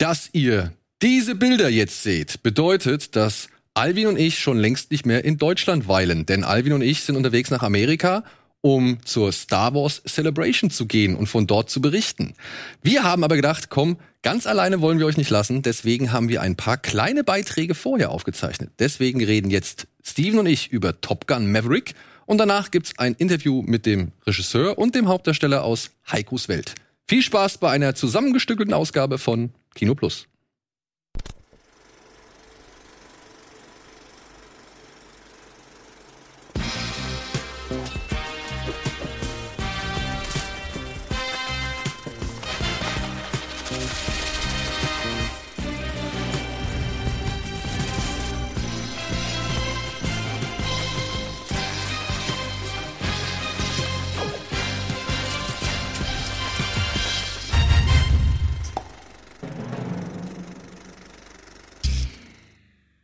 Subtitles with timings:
[0.00, 0.72] Dass ihr
[1.02, 5.88] diese Bilder jetzt seht, bedeutet, dass Alvin und ich schon längst nicht mehr in Deutschland
[5.88, 6.24] weilen.
[6.24, 8.24] Denn Alvin und ich sind unterwegs nach Amerika,
[8.62, 12.32] um zur Star Wars Celebration zu gehen und von dort zu berichten.
[12.80, 15.60] Wir haben aber gedacht, komm, ganz alleine wollen wir euch nicht lassen.
[15.60, 18.70] Deswegen haben wir ein paar kleine Beiträge vorher aufgezeichnet.
[18.78, 21.92] Deswegen reden jetzt Steven und ich über Top Gun Maverick.
[22.24, 26.74] Und danach gibt's ein Interview mit dem Regisseur und dem Hauptdarsteller aus Heikos Welt.
[27.06, 30.28] Viel Spaß bei einer zusammengestückelten Ausgabe von Kino Plus.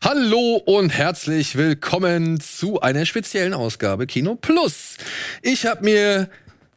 [0.09, 4.99] Hallo und herzlich willkommen zu einer speziellen Ausgabe Kino Plus.
[5.43, 6.29] Ich habe mir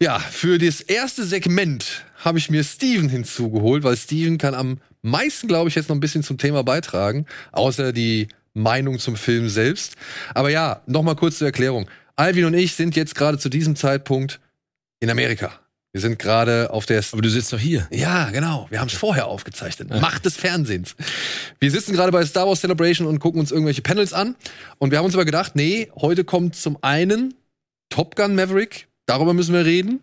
[0.02, 5.47] ja für das erste Segment habe ich mir Steven hinzugeholt, weil Steven kann am meisten,
[5.47, 9.94] glaube ich, jetzt noch ein bisschen zum Thema beitragen, außer die Meinung zum Film selbst.
[10.33, 11.88] Aber ja, noch mal kurz zur Erklärung.
[12.16, 14.39] Alvin und ich sind jetzt gerade zu diesem Zeitpunkt
[15.02, 15.52] in Amerika.
[15.92, 17.04] Wir sind gerade auf der.
[17.12, 17.88] Aber du sitzt doch hier.
[17.92, 18.68] Ja, genau.
[18.70, 19.90] Wir haben es vorher aufgezeichnet.
[19.90, 20.00] Ja.
[20.00, 20.96] Macht des Fernsehens.
[21.59, 24.36] Wir sitzen gerade bei Star Wars Celebration und gucken uns irgendwelche Panels an.
[24.78, 27.34] Und wir haben uns aber gedacht, nee, heute kommt zum einen
[27.90, 28.88] Top Gun Maverick.
[29.08, 30.02] Darüber müssen wir reden.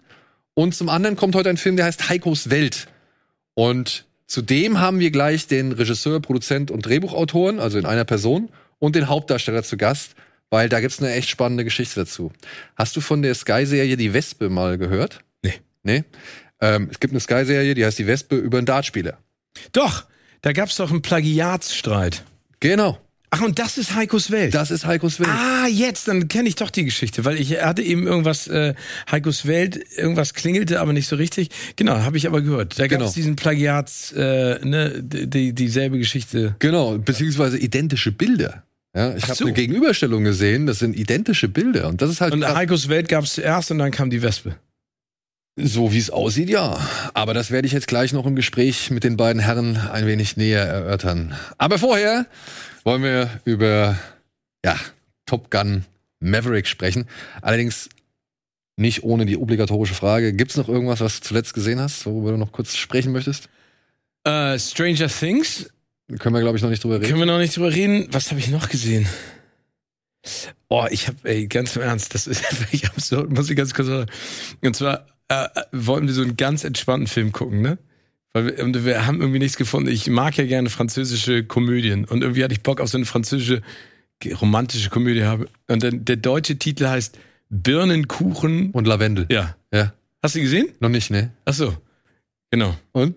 [0.54, 2.88] Und zum anderen kommt heute ein Film, der heißt Heikos Welt.
[3.54, 8.96] Und zudem haben wir gleich den Regisseur, Produzent und Drehbuchautoren, also in einer Person, und
[8.96, 10.16] den Hauptdarsteller zu Gast,
[10.50, 12.32] weil da gibt's eine echt spannende Geschichte dazu.
[12.74, 15.20] Hast du von der Sky-Serie Die Wespe mal gehört?
[15.86, 16.04] Nee.
[16.60, 19.18] Ähm, es gibt eine Sky-Serie, die heißt Die Wespe über einen Dartspieler.
[19.72, 20.04] Doch,
[20.42, 22.24] da gab's doch einen Plagiatsstreit.
[22.60, 22.98] Genau.
[23.30, 24.54] Ach, und das ist Heikos Welt.
[24.54, 25.28] Das ist Heikos Welt.
[25.30, 28.74] Ah, jetzt, dann kenne ich doch die Geschichte, weil ich hatte eben irgendwas, äh,
[29.10, 31.50] Heikos Welt, irgendwas klingelte, aber nicht so richtig.
[31.76, 32.78] Genau, habe ich aber gehört.
[32.78, 33.12] Da gab es Genau.
[33.14, 36.56] diesen Plagiats, äh, ne, die, dieselbe Geschichte.
[36.60, 38.62] Genau, beziehungsweise identische Bilder.
[38.94, 39.44] Ja, ich habe so.
[39.44, 41.88] eine Gegenüberstellung gesehen, das sind identische Bilder.
[41.88, 42.46] Und das ist halt Und.
[42.46, 44.56] Heikos Welt gab's zuerst und dann kam die Wespe.
[45.56, 46.78] So, wie es aussieht, ja.
[47.14, 50.36] Aber das werde ich jetzt gleich noch im Gespräch mit den beiden Herren ein wenig
[50.36, 51.34] näher erörtern.
[51.56, 52.26] Aber vorher
[52.84, 53.98] wollen wir über
[54.64, 54.78] ja,
[55.24, 55.84] Top Gun
[56.20, 57.06] Maverick sprechen.
[57.40, 57.88] Allerdings
[58.76, 60.34] nicht ohne die obligatorische Frage.
[60.34, 63.48] Gibt es noch irgendwas, was du zuletzt gesehen hast, worüber du noch kurz sprechen möchtest?
[64.24, 65.70] Äh, Stranger Things,
[66.18, 67.06] Können wir, glaube ich, noch nicht drüber reden.
[67.06, 68.08] können wir noch nicht drüber reden.
[68.10, 69.06] Was habe ich noch gesehen?
[70.68, 73.88] Oh, ich habe, ey, ganz im Ernst, das ist wirklich absurd, muss ich ganz kurz
[73.88, 74.10] sagen.
[74.62, 77.78] Und zwar äh, äh, wollten wir so einen ganz entspannten Film gucken, ne?
[78.32, 79.88] Weil wir, und wir haben irgendwie nichts gefunden.
[79.88, 83.62] Ich mag ja gerne französische Komödien und irgendwie hatte ich Bock auf so eine französische
[84.40, 85.48] romantische Komödie habe.
[85.68, 88.70] Und dann, der deutsche Titel heißt Birnenkuchen.
[88.72, 89.26] Und Lavendel.
[89.30, 89.56] Ja.
[89.72, 89.92] Ja.
[90.22, 90.68] Hast du gesehen?
[90.80, 91.32] Noch nicht, ne?
[91.44, 91.76] Ach so.
[92.50, 92.76] Genau.
[92.92, 93.16] Und?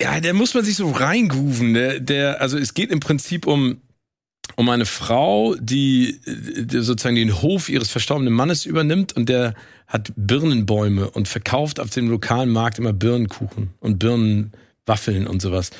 [0.00, 1.74] Ja, der muss man sich so reingrooven.
[1.74, 3.80] Der, der, also es geht im Prinzip um,
[4.56, 9.54] um eine Frau, die, die sozusagen den Hof ihres verstorbenen Mannes übernimmt und der
[9.86, 15.70] hat Birnenbäume und verkauft auf dem lokalen Markt immer Birnenkuchen und Birnenwaffeln und sowas.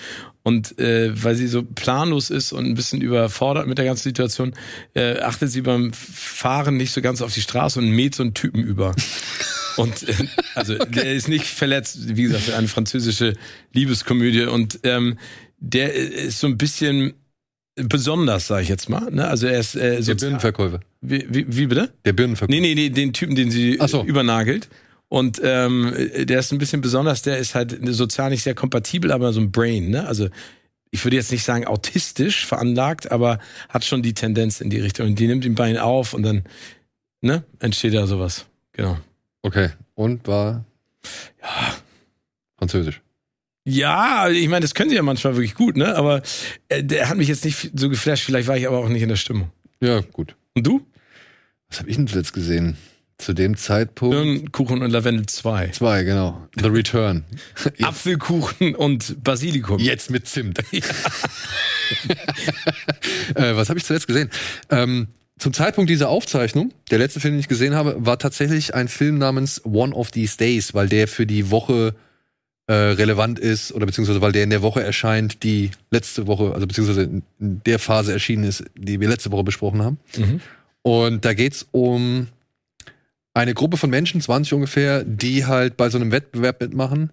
[0.43, 4.55] Und äh, weil sie so planlos ist und ein bisschen überfordert mit der ganzen Situation,
[4.94, 8.34] äh, achtet sie beim Fahren nicht so ganz auf die Straße und mäht so einen
[8.34, 8.94] Typen über.
[9.78, 10.15] Und äh,
[10.55, 13.32] also der ist nicht verletzt, wie gesagt, eine französische
[13.72, 14.43] Liebeskomödie.
[14.43, 15.16] Und ähm,
[15.61, 17.15] der ist so ein bisschen
[17.75, 19.10] besonders, sage ich jetzt mal.
[19.10, 19.27] Ne?
[19.27, 20.81] Also er ist äh, Der Birnenverkäufer.
[21.00, 21.93] wie, wie, wie bitte?
[22.05, 22.60] Der Birnenverkäufer.
[22.60, 24.05] Nee, nee, nee, den Typen, den sie so.
[24.05, 24.69] übernagelt.
[25.09, 25.93] Und ähm,
[26.25, 29.53] der ist ein bisschen besonders, der ist halt sozial nicht sehr kompatibel, aber so ein
[29.53, 30.06] Brain, ne?
[30.06, 30.28] Also
[30.91, 33.38] ich würde jetzt nicht sagen autistisch veranlagt, aber
[33.69, 35.09] hat schon die Tendenz in die Richtung.
[35.09, 36.44] Und die nimmt ihn bei ihm auf und dann
[37.21, 38.47] ne, entsteht da sowas.
[38.72, 38.99] Genau.
[39.43, 39.71] Okay.
[39.94, 40.65] Und war
[42.59, 43.00] französisch.
[43.65, 45.94] Ja, ich meine, das können sie ja manchmal wirklich gut, ne?
[45.94, 46.23] Aber
[46.69, 49.09] äh, der hat mich jetzt nicht so geflasht, vielleicht war ich aber auch nicht in
[49.09, 49.53] der Stimmung.
[49.81, 50.35] Ja, gut.
[50.55, 50.85] Und du?
[51.69, 52.76] Was habe ich denn zuletzt gesehen?
[53.19, 54.17] Zu dem Zeitpunkt.
[54.17, 55.69] Birnenkuchen und Lavendel 2.
[55.69, 56.49] Zwei, genau.
[56.61, 57.25] The Return.
[57.79, 57.87] Ja.
[57.88, 59.79] Apfelkuchen und Basilikum.
[59.79, 60.59] Jetzt mit Zimt.
[63.35, 64.29] äh, was habe ich zuletzt gesehen?
[64.70, 65.06] Ähm,
[65.38, 69.19] zum Zeitpunkt dieser Aufzeichnung, der letzte Film, den ich gesehen habe, war tatsächlich ein Film
[69.19, 71.94] namens One of These Days, weil der für die Woche
[72.67, 76.67] äh, relevant ist oder beziehungsweise weil der in der Woche erscheint, die letzte Woche, also
[76.67, 79.99] beziehungsweise in der Phase erschienen ist, die wir letzte Woche besprochen haben.
[80.17, 80.41] Mhm.
[80.82, 82.29] Und da geht's um
[83.35, 87.11] eine Gruppe von Menschen, 20 ungefähr, die halt bei so einem Wettbewerb mitmachen,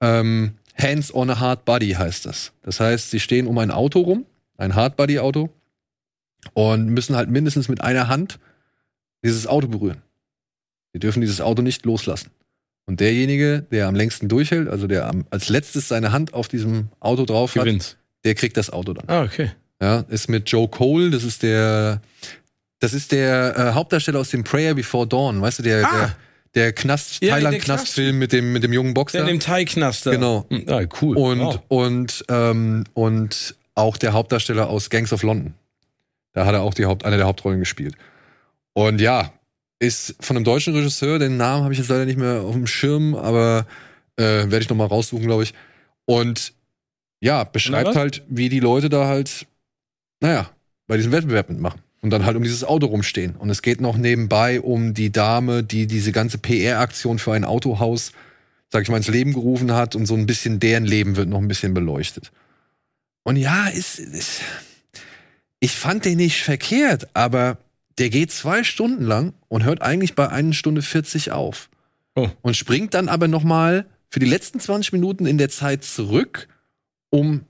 [0.00, 2.52] ähm, Hands on a Hard Body heißt das.
[2.62, 4.26] Das heißt, sie stehen um ein Auto rum,
[4.56, 5.50] ein Hard Body Auto,
[6.52, 8.38] und müssen halt mindestens mit einer Hand
[9.22, 10.02] dieses Auto berühren.
[10.92, 12.30] Sie dürfen dieses Auto nicht loslassen.
[12.86, 16.88] Und derjenige, der am längsten durchhält, also der am, als letztes seine Hand auf diesem
[17.00, 17.96] Auto drauf hat, Gewinnt.
[18.24, 19.08] der kriegt das Auto dann.
[19.08, 19.52] Ah, okay.
[19.80, 22.00] Ja, ist mit Joe Cole, das ist der,
[22.80, 25.90] das ist der äh, Hauptdarsteller aus dem Prayer Before Dawn, weißt du, der, Ah.
[25.98, 26.16] der,
[26.54, 29.18] der Knast, Ja, Thailand-Knastfilm mit dem, mit dem jungen Boxer.
[29.18, 30.10] Der dem Thai-Knast da.
[30.12, 30.46] Genau.
[30.50, 31.16] Hm, Ah, cool.
[31.16, 31.60] Und, Wow.
[31.68, 35.54] und, ähm, und auch der Hauptdarsteller aus Gangs of London.
[36.34, 37.94] Da hat er auch die Haupt, eine der Hauptrollen gespielt.
[38.74, 39.32] Und ja,
[39.78, 42.66] ist von einem deutschen Regisseur, den Namen habe ich jetzt leider nicht mehr auf dem
[42.66, 43.66] Schirm, aber
[44.16, 45.54] äh, werde ich noch mal raussuchen, glaube ich.
[46.06, 46.52] Und
[47.20, 47.96] ja, beschreibt was?
[47.96, 49.46] halt, wie die Leute da halt,
[50.20, 50.50] naja,
[50.86, 51.80] bei diesem Wettbewerb mitmachen.
[52.02, 53.34] Und dann halt um dieses Auto rumstehen.
[53.34, 58.12] Und es geht noch nebenbei um die Dame, die diese ganze PR-Aktion für ein Autohaus,
[58.70, 59.96] sag ich mal, ins Leben gerufen hat.
[59.96, 62.30] Und so ein bisschen deren Leben wird noch ein bisschen beleuchtet.
[63.22, 64.42] Und ja, ist, ist
[65.60, 67.56] ich fand den nicht verkehrt, aber
[67.98, 71.68] der geht zwei Stunden lang und hört eigentlich bei einer Stunde 40 auf.
[72.14, 72.28] Oh.
[72.42, 76.48] Und springt dann aber noch mal für die letzten 20 Minuten in der Zeit zurück,
[77.10, 77.46] um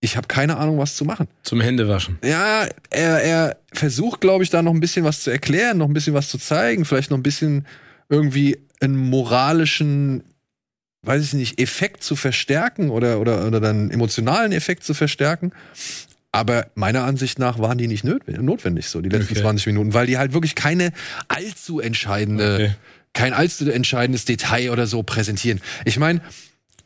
[0.00, 1.26] ich habe keine Ahnung, was zu machen.
[1.42, 2.18] Zum Händewaschen.
[2.22, 5.92] Ja, er, er versucht, glaube ich, da noch ein bisschen was zu erklären, noch ein
[5.92, 7.66] bisschen was zu zeigen, vielleicht noch ein bisschen
[8.08, 10.22] irgendwie einen moralischen,
[11.02, 15.52] weiß ich nicht, Effekt zu verstärken oder, oder, oder dann einen emotionalen Effekt zu verstärken.
[16.30, 19.42] Aber meiner Ansicht nach waren die nicht notwendig, so die letzten Okay.
[19.42, 20.92] 20 Minuten, weil die halt wirklich keine
[21.28, 22.74] allzu entscheidende, Okay.
[23.14, 25.60] kein allzu entscheidendes Detail oder so präsentieren.
[25.86, 26.20] Ich meine,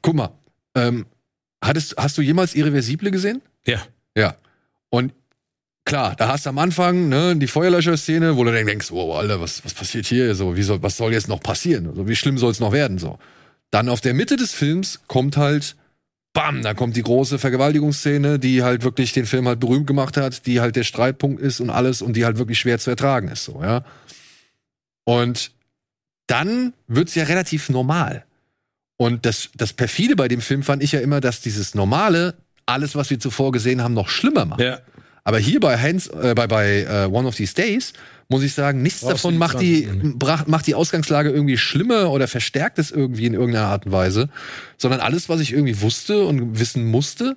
[0.00, 0.30] guck mal,
[0.76, 1.06] ähm,
[1.62, 3.42] hattest, hast du jemals Irreversible gesehen?
[3.66, 3.82] Ja.
[4.16, 4.36] Ja.
[4.90, 5.12] Und
[5.84, 9.40] klar, da hast du am Anfang ne, die Feuerlöscher-Szene, wo du dann denkst, wow, Alter,
[9.40, 10.34] was, was passiert hier?
[10.36, 11.88] So, wie soll, was soll jetzt noch passieren?
[11.88, 12.98] Also, wie schlimm soll es noch werden?
[12.98, 13.18] So.
[13.70, 15.74] Dann auf der Mitte des Films kommt halt,
[16.32, 20.46] bam, da kommt die große Vergewaltigungsszene, die halt wirklich den Film halt berühmt gemacht hat,
[20.46, 23.44] die halt der Streitpunkt ist und alles und die halt wirklich schwer zu ertragen ist,
[23.44, 23.84] so, ja.
[25.04, 25.52] Und
[26.26, 28.24] dann wird's ja relativ normal.
[28.96, 32.34] Und das, das perfide bei dem Film fand ich ja immer, dass dieses Normale
[32.66, 34.60] alles, was wir zuvor gesehen haben, noch schlimmer macht.
[34.60, 34.78] Ja.
[35.24, 37.92] Aber hier bei Hans, äh, bei, bei äh, One of These Days,
[38.28, 40.18] muss ich sagen, nichts Brauchst davon macht die, 20 Minuten.
[40.18, 44.28] brach, macht die Ausgangslage irgendwie schlimmer oder verstärkt es irgendwie in irgendeiner Art und Weise,
[44.78, 47.36] sondern alles, was ich irgendwie wusste und wissen musste,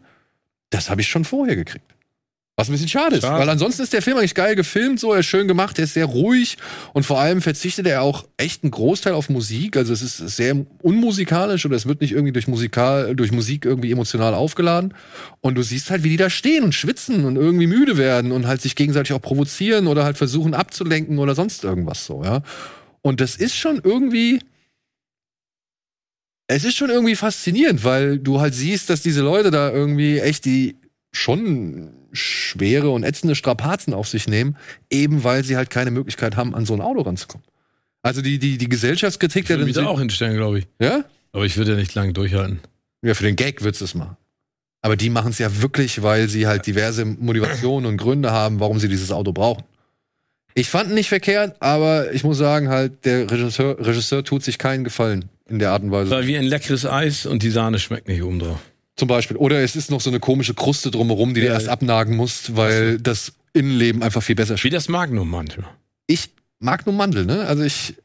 [0.70, 1.95] das habe ich schon vorher gekriegt.
[2.58, 3.38] Was ein bisschen schade ist, Schade.
[3.38, 5.94] weil ansonsten ist der Film eigentlich geil gefilmt, so, er ist schön gemacht, er ist
[5.94, 6.56] sehr ruhig
[6.94, 10.66] und vor allem verzichtet er auch echt einen Großteil auf Musik, also es ist sehr
[10.82, 14.94] unmusikalisch oder es wird nicht irgendwie durch Musikal, durch Musik irgendwie emotional aufgeladen
[15.42, 18.48] und du siehst halt, wie die da stehen und schwitzen und irgendwie müde werden und
[18.48, 22.42] halt sich gegenseitig auch provozieren oder halt versuchen abzulenken oder sonst irgendwas so, ja.
[23.02, 24.40] Und das ist schon irgendwie,
[26.48, 30.46] es ist schon irgendwie faszinierend, weil du halt siehst, dass diese Leute da irgendwie echt
[30.46, 30.78] die
[31.16, 34.58] schon schwere und ätzende Strapazen auf sich nehmen,
[34.90, 37.46] eben weil sie halt keine Möglichkeit haben, an so ein Auto ranzukommen.
[38.02, 40.68] Also die, die, die Gesellschaftskritik Ich der würde mich da auch hinstellen, glaube ich.
[40.80, 41.06] ja?
[41.32, 42.60] Aber ich würde ja nicht lange durchhalten.
[43.02, 44.16] Ja, für den Gag wird's es machen.
[44.82, 48.80] Aber die machen es ja wirklich, weil sie halt diverse Motivationen und Gründe haben, warum
[48.80, 49.64] sie dieses Auto brauchen.
[50.54, 54.58] Ich fand ihn nicht verkehrt, aber ich muss sagen, halt, der Regisseur, Regisseur tut sich
[54.58, 56.12] keinen Gefallen in der Art und Weise.
[56.12, 58.60] Weil wie ein leckeres Eis und die Sahne schmeckt nicht oben drauf.
[58.96, 59.38] Zum Beispiel.
[59.38, 61.74] Oder es ist noch so eine komische Kruste drumherum, die du Ja, erst ja.
[61.74, 64.76] abnagen musst, weil das Innenleben einfach viel besser Wie schmeckt.
[64.76, 65.70] das Magnum manchmal.
[66.08, 67.46] Ich mag nur Mandel, ne?
[67.46, 67.96] Also ich,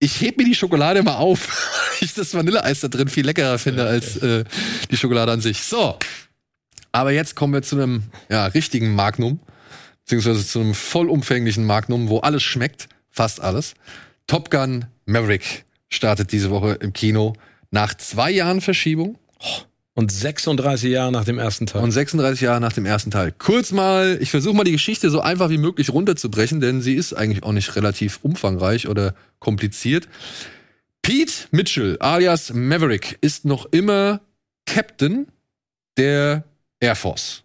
[0.00, 1.48] ich heb mir die Schokolade immer auf,
[2.00, 4.44] weil ich das Vanilleeis da drin viel leckerer finde Ja, als äh,
[4.90, 5.62] die Schokolade an sich.
[5.62, 5.98] So.
[6.92, 9.40] Aber jetzt kommen wir zu einem ja, richtigen Magnum,
[10.04, 13.74] beziehungsweise zu einem vollumfänglichen Magnum, wo alles schmeckt, fast alles.
[14.26, 17.34] Top Gun Maverick startet diese Woche im Kino
[17.70, 19.18] nach zwei Jahren Verschiebung.
[19.96, 21.82] Und 36 Jahre nach dem ersten Teil.
[21.82, 23.32] Und 36 Jahre nach dem ersten Teil.
[23.32, 27.12] Kurz mal, ich versuche mal die Geschichte so einfach wie möglich runterzubrechen, denn sie ist
[27.12, 30.08] eigentlich auch nicht relativ umfangreich oder kompliziert.
[31.02, 34.20] Pete Mitchell, alias Maverick, ist noch immer
[34.66, 35.28] Captain
[35.96, 36.44] der
[36.80, 37.44] Air Force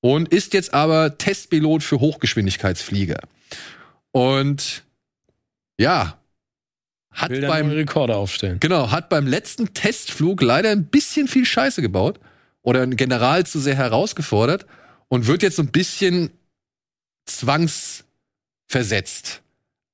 [0.00, 3.20] und ist jetzt aber Testpilot für Hochgeschwindigkeitsflieger.
[4.12, 4.84] Und
[5.78, 6.18] ja,
[7.10, 8.58] hat will beim Rekorde aufstellen.
[8.60, 12.20] Genau, hat beim letzten Testflug leider ein bisschen viel Scheiße gebaut
[12.62, 14.66] oder ein General zu sehr herausgefordert
[15.08, 16.30] und wird jetzt so ein bisschen
[17.26, 19.42] zwangsversetzt.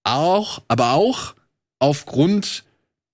[0.04, 1.34] Auch, aber auch
[1.78, 2.64] aufgrund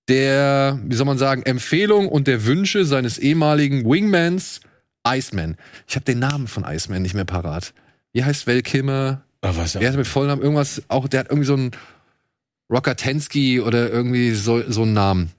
[0.07, 4.61] der, wie soll man sagen, Empfehlung und der Wünsche seines ehemaligen Wingmans
[5.07, 5.57] Iceman.
[5.87, 7.73] Ich habe den Namen von Iceman nicht mehr parat.
[8.13, 9.23] Wie heißt Val Kilmer?
[9.41, 11.71] Ah, was Der hat mit Vollnamen irgendwas, auch der hat irgendwie so einen
[12.71, 15.31] Rocker Tensky oder irgendwie so, so einen Namen.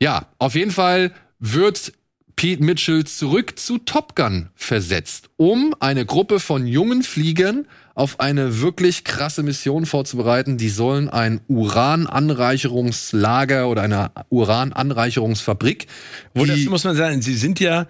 [0.00, 1.92] Ja, auf jeden Fall wird
[2.34, 7.66] Pete Mitchell zurück zu Top Gun versetzt, um eine Gruppe von jungen Fliegern
[7.96, 10.56] auf eine wirklich krasse Mission vorzubereiten.
[10.56, 15.88] Die sollen ein Urananreicherungslager oder eine Urananreicherungsfabrik.
[16.32, 17.88] Wo das muss man sagen, sie sind ja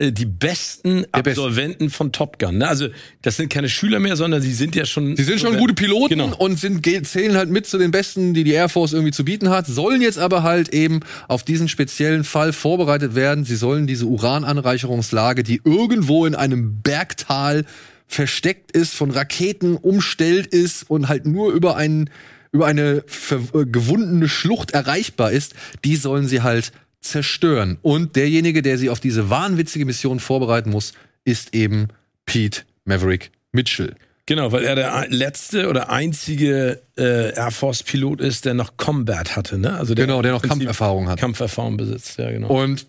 [0.00, 1.96] die besten Absolventen Best.
[1.96, 2.58] von Top Gun.
[2.58, 2.68] Ne?
[2.68, 2.88] Also
[3.22, 5.16] das sind keine Schüler mehr, sondern sie sind ja schon.
[5.16, 6.36] Sie sind schon gute Piloten genau.
[6.36, 9.50] und sind, zählen halt mit zu den Besten, die die Air Force irgendwie zu bieten
[9.50, 9.66] hat.
[9.66, 13.44] Sollen jetzt aber halt eben auf diesen speziellen Fall vorbereitet werden.
[13.44, 17.64] Sie sollen diese Urananreicherungslage, die irgendwo in einem Bergtal
[18.06, 22.08] versteckt ist, von Raketen umstellt ist und halt nur über einen
[22.50, 27.78] über eine äh, gewundene Schlucht erreichbar ist, die sollen sie halt zerstören.
[27.82, 30.92] Und derjenige, der sie auf diese wahnwitzige Mission vorbereiten muss,
[31.24, 31.88] ist eben
[32.26, 33.94] Pete Maverick Mitchell.
[34.26, 39.36] Genau, weil er der letzte oder einzige äh, Air Force Pilot ist, der noch Combat
[39.36, 39.72] hatte, ne?
[39.74, 41.18] Also der genau, der noch Kampferfahrung hat.
[41.18, 42.48] Kampferfahrung besitzt, ja genau.
[42.48, 42.86] Und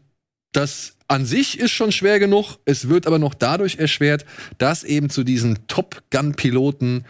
[0.51, 2.57] das an sich ist schon schwer genug.
[2.65, 4.25] Es wird aber noch dadurch erschwert,
[4.57, 7.05] dass eben zu diesen Top Gun Piloten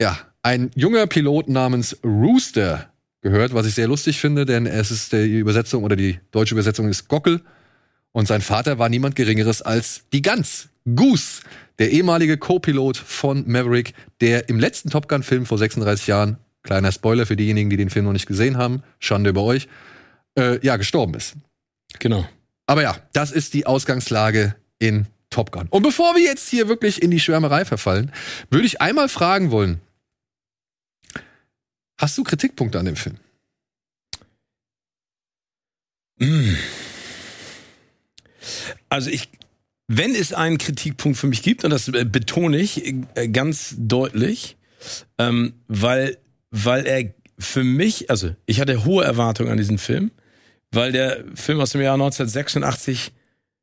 [0.00, 2.88] ja ein junger Pilot namens Rooster
[3.30, 6.88] gehört, was ich sehr lustig finde, denn es ist die Übersetzung oder die deutsche Übersetzung
[6.88, 7.40] ist Gockel
[8.12, 11.42] und sein Vater war niemand geringeres als die Gans, Goose,
[11.80, 16.92] der ehemalige Co-Pilot von Maverick, der im letzten Top Gun Film vor 36 Jahren, kleiner
[16.92, 19.66] Spoiler für diejenigen, die den Film noch nicht gesehen haben, Schande über euch,
[20.38, 21.34] äh, ja, gestorben ist.
[21.98, 22.28] Genau.
[22.66, 25.66] Aber ja, das ist die Ausgangslage in Top Gun.
[25.70, 28.12] Und bevor wir jetzt hier wirklich in die Schwärmerei verfallen,
[28.50, 29.80] würde ich einmal fragen wollen,
[31.98, 33.16] hast du Kritikpunkte an dem Film?
[36.20, 36.56] Hm.
[38.88, 39.28] Also ich,
[39.88, 44.56] wenn es einen Kritikpunkt für mich gibt, und das äh, betone ich äh, ganz deutlich,
[45.18, 46.18] ähm, weil,
[46.50, 50.10] weil er für mich, also ich hatte hohe Erwartungen an diesen Film
[50.76, 53.12] weil der Film aus dem Jahr 1986,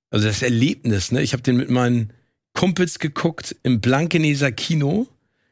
[0.10, 2.14] also das Erlebnis, ne, ich habe den mit meinen
[2.54, 5.08] Kumpels geguckt im Blankeneser Kino.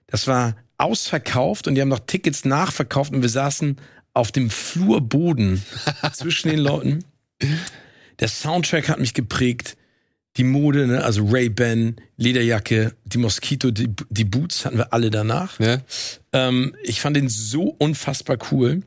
[0.08, 3.78] Das war ausverkauft und die haben noch Tickets nachverkauft und wir saßen
[4.14, 5.64] auf dem Flurboden
[6.14, 7.06] zwischen den Leuten.
[8.20, 9.78] Der Soundtrack hat mich geprägt.
[10.38, 11.04] Die Mode, ne?
[11.04, 15.60] also Ray-Ban, Lederjacke, die Mosquito, die, die, Boots hatten wir alle danach.
[15.60, 15.82] Ja.
[16.32, 18.82] Ähm, ich fand den so unfassbar cool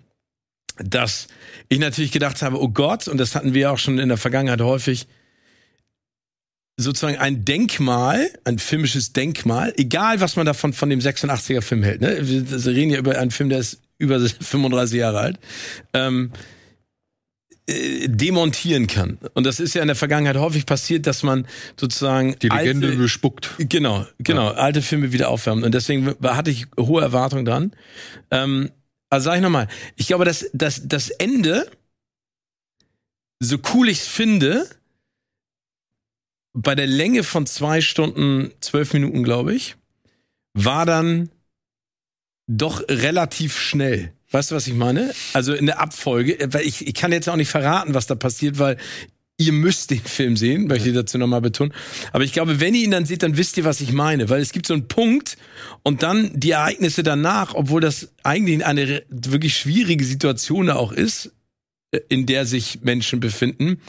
[0.77, 1.29] dass
[1.69, 4.61] ich natürlich gedacht habe, oh Gott, und das hatten wir auch schon in der Vergangenheit
[4.61, 5.07] häufig,
[6.77, 12.01] sozusagen ein Denkmal, ein filmisches Denkmal, egal was man davon von dem 86er Film hält.
[12.01, 12.19] Ne?
[12.21, 15.39] Wir reden ja über einen Film, der ist über 35 Jahre alt.
[15.93, 16.33] Ähm,
[17.67, 19.19] äh, demontieren kann.
[19.33, 21.47] Und das ist ja in der Vergangenheit häufig passiert, dass man
[21.81, 23.53] sozusagen die Legende alte, bespuckt.
[23.59, 24.57] Genau, genau, ja.
[24.57, 25.65] alte Filme wieder aufwärmt.
[25.65, 27.73] Und deswegen hatte ich hohe Erwartungen dran.
[28.31, 28.71] Ähm,
[29.09, 31.71] also sag ich nochmal, ich glaube, dass, dass das Ende,
[33.41, 34.69] so cool ich es finde,
[36.55, 39.77] bei der Länge von zwei Stunden, zwölf Minuten, glaube ich,
[40.55, 41.29] war dann
[42.47, 44.13] doch relativ schnell.
[44.31, 45.13] Weißt du, was ich meine?
[45.33, 48.59] Also in der Abfolge, weil ich, ich kann jetzt auch nicht verraten, was da passiert,
[48.59, 48.79] weil
[49.37, 51.73] ihr müsst den Film sehen, möchte ich dazu nochmal betonen.
[52.13, 54.29] Aber ich glaube, wenn ihr ihn dann seht, dann wisst ihr, was ich meine.
[54.29, 55.37] Weil es gibt so einen Punkt
[55.83, 61.33] und dann die Ereignisse danach, obwohl das eigentlich eine wirklich schwierige Situation auch ist,
[61.91, 63.81] äh, in der sich Menschen befinden,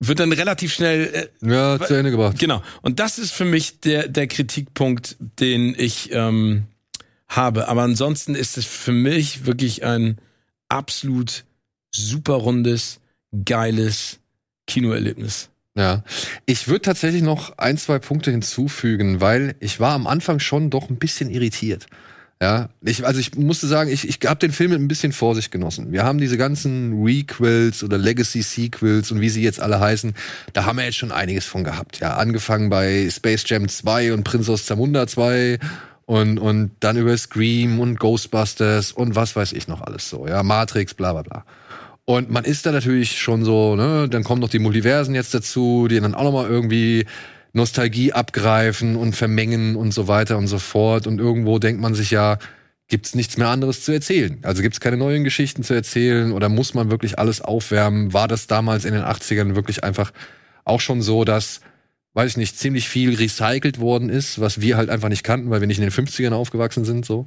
[0.00, 2.38] wird dann relativ schnell äh, ja, zu Ende gebracht.
[2.38, 2.62] Genau.
[2.82, 6.64] Und das ist für mich der, der Kritikpunkt, den ich ähm,
[7.28, 7.68] habe.
[7.68, 10.18] Aber ansonsten ist es für mich wirklich ein
[10.68, 11.44] absolut
[11.94, 13.00] super rundes,
[13.44, 14.20] geiles
[14.66, 15.50] Kinoerlebnis.
[15.76, 16.02] Ja,
[16.46, 20.90] ich würde tatsächlich noch ein, zwei Punkte hinzufügen, weil ich war am Anfang schon doch
[20.90, 21.86] ein bisschen irritiert.
[22.42, 25.50] Ja, ich, also ich musste sagen, ich, ich habe den Film mit ein bisschen Vorsicht
[25.50, 25.92] genossen.
[25.92, 30.14] Wir haben diese ganzen Requels oder Legacy Sequels und wie sie jetzt alle heißen,
[30.54, 32.00] da haben wir jetzt schon einiges von gehabt.
[32.00, 35.58] Ja, angefangen bei Space Jam 2 und Prince aus Zamunda 2
[36.06, 40.26] und, und dann über Scream und Ghostbusters und was weiß ich noch alles so.
[40.26, 41.44] Ja, Matrix, bla bla bla.
[42.06, 45.88] Und man ist da natürlich schon so, ne, dann kommen noch die Multiversen jetzt dazu,
[45.88, 47.04] die dann auch nochmal irgendwie
[47.52, 51.06] Nostalgie abgreifen und vermengen und so weiter und so fort.
[51.06, 52.38] Und irgendwo denkt man sich ja,
[52.88, 54.38] gibt's nichts mehr anderes zu erzählen?
[54.42, 58.12] Also gibt's keine neuen Geschichten zu erzählen oder muss man wirklich alles aufwärmen?
[58.12, 60.12] War das damals in den 80ern wirklich einfach
[60.64, 61.60] auch schon so, dass,
[62.14, 65.60] weiß ich nicht, ziemlich viel recycelt worden ist, was wir halt einfach nicht kannten, weil
[65.60, 67.26] wir nicht in den 50ern aufgewachsen sind, so.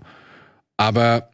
[0.77, 1.29] Aber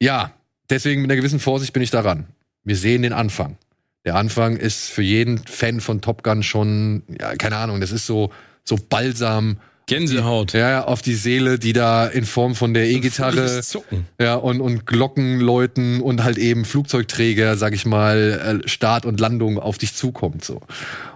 [0.00, 0.32] ja,
[0.70, 2.26] deswegen mit einer gewissen Vorsicht bin ich daran
[2.64, 3.56] wir sehen den Anfang.
[4.04, 8.06] Der Anfang ist für jeden Fan von Top Gun schon, ja, keine Ahnung, das ist
[8.06, 8.30] so,
[8.64, 10.54] so Balsam Gänsehaut.
[10.54, 13.60] Ja, ja, auf die Seele, die da in Form von der E-Gitarre
[14.18, 19.20] ja, und, und Glocken läuten und halt eben Flugzeugträger, sag ich mal, äh, Start und
[19.20, 20.42] Landung auf dich zukommt.
[20.44, 20.62] so.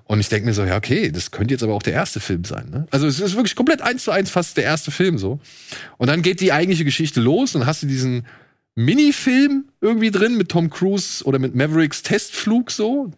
[0.05, 2.45] Und ich denke mir so, ja, okay, das könnte jetzt aber auch der erste Film
[2.45, 2.69] sein.
[2.71, 2.87] Ne?
[2.91, 5.41] Also es ist wirklich komplett eins zu eins fast der erste Film so.
[5.97, 8.27] Und dann geht die eigentliche Geschichte los und hast du diesen
[8.79, 13.11] Minifilm irgendwie drin mit Tom Cruise oder mit Mavericks Testflug so.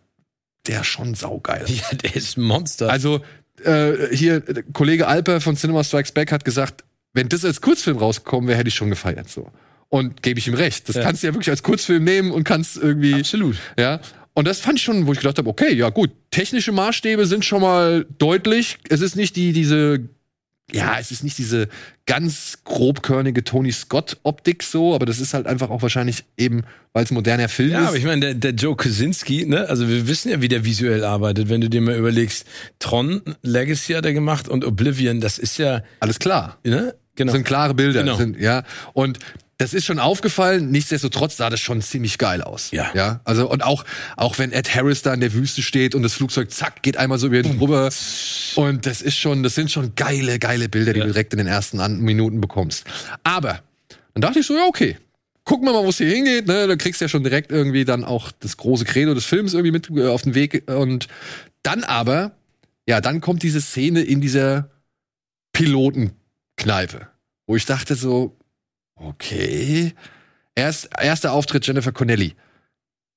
[0.66, 1.64] Der ist schon saugeil.
[1.68, 2.88] Ja, der ist ein Monster.
[2.90, 3.20] Also
[3.64, 7.98] äh, hier, äh, Kollege Alper von Cinema Strikes Back hat gesagt, wenn das als Kurzfilm
[7.98, 9.28] rausgekommen wäre, hätte ich schon gefeiert.
[9.28, 9.50] So.
[9.88, 10.88] Und gebe ich ihm recht.
[10.88, 11.02] Das Ja.
[11.02, 13.14] kannst du ja wirklich als Kurzfilm nehmen und kannst irgendwie.
[13.14, 13.56] Absolut.
[13.78, 14.00] Ja.
[14.32, 17.44] Und das fand ich schon, wo ich gedacht habe, okay, ja gut, technische Maßstäbe sind
[17.44, 18.78] schon mal deutlich.
[18.88, 20.08] Es ist nicht die, diese,
[20.72, 21.68] ja, es ist nicht diese
[22.06, 26.62] ganz grobkörnige Tony Scott-Optik so, aber das ist halt einfach auch wahrscheinlich eben,
[26.92, 27.88] weil es moderner Film Ja, ist.
[27.88, 31.04] aber ich meine, der, der Joe Kosinski, ne, also wir wissen ja, wie der visuell
[31.04, 31.48] arbeitet.
[31.48, 32.46] Wenn du dir mal überlegst,
[32.78, 36.58] Tron Legacy hat er gemacht und Oblivion, das ist ja, Alles klar.
[36.64, 37.30] ne, genau.
[37.32, 38.00] Das sind klare Bilder.
[38.02, 38.16] Genau.
[38.16, 38.64] Sind, ja.
[38.92, 39.18] Und
[39.60, 42.70] das ist schon aufgefallen, nichtsdestotrotz sah das schon ziemlich geil aus.
[42.70, 42.90] Ja.
[42.94, 43.20] ja.
[43.24, 43.84] Also, und auch,
[44.16, 47.18] auch wenn Ed Harris da in der Wüste steht und das Flugzeug zack, geht einmal
[47.18, 47.90] so über ihn drüber.
[48.54, 51.04] Und das ist schon, das sind schon geile, geile Bilder, die Ja.
[51.04, 52.84] du direkt in den ersten Minuten bekommst.
[53.22, 53.60] Aber,
[54.14, 54.96] dann dachte ich so, ja, okay.
[55.44, 56.66] Gucken wir mal, wo es hier hingeht, ne?
[56.66, 59.72] Da kriegst du ja schon direkt irgendwie dann auch das große Credo des Films irgendwie
[59.72, 60.70] mit äh, auf den Weg.
[60.70, 61.06] Und
[61.62, 62.32] dann aber,
[62.88, 64.70] ja, dann kommt diese Szene in dieser
[65.52, 67.08] Pilotenkneipe,
[67.46, 68.36] wo ich dachte so,
[69.00, 69.94] okay.
[70.54, 72.34] Erst, erster Auftritt Jennifer Connelly.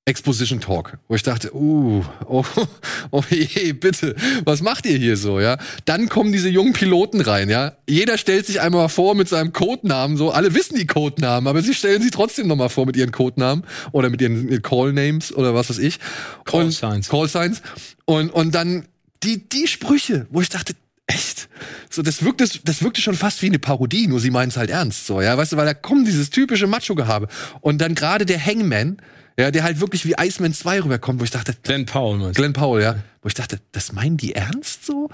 [0.06, 2.44] Exposition Talk, wo ich dachte, uh, oh,
[3.10, 4.14] oh je, bitte,
[4.44, 5.56] was macht ihr hier so, ja?
[5.86, 7.72] Dann kommen diese jungen Piloten rein, ja?
[7.88, 11.72] Jeder stellt sich einmal vor mit seinem Codenamen, so, alle wissen die Codenamen, aber sie
[11.72, 15.54] stellen sich trotzdem nochmal vor mit ihren Codenamen oder mit ihren äh, Call Names oder
[15.54, 15.98] was weiß ich.
[16.44, 17.08] Call Signs.
[17.08, 17.62] Call Signs.
[18.04, 18.84] Und, und dann
[19.22, 20.74] die, die Sprüche, wo ich dachte,
[21.06, 21.48] echt?
[21.90, 24.70] So, das wirkte, das wirkte schon fast wie eine Parodie, nur sie meinen es halt
[24.70, 25.36] ernst, so, ja?
[25.36, 27.28] Weißt du, weil da kommt dieses typische Macho-Gehabe.
[27.60, 28.98] Und dann gerade der Hangman,
[29.38, 32.42] ja, der halt wirklich wie Iceman 2 rüberkommt, wo ich dachte, Glenn Powell, meinst du?
[32.42, 35.10] Glenn Powell, ja, wo ich dachte, das meinen die ernst so?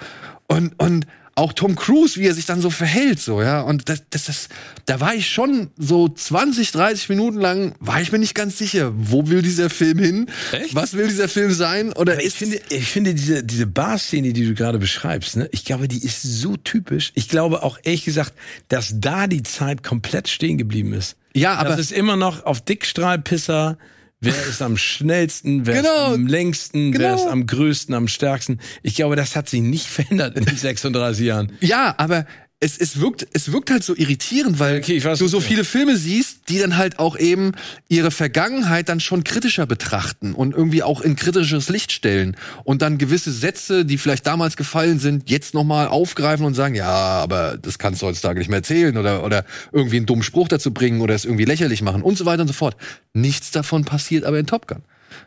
[0.46, 3.60] Und, und auch Tom Cruise, wie er sich dann so verhält, so, ja.
[3.62, 4.48] Und das, das, das,
[4.86, 8.92] da war ich schon so 20, 30 Minuten lang, war ich mir nicht ganz sicher,
[8.96, 10.26] wo will dieser Film hin?
[10.52, 10.74] Echt?
[10.74, 11.92] Was will dieser Film sein?
[11.94, 15.88] Oder Ich finde, ich finde diese, diese Bar-Szene, die du gerade beschreibst, ne, ich glaube,
[15.88, 17.12] die ist so typisch.
[17.14, 18.34] Ich glaube auch ehrlich gesagt,
[18.68, 21.16] dass da die Zeit komplett stehen geblieben ist.
[21.34, 23.78] Ja, aber- Das ist immer noch auf Dickstrahlpisser.
[24.20, 26.08] Wer ist am schnellsten, wer Genau.
[26.08, 27.14] ist am längsten, wer Genau.
[27.14, 28.58] ist am größten, am stärksten.
[28.82, 31.52] Ich glaube, das hat sich nicht verändert in den 36 Jahren.
[31.60, 32.26] Ja, aber
[32.62, 35.96] es, es, wirkt, es wirkt halt so irritierend, weil Okay, weiß, du so viele Filme
[35.96, 37.52] siehst, die dann halt auch eben
[37.88, 42.98] ihre Vergangenheit dann schon kritischer betrachten und irgendwie auch in kritisches Licht stellen und dann
[42.98, 47.78] gewisse Sätze, die vielleicht damals gefallen sind, jetzt nochmal aufgreifen und sagen, ja, aber das
[47.78, 51.14] kannst du heutzutage nicht mehr erzählen oder, oder irgendwie einen dummen Spruch dazu bringen oder
[51.14, 52.76] es irgendwie lächerlich machen und so weiter und so fort.
[53.14, 54.82] Nichts davon passiert aber in Top Gun.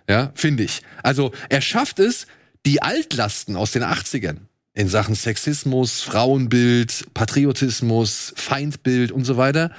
[0.07, 0.83] Ja, finde ich.
[1.01, 2.27] Also er schafft es,
[2.67, 4.37] die Altlasten aus den 80ern
[4.73, 9.71] in Sachen Sexismus, Frauenbild, Patriotismus, Feindbild und so weiter,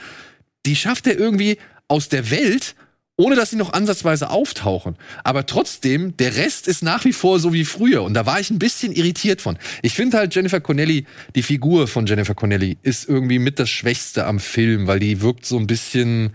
[0.67, 2.75] die schafft er irgendwie aus der Welt,
[3.17, 4.97] ohne dass sie noch ansatzweise auftauchen.
[5.23, 8.03] Aber trotzdem, der Rest ist nach wie vor so wie früher.
[8.03, 9.59] Und da war ich ein bisschen irritiert von.
[9.83, 14.27] Ich finde halt Jennifer Connelly, die Figur von Jennifer Connelly, ist irgendwie mit das Schwächste
[14.27, 16.35] am Film, weil die wirkt so ein bisschen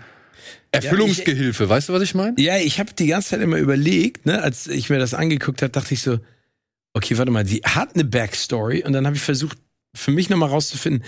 [0.71, 1.67] Erfüllungsgehilfe.
[1.67, 2.39] weißt du, was ich meine?
[2.39, 5.71] Ja, ich habe die ganze Zeit immer überlegt, ne, als ich mir das angeguckt habe,
[5.71, 6.19] dachte ich so,
[6.99, 9.57] okay, warte mal, die hat eine Backstory und dann habe ich versucht,
[9.95, 11.03] für mich nochmal rauszufinden,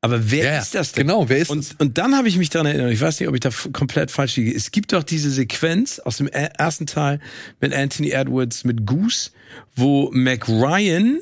[0.00, 1.06] aber wer Ja, ist das denn?
[1.06, 3.34] genau, wer ist und, und dann habe ich mich daran erinnert, ich weiß nicht, ob
[3.34, 4.52] ich da komplett falsch liege.
[4.52, 7.20] Es gibt doch diese Sequenz aus dem er- ersten Teil
[7.60, 9.30] mit Anthony Edwards, mit Goose,
[9.76, 11.20] wo Mac Ryan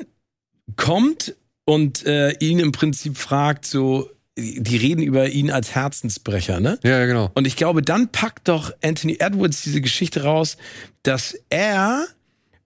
[0.76, 6.78] kommt und äh, ihn im Prinzip fragt, so, die reden über ihn als Herzensbrecher, ne?
[6.82, 7.30] Ja, genau.
[7.34, 10.56] Und ich glaube, dann packt doch Anthony Edwards diese Geschichte raus,
[11.02, 12.06] dass er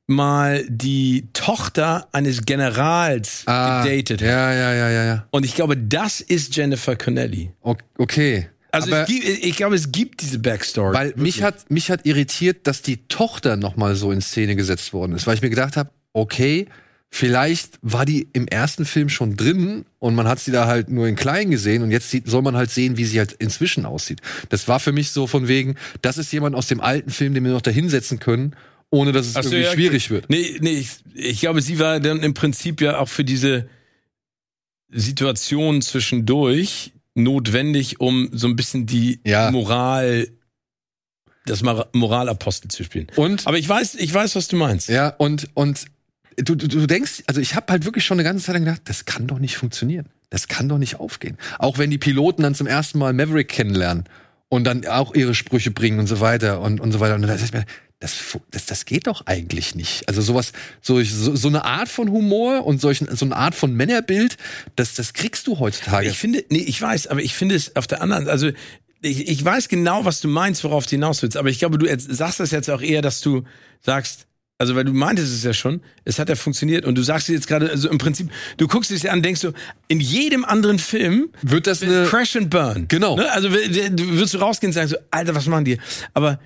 [0.06, 4.22] mal die Tochter eines Generals gedatet.
[4.22, 5.26] Ah, Ja, ja, ja, ja, ja.
[5.30, 7.52] Und ich glaube, das ist Jennifer Connelly.
[7.96, 8.48] Okay.
[8.70, 10.94] Also gibt, ich glaube, es gibt diese Backstory.
[10.94, 14.92] Weil mich hat, mich hat irritiert, dass die Tochter noch mal so in Szene gesetzt
[14.92, 16.66] worden ist, weil ich mir gedacht habe, okay,
[17.08, 21.06] vielleicht war die im ersten Film schon drin und man hat sie da halt nur
[21.06, 24.20] in klein gesehen und jetzt sieht, soll man halt sehen, wie sie halt inzwischen aussieht.
[24.48, 27.44] Das war für mich so von wegen, das ist jemand aus dem alten Film, den
[27.44, 28.56] wir noch da hinsetzen können,
[28.94, 30.30] ohne dass es Ach so, irgendwie ja, schwierig wird.
[30.30, 33.68] Nee, nee, ich, ich glaube, sie war dann im Prinzip ja auch für diese
[34.90, 39.50] Situation zwischendurch notwendig, um so ein bisschen die Ja.
[39.50, 40.28] Moral,
[41.46, 43.08] das Moralapostel zu spielen.
[43.16, 44.88] Und Aber ich weiß, ich weiß, was du meinst.
[44.88, 45.84] Ja, und, und
[46.36, 48.82] du, du, du denkst, also ich habe halt wirklich schon eine ganze Zeit lang gedacht,
[48.86, 50.06] das kann doch nicht funktionieren.
[50.30, 51.36] das kann doch nicht aufgehen.
[51.58, 54.04] Auch wenn die Piloten dann zum ersten Mal Maverick kennenlernen
[54.48, 57.14] und dann auch ihre Sprüche bringen und so weiter und, und so weiter.
[57.16, 57.50] Und das,
[58.04, 60.06] das, das, das geht doch eigentlich nicht.
[60.08, 63.72] Also sowas, so, so, so eine Art von Humor und solchen, so eine Art von
[63.72, 64.36] Männerbild,
[64.76, 66.10] das, das kriegst du heutzutage.
[66.10, 68.50] Ich finde, nee, ich weiß, aber ich finde es auf der anderen, also
[69.00, 71.86] ich, ich weiß genau, was du meinst, worauf du hinaus willst, aber ich glaube, du
[71.98, 73.44] sagst das jetzt auch eher, dass du
[73.80, 74.26] sagst,
[74.58, 77.48] also weil du meintest es ja schon, es hat ja funktioniert und du sagst jetzt
[77.48, 79.52] gerade, also im Prinzip, du guckst es dir an, denkst du,
[79.88, 82.86] in jedem anderen Film wird das eine Crash and Burn.
[82.88, 83.16] Genau.
[83.16, 83.32] Ne?
[83.32, 85.78] Also würdest du rausgehen und sagen so, Alter, was machen die?
[86.12, 86.38] Aber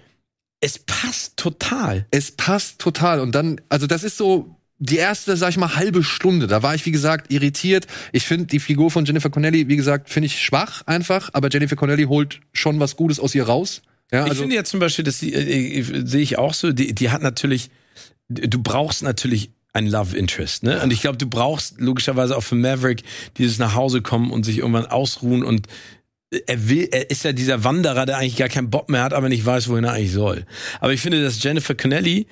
[0.60, 2.06] es passt total.
[2.10, 6.04] Es passt total und dann, also das ist so die erste, sag ich mal, halbe
[6.04, 7.86] Stunde, da war ich, wie gesagt, irritiert.
[8.12, 11.74] Ich finde die Figur von Jennifer Connelly, wie gesagt, finde ich schwach einfach, aber Jennifer
[11.74, 13.82] Connelly holt schon was Gutes aus ihr raus.
[14.12, 16.94] Ja, also ich finde ja zum Beispiel, die, äh, äh, sehe ich auch so, die,
[16.94, 17.70] die hat natürlich,
[18.28, 20.80] du brauchst natürlich ein Love Interest, ne?
[20.82, 23.02] Und ich glaube, du brauchst logischerweise auch für Maverick
[23.36, 25.66] dieses nach Hause kommen und sich irgendwann ausruhen und
[26.30, 29.28] er will, er ist ja dieser Wanderer, der eigentlich gar keinen Bock mehr hat, aber
[29.28, 30.44] nicht weiß, wohin er eigentlich soll.
[30.80, 32.26] Aber ich finde, dass Jennifer Connelly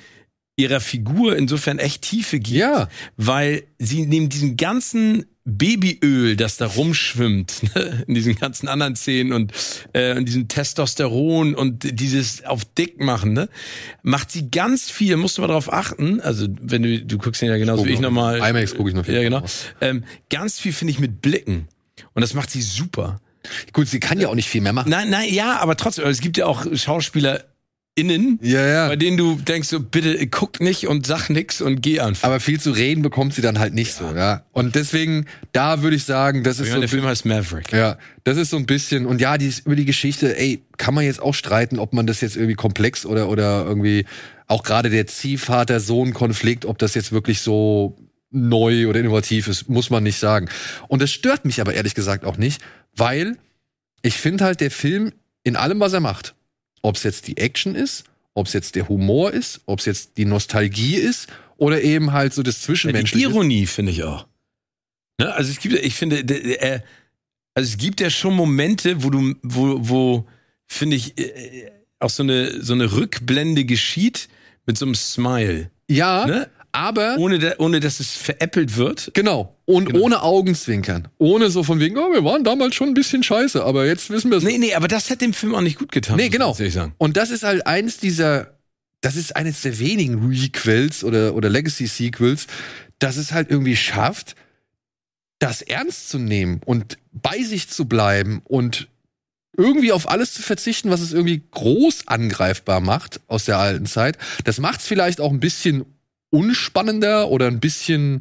[0.56, 2.88] ihrer Figur insofern echt Tiefe gibt, ja.
[3.16, 9.32] weil sie neben diesem ganzen Babyöl, das da rumschwimmt, ne, in diesen ganzen anderen Szenen
[9.32, 9.52] und
[9.94, 13.48] äh, in diesem Testosteron und dieses auf dick machen, ne,
[14.02, 17.50] macht sie ganz viel, musst du mal drauf achten, also wenn du, du guckst den
[17.50, 18.38] ja genauso wie ich nochmal.
[18.38, 19.14] IMAX gucke ich noch viel.
[19.14, 19.44] Ja, genau.
[19.80, 21.68] Ähm, ganz viel finde ich mit Blicken.
[22.12, 23.20] Und das macht sie super.
[23.72, 24.90] Gut, sie kann ja auch nicht viel mehr machen.
[24.90, 27.44] Nein, nein, ja, aber trotzdem, es gibt ja auch Schauspieler,
[27.98, 28.88] innen, ja, ja.
[28.88, 32.28] bei denen du denkst so, bitte guck nicht und sag nix und geh einfach.
[32.28, 34.08] Aber viel zu reden bekommt sie dann halt nicht ja.
[34.10, 34.42] so, ja.
[34.52, 36.78] Und deswegen, da würde ich sagen, das ist so.
[36.78, 37.72] Der Film heißt Maverick.
[37.72, 41.04] Ja, das ist so ein bisschen, und ja, die über die Geschichte, ey, kann man
[41.04, 44.04] jetzt auch streiten, ob man das jetzt irgendwie komplex oder, oder irgendwie,
[44.46, 47.96] auch gerade der Ziehvater-Sohn-Konflikt, ob das jetzt wirklich so
[48.30, 50.48] neu oder innovativ ist, muss man nicht sagen.
[50.88, 52.60] Und das stört mich aber ehrlich gesagt auch nicht,
[52.94, 53.38] weil
[54.02, 55.12] ich finde halt, der Film
[55.42, 56.34] in allem, was er macht,
[56.82, 60.16] ob es jetzt die Action ist, ob es jetzt der Humor ist, ob es jetzt
[60.18, 63.24] die Nostalgie ist oder eben halt so das Zwischenmenschliche.
[63.24, 64.26] Ja, die Ironie finde ich auch.
[65.18, 65.32] Ne?
[65.32, 66.80] Also es gibt, ich finde, äh,
[67.54, 70.28] also es gibt ja schon Momente, wo du, wo, wo
[70.66, 74.28] finde ich, äh, auch so eine so eine Rückblende geschieht
[74.66, 75.70] mit so einem Smile.
[75.88, 76.26] Ja.
[76.26, 76.50] Ne?
[76.76, 79.10] Aber ohne, da, ohne dass es veräppelt wird.
[79.14, 79.56] Genau.
[79.64, 80.00] Und genau.
[80.00, 81.08] ohne Augenzwinkern.
[81.16, 84.30] Ohne so von wegen, oh, wir waren damals schon ein bisschen scheiße, aber jetzt wissen
[84.30, 84.44] wir es.
[84.44, 86.16] Nee, nee, aber das hat dem Film auch nicht gut getan.
[86.16, 86.56] Nee, genau.
[86.98, 88.58] Und das ist halt eines dieser,
[89.00, 92.46] das ist eines der wenigen Requels oder, oder Legacy-Sequels,
[92.98, 94.36] das es halt irgendwie schafft,
[95.38, 98.88] das ernst zu nehmen und bei sich zu bleiben und
[99.56, 104.18] irgendwie auf alles zu verzichten, was es irgendwie groß angreifbar macht aus der alten Zeit.
[104.44, 105.86] Das macht es vielleicht auch ein bisschen
[106.36, 108.20] unspannender oder ein bisschen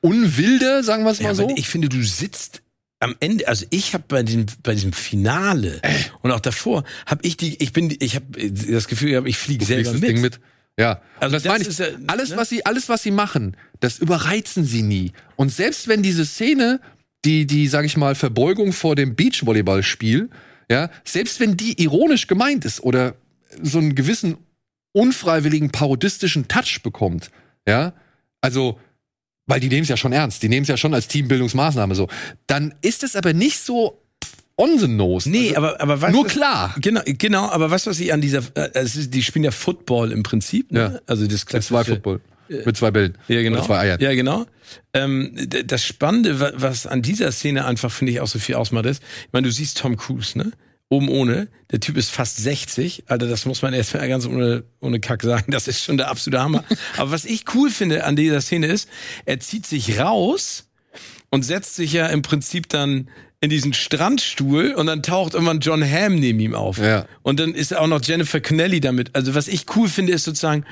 [0.00, 1.50] unwilder, sagen wir es mal ja, so.
[1.56, 2.62] Ich finde, du sitzt
[3.00, 5.92] am Ende, also ich habe bei dem bei diesem Finale äh.
[6.22, 8.26] und auch davor habe ich die, ich bin, ich habe
[8.70, 10.02] das Gefühl, ich fliege selber mit.
[10.02, 10.40] Ding mit.
[10.78, 11.78] Ja, also das, das meine ich.
[11.78, 12.36] Ja, alles, ne?
[12.36, 15.12] was sie, alles, was sie machen, das überreizen sie nie.
[15.36, 16.80] Und selbst wenn diese Szene,
[17.24, 20.28] die, die, sag ich mal, Verbeugung vor dem Beachvolleyballspiel,
[20.70, 23.14] ja, selbst wenn die ironisch gemeint ist oder
[23.62, 24.36] so einen gewissen
[24.92, 27.30] unfreiwilligen parodistischen Touch bekommt,
[27.68, 27.92] ja,
[28.40, 28.78] also,
[29.46, 32.08] weil die nehmen es ja schon ernst, die nehmen es ja schon als Teambildungsmaßnahme so,
[32.46, 34.00] dann ist es aber nicht so
[34.56, 35.28] on the nose.
[35.28, 36.74] Nee, also, aber, aber was, nur klar.
[36.80, 40.70] Genau, genau, aber was, was ich an dieser, äh, die spielen ja Football im Prinzip,
[40.70, 40.80] ne?
[40.80, 41.00] Ja.
[41.06, 41.74] Also das klassische.
[41.74, 42.20] Mit zwei Football.
[42.48, 43.18] Mit zwei Bällen.
[43.28, 43.56] Ja, genau.
[43.56, 44.00] Mit zwei Eiern.
[44.00, 44.46] Ja, genau.
[44.92, 49.02] Ähm, das Spannende, was an dieser Szene einfach, finde ich, auch so viel ausmacht, ist,
[49.02, 50.52] ich meine, du siehst Tom Cruise, ne?
[50.88, 51.48] Oben ohne.
[51.70, 53.04] Der Typ ist fast 60.
[53.08, 55.50] Alter, das muss man erstmal ganz ohne, ohne Kack sagen.
[55.50, 56.64] Das ist schon der absolute Hammer.
[56.96, 58.88] Aber was ich cool finde an dieser Szene ist,
[59.24, 60.68] er zieht sich raus
[61.30, 63.08] und setzt sich ja im Prinzip dann
[63.40, 66.78] in diesen Strandstuhl und dann taucht irgendwann John Hamm neben ihm auf.
[66.78, 67.06] Ja.
[67.22, 69.14] Und dann ist auch noch Jennifer Connelly damit.
[69.14, 70.64] Also was ich cool finde, ist sozusagen,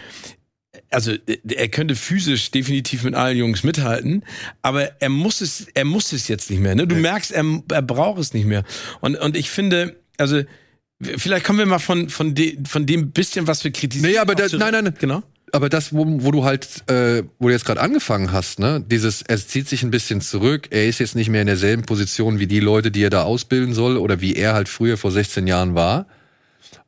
[0.91, 1.13] also
[1.49, 4.25] er könnte physisch definitiv mit allen Jungs mithalten,
[4.63, 6.75] aber er muss es, er muss es jetzt nicht mehr.
[6.75, 6.87] Ne?
[6.87, 8.65] Du merkst, er, er braucht es nicht mehr.
[9.01, 10.43] Und und ich finde, also
[11.19, 14.11] vielleicht kommen wir mal von von, de, von dem bisschen, was wir kritisieren.
[14.11, 15.23] Nee, aber da, nein, nein, genau.
[15.55, 19.21] Aber das, wo, wo du halt, äh, wo du jetzt gerade angefangen hast, ne, dieses,
[19.21, 22.47] er zieht sich ein bisschen zurück, er ist jetzt nicht mehr in derselben Position wie
[22.47, 25.75] die Leute, die er da ausbilden soll oder wie er halt früher vor 16 Jahren
[25.75, 26.07] war.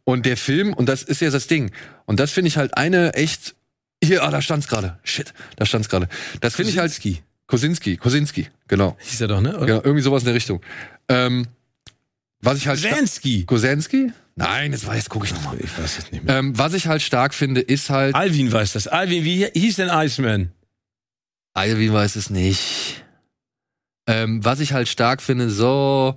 [0.04, 1.72] Und der Film, und das ist ja das Ding,
[2.06, 3.54] und das finde ich halt eine echt,
[4.02, 6.08] hier, ah, da stand's gerade, shit, da stand's gerade.
[6.40, 6.98] Das finde ich halt,
[7.46, 8.96] Kosinski, Kosinski, genau.
[9.00, 9.56] Hieß er doch, ne?
[9.56, 9.66] Oder?
[9.66, 10.62] Genau, irgendwie sowas in der Richtung.
[11.08, 11.46] Ähm,
[12.44, 13.44] was ich halt Kosenski.
[13.44, 14.12] Kosenski?
[14.36, 15.58] Nein, jetzt weiß, gucke ich nochmal.
[15.60, 16.38] Ich weiß es nicht mehr.
[16.38, 18.14] Ähm, was ich halt stark finde, ist halt.
[18.14, 18.88] Alvin weiß das.
[18.88, 20.50] Alvin, wie hieß denn Iceman?
[21.54, 23.04] Alvin weiß es nicht.
[24.06, 26.16] Ähm, was ich halt stark finde, so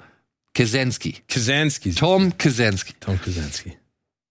[0.53, 1.21] Kaczynski.
[1.27, 1.93] Kaczynski.
[1.93, 2.93] Tom Kaczynski.
[2.99, 3.77] Tom Kaczynski.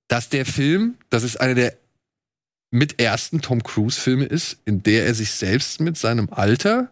[0.09, 1.77] Dass der Film, das ist einer der
[2.71, 6.91] mit ersten Tom Cruise Filme ist, in der er sich selbst mit seinem Alter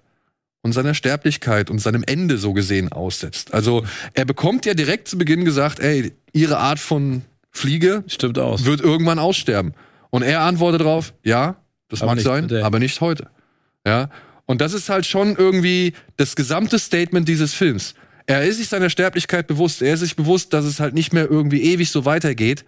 [0.65, 3.53] und seiner Sterblichkeit und seinem Ende so gesehen aussetzt.
[3.53, 8.65] Also er bekommt ja direkt zu Beginn gesagt, ey, ihre Art von Fliege Stimmt aus.
[8.65, 9.75] wird irgendwann aussterben.
[10.09, 11.57] Und er antwortet darauf, ja,
[11.91, 12.63] das Aber mag sein, today.
[12.63, 13.29] aber nicht heute.
[13.87, 14.09] Ja.
[14.47, 17.95] Und das ist halt schon irgendwie das gesamte Statement dieses Films.
[18.27, 19.83] Er ist sich seiner Sterblichkeit bewusst.
[19.83, 22.65] Er ist sich bewusst, dass es halt nicht mehr irgendwie ewig so weitergeht.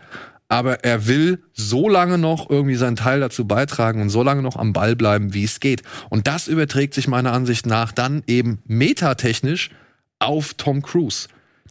[0.49, 4.57] Aber er will so lange noch irgendwie seinen Teil dazu beitragen und so lange noch
[4.57, 5.83] am Ball bleiben, wie es geht.
[6.09, 9.71] Und das überträgt sich meiner Ansicht nach dann eben metatechnisch
[10.19, 11.29] auf Tom Cruise.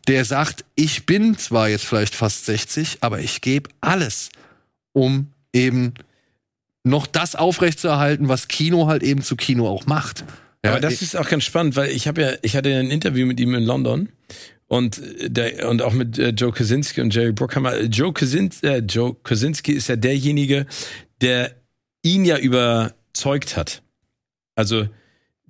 [0.08, 4.30] Der sagt, ich bin zwar jetzt vielleicht fast 60, aber ich gebe alles,
[4.94, 5.94] um eben
[6.84, 10.24] noch das aufrechtzuerhalten, was Kino halt eben zu Kino auch macht.
[10.64, 12.90] Ja, Aber das ist auch ganz spannend, weil ich habe ja, ich hatte ja ein
[12.90, 14.10] Interview mit ihm in London
[14.76, 17.82] und äh, der und auch mit äh, Joe Kosinski und Jerry Bruckheimer.
[17.84, 20.66] Joe Kosinski, äh, Joe Kosinski ist ja derjenige,
[21.22, 21.56] der
[22.04, 23.82] ihn ja überzeugt hat.
[24.56, 24.88] Also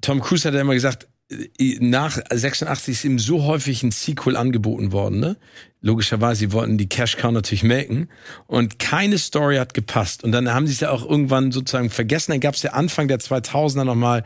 [0.02, 4.36] Tom Cruise hat ja immer gesagt, äh, nach 86 ist ihm so häufig ein Sequel
[4.36, 5.38] angeboten worden, ne?
[5.82, 8.10] Logischerweise, sie wollten die Cash Cow natürlich melken
[8.48, 10.24] und keine Story hat gepasst.
[10.24, 12.32] Und dann haben sie es ja auch irgendwann sozusagen vergessen.
[12.32, 14.24] Dann gab es ja Anfang der 2000er nochmal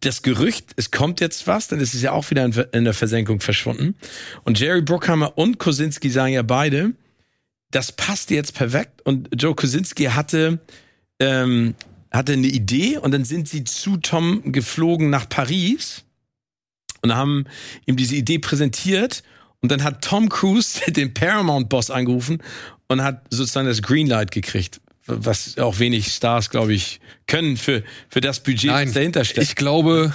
[0.00, 3.96] das Gerücht, es kommt jetzt was, ist es ja auch wieder in, der Versenkung verschwunden.
[4.44, 6.92] Und Jerry Bruckheimer und Kosinski sagen ja beide,
[7.70, 9.02] das passt jetzt perfekt.
[9.02, 10.60] Und Joe Kosinski hatte,
[11.18, 11.74] ähm,
[12.12, 16.04] hatte eine Idee und dann sind sie zu Tom geflogen nach Paris
[17.02, 17.46] und haben
[17.86, 19.24] ihm diese Idee präsentiert.
[19.60, 22.42] Und dann hat Tom Cruise den Paramount-Boss angerufen
[22.86, 24.80] und hat sozusagen das Greenlight gekriegt.
[25.06, 29.46] Was auch wenig Stars, glaube ich, können für, für das Budget, Nein, das dahinter steckt.
[29.48, 30.12] ich glaube,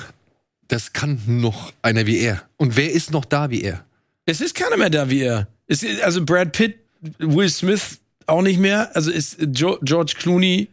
[0.67, 2.41] das kann noch einer wie er.
[2.57, 3.85] Und wer ist noch da wie er?
[4.25, 5.47] Es ist keiner mehr da wie er.
[5.67, 6.77] Es ist, also Brad Pitt,
[7.19, 8.95] Will Smith auch nicht mehr.
[8.95, 10.67] Also ist jo George Clooney,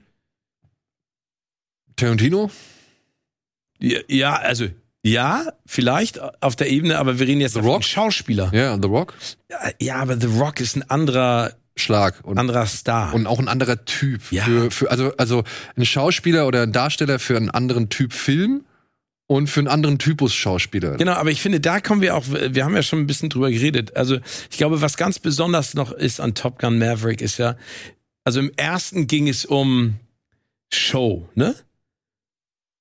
[1.96, 2.50] Tarantino?
[3.78, 4.66] ja, ja, also
[5.02, 7.84] ja, vielleicht auf der Ebene, aber wir reden jetzt The Rock?
[7.84, 8.50] Schauspieler.
[8.52, 9.14] Ja, The Rock?
[9.80, 12.24] Ja, aber The Rock ist ein anderer, Schlag.
[12.24, 13.14] Und, anderer Star.
[13.14, 14.20] und auch ein anderer Typ.
[14.30, 14.44] Ja.
[14.44, 15.44] Für, für, also, also
[15.76, 18.64] ein Schauspieler oder ein Darsteller für einen anderen Typ Film
[19.26, 20.96] und für einen anderen Typus Schauspieler.
[20.96, 23.50] Genau, aber ich finde, da kommen wir auch, wir haben ja schon ein bisschen drüber
[23.50, 23.96] geredet.
[23.96, 24.18] Also
[24.50, 27.56] ich glaube, was ganz besonders noch ist an Top Gun Maverick ist ja,
[28.24, 29.96] also im ersten ging es um
[30.72, 31.54] Show, ne?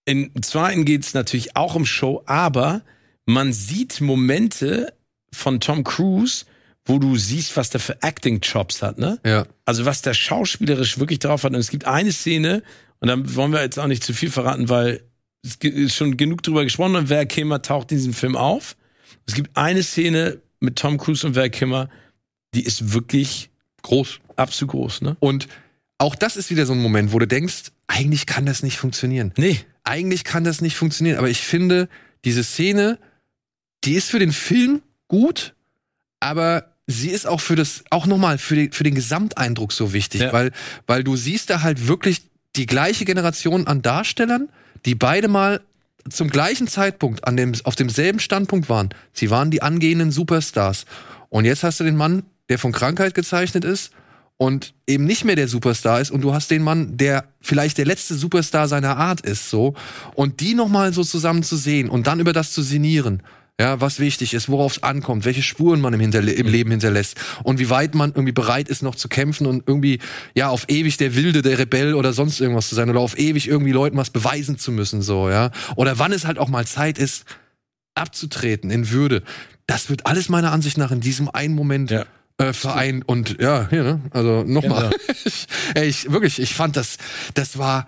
[0.07, 2.83] Im zweiten geht es natürlich auch um Show, aber
[3.25, 4.93] man sieht Momente
[5.31, 6.45] von Tom Cruise,
[6.85, 9.19] wo du siehst, was der für Acting-Chops hat, ne?
[9.25, 9.47] Ja.
[9.65, 11.53] Also was der schauspielerisch wirklich drauf hat.
[11.53, 12.63] Und es gibt eine Szene,
[12.99, 15.01] und da wollen wir jetzt auch nicht zu viel verraten, weil
[15.43, 18.75] es ist schon genug drüber gesprochen und Val Kilmer taucht in diesem Film auf.
[19.25, 21.89] Es gibt eine Szene mit Tom Cruise und Val Kilmer,
[22.53, 23.49] die ist wirklich
[23.81, 24.19] Groß.
[24.35, 25.17] absolut groß, ne?
[25.19, 25.47] Und
[25.97, 29.33] auch das ist wieder so ein Moment, wo du denkst, eigentlich kann das nicht funktionieren.
[29.37, 29.59] Nee.
[29.83, 31.17] Eigentlich kann das nicht funktionieren.
[31.17, 31.87] Aber ich finde,
[32.25, 32.99] diese Szene,
[33.83, 35.53] die ist für den Film gut,
[36.19, 40.21] aber sie ist auch für das, auch nochmal für, die, für den Gesamteindruck so wichtig,
[40.21, 40.33] Ja.
[40.33, 40.51] weil,
[40.87, 42.23] weil du siehst da halt wirklich
[42.55, 44.49] die gleiche Generation an Darstellern,
[44.85, 45.61] die beide mal
[46.09, 48.89] zum gleichen Zeitpunkt an dem, auf demselben Standpunkt waren.
[49.11, 50.85] Sie waren die angehenden Superstars.
[51.29, 53.91] Und jetzt hast du den Mann, der von Krankheit gezeichnet ist
[54.37, 57.85] und eben nicht mehr der Superstar ist und du hast den Mann, der vielleicht der
[57.85, 59.73] letzte Superstar seiner Art ist, so
[60.13, 63.23] und die noch mal so zusammen zu sehen und dann über das zu sinnieren.
[63.59, 67.15] Ja, was wichtig ist, worauf es ankommt, welche Spuren man im, Hinterle im Leben hinterlässt
[67.43, 69.99] und wie weit man irgendwie bereit ist, noch zu kämpfen und irgendwie,
[70.33, 73.47] ja, auf ewig der Wilde, der Rebell oder sonst irgendwas zu sein oder auf ewig
[73.47, 75.51] irgendwie Leuten was beweisen zu müssen, so, ja.
[75.77, 77.23] Oder wann es halt auch mal Zeit ist,
[77.95, 79.23] abzutreten in Würde.
[79.67, 82.03] Das wird alles meiner Ansicht nach in diesem einen Moment Ja.
[82.37, 84.01] äh, vereint und ja, hier, ne?
[84.11, 84.89] Also nochmal.
[84.89, 85.13] Genau.
[85.25, 86.97] ich, ey, ich, wirklich, ich fand das,
[87.35, 87.87] das war,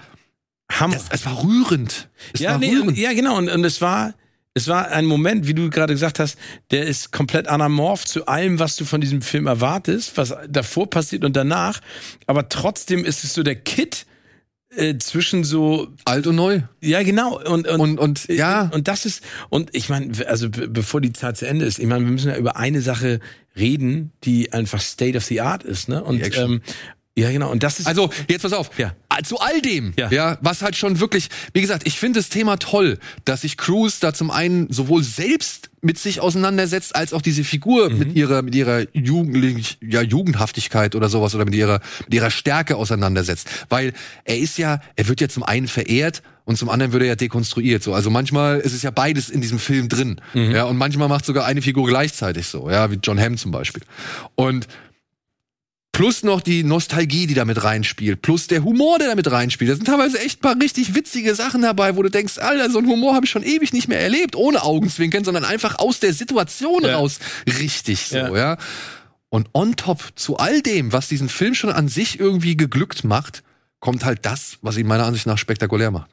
[0.72, 0.94] Hammer.
[0.94, 2.08] das, es war rührend.
[2.34, 2.98] Es ja, war nee, rührend.
[2.98, 3.38] ja, genau.
[3.38, 4.14] Und, und es war,
[4.58, 6.38] es war ein Moment, wie du gerade gesagt hast,
[6.72, 11.24] der ist komplett anamorph zu allem, was du von diesem Film erwartest, was davor passiert
[11.24, 11.80] und danach.
[12.26, 14.06] Aber trotzdem ist es so der Kit
[14.76, 16.62] äh, zwischen so, Alt und neu.
[16.82, 17.40] ja, genau.
[17.40, 21.14] Und, und, Und, und ja, Und das ist, und ich meine, also be- bevor die
[21.14, 23.20] Zeit zu Ende ist, ich meine, wir müssen ja über eine Sache
[23.56, 26.04] reden, die einfach State of the Art ist, ne?
[26.04, 26.62] Und ähm,
[27.18, 27.52] ja, genau.
[27.52, 28.70] Und das ist Also, jetzt pass auf.
[28.78, 28.94] Ja.
[29.24, 30.10] Zu all dem, Ja.
[30.12, 30.38] ja.
[30.42, 34.14] was halt schon wirklich, wie gesagt, ich finde das Thema toll, dass sich Cruise da
[34.14, 37.98] zum einen sowohl selbst mit sich auseinandersetzt, als auch diese Figur Mhm.
[37.98, 42.76] mit ihrer, mit ihrer jugendlich, ja, Jugendhaftigkeit oder sowas oder mit ihrer, mit ihrer Stärke
[42.76, 43.48] auseinandersetzt.
[43.70, 47.10] Weil er ist ja, er wird ja zum einen verehrt und zum anderen wird er
[47.10, 47.82] ja dekonstruiert.
[47.82, 50.22] So, also manchmal ist es ja beides in diesem Film drin.
[50.36, 50.52] Mhm.
[50.52, 53.82] Ja, und manchmal macht sogar eine Figur gleichzeitig so, ja, wie John Hamm zum Beispiel.
[54.36, 54.68] Und
[55.92, 58.22] Plus noch die Nostalgie, die damit reinspielt.
[58.22, 59.72] Plus der Humor, der damit reinspielt.
[59.72, 62.88] Da sind teilweise echt paar richtig witzige Sachen dabei, wo du denkst, Alter, so einen
[62.88, 66.84] Humor habe ich schon ewig nicht mehr erlebt, ohne Augenzwinkern, sondern einfach aus der Situation
[66.84, 66.98] Ja.
[66.98, 68.36] raus richtig so, Ja.
[68.36, 68.58] ja.
[69.30, 73.42] Und on top zu all dem, was diesen Film schon an sich irgendwie geglückt macht,
[73.80, 76.12] kommt halt das, was ihn meiner Ansicht nach spektakulär macht.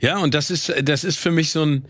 [0.00, 1.84] Ja, und das ist, das ist für mich so ein.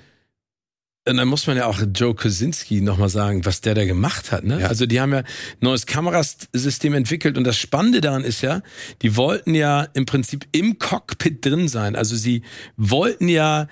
[1.08, 4.44] Und dann muss man ja auch Joe Kosinski nochmal sagen, was der da gemacht hat.
[4.44, 4.60] Ne?
[4.60, 4.66] Ja.
[4.66, 5.24] Also die haben ja ein
[5.60, 8.62] neues Kamerasystem entwickelt und das Spannende daran ist ja,
[9.02, 11.96] die wollten ja im Prinzip im Cockpit drin sein.
[11.96, 12.42] Also sie
[12.76, 13.68] wollten ja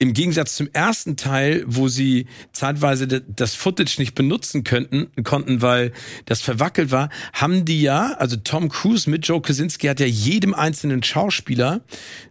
[0.00, 5.92] im Gegensatz zum ersten Teil, wo sie zeitweise das Footage nicht benutzen könnten, konnten, weil
[6.24, 10.54] das verwackelt war, haben die ja, also Tom Cruise mit Joe Kosinski hat ja jedem
[10.54, 11.82] einzelnen Schauspieler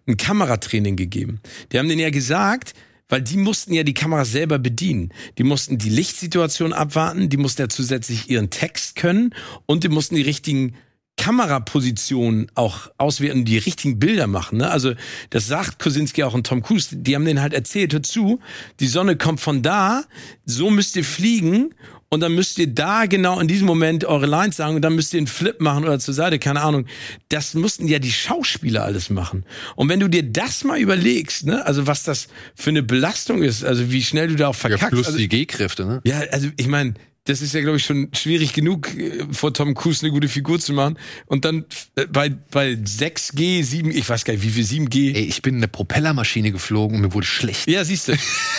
[0.08, 1.42] ein Kameratraining gegeben.
[1.72, 2.74] Die haben denen ja gesagt,
[3.10, 5.12] weil die mussten ja die Kamera selber bedienen.
[5.38, 10.16] Die mussten die Lichtsituation abwarten, die mussten ja zusätzlich ihren Text können und die mussten
[10.16, 10.76] die richtigen
[11.18, 14.60] Kamerapositionen auch auswerten, die richtigen Bilder machen.
[14.60, 14.72] Ne?
[14.72, 14.94] Also
[15.32, 16.96] das sagt Kosinski auch und Tom Cruise.
[16.96, 18.40] Die haben denen halt erzählt, hör zu,
[18.80, 20.06] die Sonne kommt von da,
[20.46, 21.76] so müsst ihr fliegen
[22.10, 25.14] und dann müsst ihr da genau in diesem Moment eure Lines sagen und dann müsst
[25.14, 26.86] ihr einen Flip machen oder zur Seite, keine Ahnung.
[27.30, 29.46] Das mussten ja die Schauspieler alles machen.
[29.76, 33.64] Und wenn du dir das mal überlegst, ne, also was das für eine Belastung ist,
[33.64, 34.90] also wie schnell du da auch Ja, verkackst.
[34.90, 36.02] plus also, die G-Kräfte, ne?
[36.04, 39.76] ja, also ich meine, das ist ja, glaube ich, schon schwierig genug, äh, vor Tom
[39.76, 40.98] Cruise eine gute Figur zu machen.
[41.26, 45.16] Und dann äh, bei, bei 6G, 7, ich weiß gar nicht, wie viel 7G.
[45.16, 47.70] Ey, ich bin in eine Propellermaschine geflogen und mir wurde schlecht.
[47.70, 48.18] Ja, siehst du.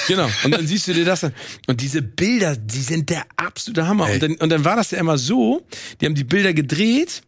[0.09, 0.29] genau.
[0.44, 1.33] Und dann siehst du dir das an.
[1.66, 4.09] Und diese Bilder, die sind der absolute Hammer.
[4.09, 4.14] Ey.
[4.14, 5.66] Und dann, und dann war das ja immer so,
[6.01, 7.23] die haben die Bilder gedreht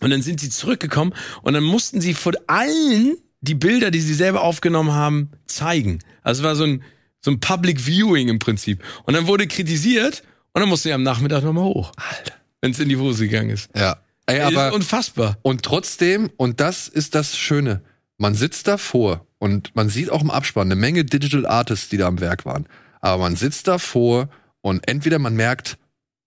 [0.00, 4.14] und dann sind sie zurückgekommen und dann mussten sie von allen die Bilder, die sie
[4.14, 5.98] selber aufgenommen haben, zeigen.
[6.22, 6.82] Also es war so ein,
[7.20, 8.82] so ein Public Viewing im Prinzip.
[9.04, 10.22] Und dann wurde kritisiert
[10.52, 11.92] und dann musste sie am Nachmittag nochmal hoch.
[11.96, 12.34] Alter.
[12.60, 13.70] Wenn es in die Hose gegangen ist.
[13.76, 13.96] Ja.
[14.26, 15.36] Ey, aber ist unfassbar.
[15.42, 17.82] Und trotzdem, und das ist das Schöne,
[18.18, 22.06] man sitzt davor und man sieht auch im Abspann eine Menge Digital Artists, die da
[22.06, 22.66] am Werk waren.
[23.00, 24.28] Aber man sitzt davor
[24.60, 25.76] und entweder man merkt,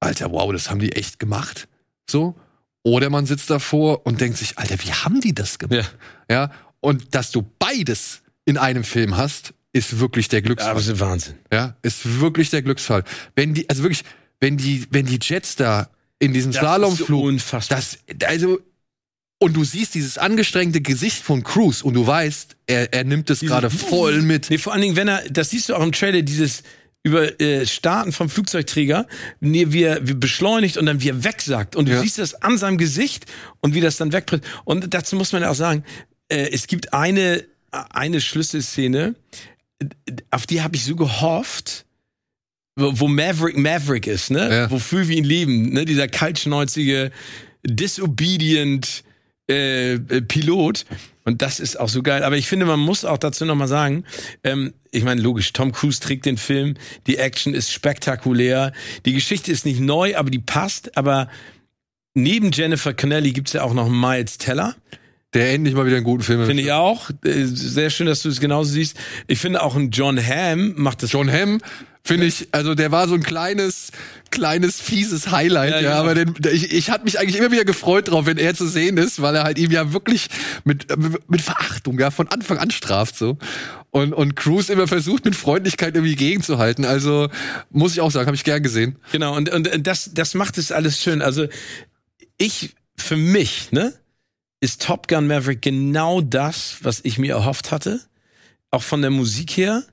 [0.02, 1.68] Alter, wow, das haben die echt gemacht.
[2.10, 2.36] So.
[2.84, 5.96] Oder man sitzt davor und denkt sich, Alter, wie haben die das gemacht?
[6.30, 6.36] Ja.
[6.36, 6.52] Ja.
[6.82, 10.78] Und dass du beides in einem Film hast, ist wirklich der Glücksfall.
[10.78, 11.36] Es ist Wahnsinn.
[11.52, 13.04] Ja, ist wirklich der Glücksfall.
[13.36, 14.04] Wenn die, also wirklich,
[14.40, 17.78] wenn die, wenn die Jets da in diesem Slalomflug, so unfassbar.
[17.78, 18.60] das, also,
[19.38, 23.42] und du siehst dieses angestrengte Gesicht von Cruz und du weißt, er, er nimmt es
[23.42, 24.50] gerade voll mit.
[24.50, 26.64] Nee, vor allen Dingen, wenn er, das siehst du auch im Trailer, dieses
[27.04, 29.06] über äh, Starten vom Flugzeugträger,
[29.42, 31.76] nee, wie er wie beschleunigt und dann wie er wegsagt.
[31.76, 32.02] Und du Ja.
[32.02, 33.26] siehst das an seinem Gesicht
[33.60, 34.44] und wie das dann wegbricht.
[34.64, 35.84] Und dazu muss man ja auch sagen,
[36.30, 39.16] äh, es gibt eine, eine Schlüsselszene,
[40.32, 41.86] auf die habe ich so gehofft,
[42.78, 44.50] wo, Maverick Maverick ist, ne?
[44.50, 44.72] Ja.
[44.72, 45.86] Wofür wir ihn leben, ne?
[45.86, 47.12] Dieser kaltschnäuzige,
[47.64, 49.04] disobedient
[49.50, 50.86] äh, äh, Pilot.
[51.24, 52.24] Und das ist auch so geil.
[52.24, 54.04] Aber ich finde, man muss auch dazu nochmal sagen,
[54.44, 56.76] ähm, ich meine, logisch, Tom Cruise trägt den Film,
[57.08, 58.74] die Action ist spektakulär,
[59.06, 60.98] die Geschichte ist nicht neu, aber die passt.
[60.98, 61.30] Aber
[62.14, 64.76] neben Jennifer Connelly gibt's ja auch noch Miles Teller.
[65.36, 66.46] Der endlich mal wieder einen guten Film.
[66.46, 67.10] Finde ich auch.
[67.24, 68.98] Äh, Sehr schön, dass du es genauso siehst.
[69.28, 71.60] Ich finde auch ein John Hamm macht das John Hamm,
[72.04, 73.92] finde ich, also der war so ein kleines,
[74.32, 76.02] kleines, fieses Highlight, Ja, ja, genau.
[76.02, 78.98] aber den, ich, ich hatte mich eigentlich immer wieder gefreut drauf, wenn er zu sehen
[78.98, 80.28] ist, weil er halt ihm ja wirklich
[80.64, 80.88] mit,
[81.30, 83.38] mit Verachtung, ja, von Anfang an straft, so.
[83.92, 86.86] Und, und Cruz immer versucht, mit Freundlichkeit irgendwie gegenzuhalten.
[86.86, 87.30] Also,
[87.72, 88.98] muss ich auch sagen, habe ich gern gesehen.
[89.12, 91.22] Genau, und, und das, das macht es alles schön.
[91.22, 91.48] Also
[92.38, 93.94] ich, für mich, ne,
[94.66, 98.02] ist Top Gun Maverick genau das, was ich mir erhofft hatte.
[98.72, 99.84] Auch von der Musik her.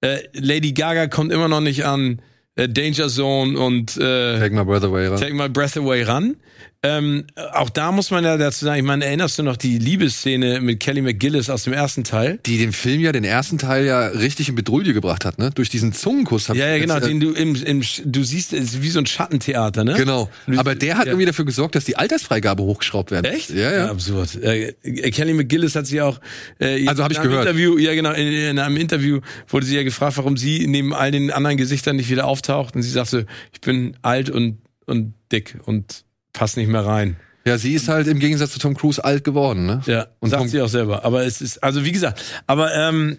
[0.00, 2.20] Äh, Lady Gaga kommt immer noch nicht an
[2.56, 5.16] äh, Danger Zone und äh, Take my breath away, oder?
[5.16, 6.36] Take My Breath Away ran.
[6.82, 10.60] Ähm, auch da muss man ja dazu sagen, ich meine, erinnerst du noch die Liebesszene
[10.60, 12.38] mit Kelly McGillis aus dem ersten Teil?
[12.46, 15.50] Die den Film ja, den ersten Teil ja richtig in Bedrulle gebracht hat, ne?
[15.54, 16.48] Durch diesen Zungenkuss.
[16.48, 19.06] Ja, ja, genau, äh, den du im, im, du siehst, es ist wie so ein
[19.06, 19.94] Schattentheater, ne?
[19.94, 20.30] Genau.
[20.56, 21.12] Aber der hat Ja.
[21.12, 23.24] irgendwie dafür gesorgt, dass die Altersfreigabe hochgeschraubt werden.
[23.32, 23.50] Echt?
[23.50, 23.90] Ja, ja.
[23.90, 24.36] absurd.
[24.42, 24.74] Äh,
[25.10, 26.20] Kelly McGillis hat sie auch.
[26.60, 27.46] Äh, Also hab ich in einem gehört.
[27.48, 28.12] Interview, ja genau.
[28.12, 31.96] In, in einem Interview wurde sie ja gefragt, warum sie neben all den anderen Gesichtern
[31.96, 32.76] nicht wieder auftaucht.
[32.76, 36.04] Und sie sagte, ich bin alt und und dick und
[36.36, 37.16] pass nicht mehr rein.
[37.44, 39.82] Ja, sie ist halt im Gegensatz zu Tom Cruise alt geworden, ne?
[39.86, 41.04] Ja, Und sagt Tom- sie auch selber.
[41.04, 43.18] Aber es ist, also wie gesagt, aber ähm,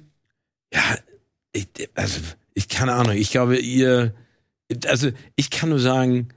[0.73, 0.81] ja,
[1.53, 2.19] ich, also
[2.53, 4.13] ich keine Ahnung, ich glaube, ihr,
[4.87, 6.29] also ich kann nur sagen,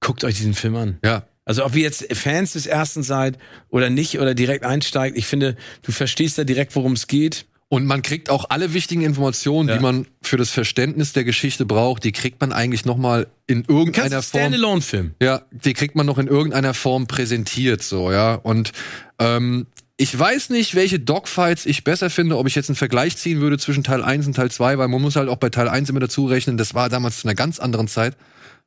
[0.00, 0.98] guckt euch diesen Film an.
[1.04, 1.26] Ja.
[1.44, 5.56] Also ob ihr jetzt Fans des ersten seid oder nicht oder direkt einsteigt, ich finde,
[5.82, 7.44] du verstehst da direkt, worum es geht.
[7.74, 9.74] Und man kriegt auch alle wichtigen Informationen, Ja.
[9.76, 13.64] die man für das Verständnis der Geschichte braucht, die kriegt man eigentlich noch mal in
[13.66, 14.42] irgendeiner Form.
[14.42, 15.14] Standalone-Film.
[15.20, 18.36] Ja, die kriegt man noch in irgendeiner Form präsentiert, so, ja.
[18.36, 18.70] Und
[19.18, 19.66] ähm,
[19.96, 23.58] ich weiß nicht, welche Dogfights ich besser finde, ob ich jetzt einen Vergleich ziehen würde
[23.58, 25.98] zwischen Teil 1 und Teil 2, weil man muss halt auch bei Teil 1 immer
[26.00, 28.16] dazu rechnen, das war damals zu einer ganz anderen Zeit.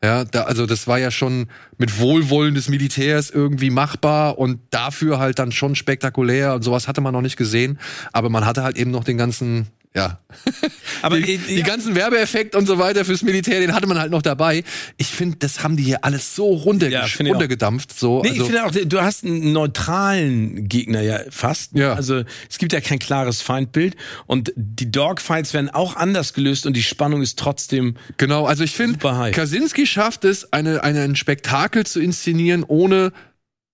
[0.03, 1.47] Ja, da, also das war ja schon
[1.79, 7.01] mit Wohlwollen des Militärs irgendwie machbar und dafür halt dann schon spektakulär und sowas hatte
[7.01, 7.79] man noch nicht gesehen.
[8.13, 9.67] Aber man hatte halt eben noch den ganzen,
[9.97, 10.19] ja,
[11.01, 11.65] Aber die, die ja.
[11.65, 14.63] ganzen Werbeeffekte und so weiter fürs Militär, den hatte man halt noch dabei.
[14.97, 17.97] Ich finde, das haben die hier alles so runter, Ja, runtergedampft.
[17.97, 21.73] So, Nee, also, ich finde auch, du hast einen neutralen Gegner ja fast.
[21.73, 21.93] Ja.
[21.93, 23.95] Also es gibt ja kein klares Feindbild
[24.25, 28.75] und die Dogfights werden auch anders gelöst und die Spannung ist trotzdem genau, also ich
[28.75, 28.99] finde.
[28.99, 33.11] Kaczynski schafft es, eine, eine, ein Spektakel zu inszenieren, ohne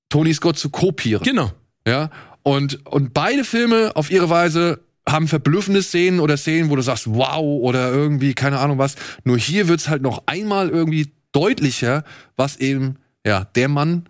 [0.10, 1.24] Tony Scott zu kopieren.
[1.24, 1.52] genau.
[1.86, 2.12] Ja,
[2.44, 7.08] und, und beide Filme auf ihre Weise haben verblüffende Szenen oder Szenen, wo du sagst,
[7.08, 8.96] wow, oder irgendwie, keine Ahnung was.
[9.24, 12.04] Nur hier wird's halt noch einmal irgendwie deutlicher,
[12.36, 14.06] was eben, ja, der Mann,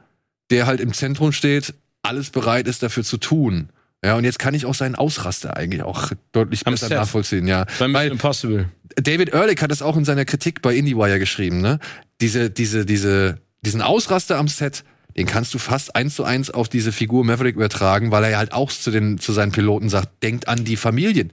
[0.52, 1.74] der halt im Zentrum steht,
[2.04, 3.70] alles bereit ist dafür zu tun.
[4.06, 6.98] Ja, und jetzt kann ich auch seinen Ausraster eigentlich auch deutlich Am besser Set.
[6.98, 7.64] nachvollziehen, ja.
[7.80, 8.70] Bei Mission Weil Impossible.
[8.96, 11.80] David Ehrlich hat es auch in seiner Kritik bei IndieWire geschrieben, ne?
[12.20, 14.84] Diese, diese, diese, diesen Ausraster am Set,
[15.18, 18.38] den kannst du fast eins zu eins auf diese Figur Maverick übertragen, weil er ja
[18.38, 21.32] halt auch zu den, zu seinen Piloten sagt, denkt an die Familien.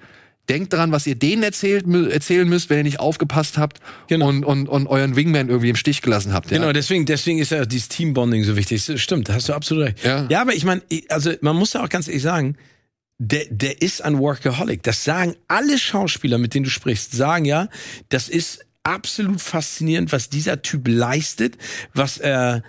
[0.49, 3.79] Denkt daran, was ihr denen erzählt, erzählen müsst, wenn ihr nicht aufgepasst habt
[4.09, 4.29] Genau.
[4.29, 6.51] und, und, und euren Wingman irgendwie im Stich gelassen habt.
[6.51, 6.59] Ja?
[6.59, 8.83] Genau, deswegen, deswegen ist ja dieses Teambonding so wichtig.
[9.01, 10.05] Stimmt, da hast du absolut recht.
[10.05, 10.27] Ja.
[10.29, 12.57] ja aber ich meine, also man muss ja auch ganz ehrlich sagen,
[13.19, 14.83] der, der ist ein Workaholic.
[14.83, 17.69] Das sagen alle Schauspieler, mit denen du sprichst, sagen ja,
[18.09, 21.59] das ist absolut faszinierend, was dieser Typ leistet,
[21.95, 22.61] was er äh,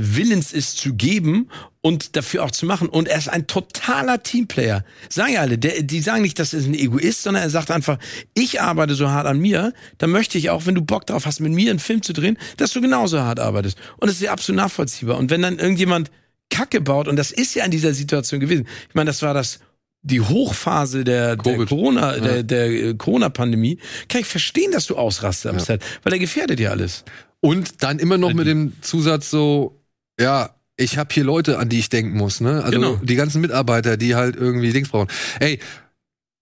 [0.00, 1.48] willens ist zu geben
[1.80, 2.88] und dafür auch zu machen.
[2.88, 4.84] Und er ist ein totaler Teamplayer.
[5.08, 7.98] Sagen ja alle, der, die sagen nicht, das ist ein Egoist, sondern er sagt einfach,
[8.34, 11.40] ich arbeite so hart an mir, dann möchte ich auch, wenn du Bock drauf hast,
[11.40, 13.76] mit mir einen Film zu drehen, dass du genauso hart arbeitest.
[13.98, 15.18] Und das ist ja absolut nachvollziehbar.
[15.18, 16.10] Und wenn dann irgendjemand
[16.50, 19.58] Kacke baut, und das ist ja in dieser Situation gewesen, ich meine, das war das
[20.06, 21.64] die Hochphase der, der.
[21.64, 22.20] Corona, Ja.
[22.20, 25.64] der, der äh, Corona-Pandemie, kann ich verstehen, dass du ausrastest am Ja.
[25.64, 27.04] Set, weil er gefährdet ja alles.
[27.44, 29.82] Und dann immer noch mit dem Zusatz so,
[30.18, 32.64] ja, ich habe hier Leute, an die ich denken muss, ne?
[32.64, 32.96] Also Genau.
[33.02, 35.08] die ganzen Mitarbeiter, die halt irgendwie Dings brauchen.
[35.40, 35.58] Ey,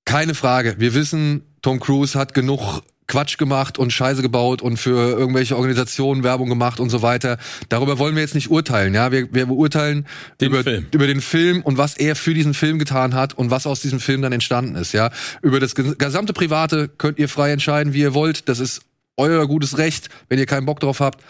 [0.04, 0.76] keine Frage.
[0.78, 6.22] Wir wissen, Tom Cruise hat genug Quatsch gemacht und Scheiße gebaut und für irgendwelche Organisationen
[6.22, 7.36] Werbung gemacht und so weiter.
[7.68, 9.10] Darüber wollen wir jetzt nicht urteilen, ja?
[9.10, 10.06] Wir, wir beurteilen
[10.40, 10.86] Den über, Film.
[10.92, 13.98] über den Film und was er für diesen Film getan hat und was aus diesem
[13.98, 15.10] Film dann entstanden ist, ja?
[15.42, 18.48] Über das ges- gesamte Private könnt ihr frei entscheiden, wie ihr wollt.
[18.48, 18.82] Das ist
[19.16, 21.22] euer gutes Recht, wenn ihr keinen Bock drauf habt.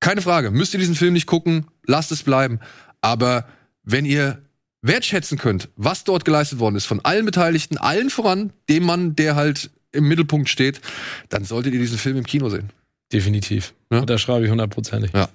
[0.00, 2.60] Keine Frage, müsst ihr diesen Film nicht gucken, lasst es bleiben.
[3.00, 3.46] Aber
[3.82, 4.42] wenn ihr
[4.82, 9.36] wertschätzen könnt, was dort geleistet worden ist von allen Beteiligten, allen voran dem Mann, der
[9.36, 10.80] halt im Mittelpunkt steht,
[11.28, 12.70] dann solltet ihr diesen Film im Kino sehen.
[13.12, 13.74] Definitiv.
[13.90, 14.04] Ja.
[14.04, 15.12] Da schreibe ich hundertprozentig.
[15.12, 15.28] Ja.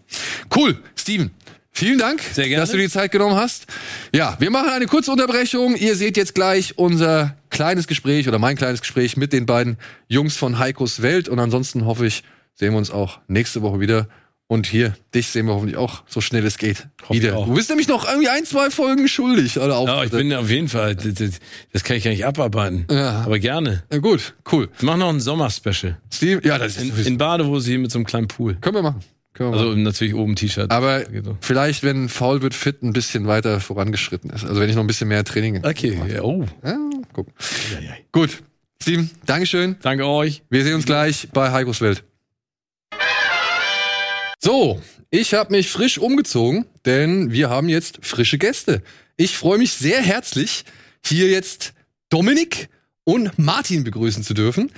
[0.55, 1.31] Cool, Steven.
[1.73, 3.65] Vielen Dank, dass du dir die Zeit genommen hast.
[4.13, 5.75] Ja, wir machen eine kurze Unterbrechung.
[5.75, 10.35] Ihr seht jetzt gleich unser kleines Gespräch oder mein kleines Gespräch mit den beiden Jungs
[10.37, 11.29] von Heikos Welt.
[11.29, 12.23] Und ansonsten hoffe ich,
[12.55, 14.07] sehen wir uns auch nächste Woche wieder.
[14.47, 16.87] Und hier, dich sehen wir hoffentlich auch so schnell es geht.
[17.03, 17.31] Hoffe wieder.
[17.31, 19.57] Du bist nämlich noch irgendwie ein, zwei Folgen schuldig.
[19.57, 20.05] Oder Ja, Auftritte.
[20.07, 21.13] ich bin auf jeden Fall, das,
[21.71, 22.85] das- kann ich gar nicht abarbeiten.
[22.91, 23.21] Ja.
[23.21, 23.83] Aber gerne.
[23.91, 24.67] ja, gut, cool.
[24.77, 25.97] Ich mache noch ein Sommerspecial.
[26.13, 28.55] Steve, ja, das ist In, in Badehose hier mit so einem kleinen Pool.
[28.59, 28.99] können wir machen.
[29.41, 30.71] Also natürlich oben T-Shirt.
[30.71, 31.03] Aber
[31.41, 34.45] vielleicht, wenn Foul wird fit ein bisschen weiter vorangeschritten ist.
[34.45, 35.63] Also wenn ich noch ein bisschen mehr Training.
[35.63, 36.45] Okay, ja, oh.
[36.63, 36.77] Ja,
[37.13, 37.33] gucken.
[38.11, 38.43] Gut.
[38.81, 39.75] Steven, Dankeschön.
[39.81, 40.41] Danke euch.
[40.49, 42.03] Wir sehen uns gleich bei Heikos Welt.
[44.39, 44.81] So,
[45.11, 48.81] ich habe mich frisch umgezogen, denn wir haben jetzt frische Gäste.
[49.17, 50.65] Ich freue mich sehr herzlich,
[51.05, 51.73] hier jetzt
[52.09, 52.69] Dominik
[53.03, 54.71] und Martin begrüßen zu dürfen.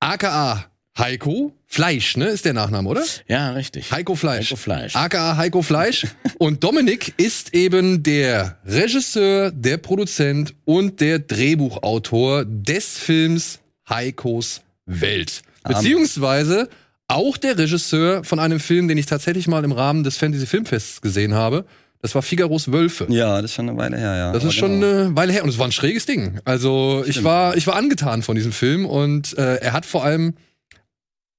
[0.00, 3.02] AKA Heiko Fleisch, ne, ist der Nachname, oder?
[3.26, 3.90] Ja, richtig.
[3.90, 4.52] Heiko Fleisch.
[4.52, 4.94] Heiko Fleisch.
[4.94, 6.06] AKA Heiko Fleisch.
[6.38, 13.58] Und Dominik ist eben der Regisseur, der Produzent und der Drehbuchautor des Films
[13.88, 15.42] Heikos Welt.
[15.66, 16.68] Beziehungsweise
[17.08, 21.00] auch der Regisseur von einem Film, den ich tatsächlich mal im Rahmen des Fantasy Filmfests
[21.00, 21.64] gesehen habe.
[22.02, 23.08] Das war Figaros Wölfe.
[23.08, 24.32] Ja, das ist schon eine Weile her, ja.
[24.32, 24.92] Das Aber ist schon genau.
[24.92, 26.38] eine Weile her und es war ein schräges Ding.
[26.44, 27.24] Also ich Stimmt.
[27.24, 30.34] war, ich war angetan von diesem Film und äh, er hat vor allem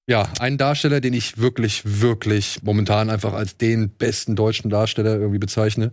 [0.07, 5.39] ja einen Darsteller, den ich wirklich, wirklich momentan einfach als den besten deutschen Darsteller irgendwie
[5.39, 5.91] bezeichne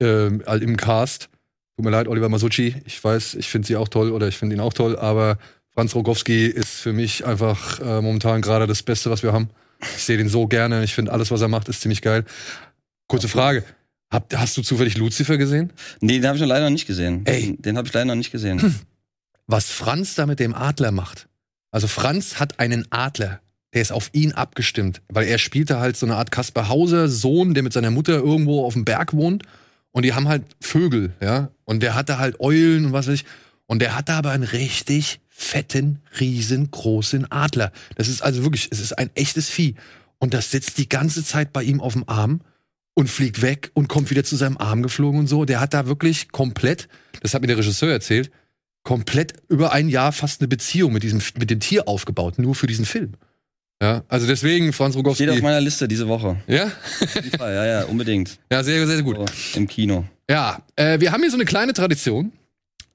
[0.00, 1.28] ähm, all- im Cast.
[1.76, 2.76] Tut mir leid, Oliver Masucci.
[2.84, 5.38] Ich weiß, ich finde sie auch toll oder ich finde ihn auch toll, aber
[5.74, 9.50] Franz Rogowski ist für mich einfach äh, momentan gerade das Beste, was wir haben.
[9.80, 10.82] Ich sehe den so gerne.
[10.84, 12.24] Ich finde, alles, was er macht, ist ziemlich geil.
[13.08, 13.62] Kurze Frage.
[14.10, 15.72] Hab, hast du zufällig Lucifer gesehen?
[16.00, 17.26] Nee, den habe ich noch leider noch nicht gesehen.
[17.26, 17.42] Ey.
[17.42, 18.74] Den, den habe ich leider noch nicht gesehen.
[19.46, 21.28] Was Franz da mit dem Adler macht.
[21.70, 23.40] Also Franz hat einen Adler.
[23.76, 27.52] Der ist auf ihn abgestimmt, weil er spielte halt so eine Art Kaspar Hauser Sohn,
[27.52, 29.42] der mit seiner Mutter irgendwo auf dem Berg wohnt.
[29.90, 31.50] Und die haben halt Vögel, ja.
[31.66, 33.26] Und der hatte halt Eulen und was weiß ich.
[33.66, 37.70] Und der hatte aber einen richtig fetten, riesengroßen Adler.
[37.96, 39.74] Das ist also wirklich, es ist ein echtes Vieh.
[40.16, 42.40] Und das sitzt die ganze Zeit bei ihm auf dem Arm
[42.94, 45.44] und fliegt weg und kommt wieder zu seinem Arm geflogen und so.
[45.44, 46.88] Der hat da wirklich komplett,
[47.20, 48.30] das hat mir der Regisseur erzählt,
[48.84, 52.66] komplett über ein Jahr fast eine Beziehung mit diesem, mit dem Tier aufgebaut, nur für
[52.66, 53.12] diesen Film.
[53.82, 55.30] Ja, also deswegen, Franz Steht Rogowski.
[55.30, 56.36] auf meiner Liste diese Woche.
[56.46, 56.70] Ja?
[57.36, 58.38] Fall, ja, ja, unbedingt.
[58.50, 59.18] ja, sehr, sehr gut.
[59.54, 60.04] Im Kino.
[60.30, 62.32] Ja, äh, wir haben hier so eine kleine Tradition.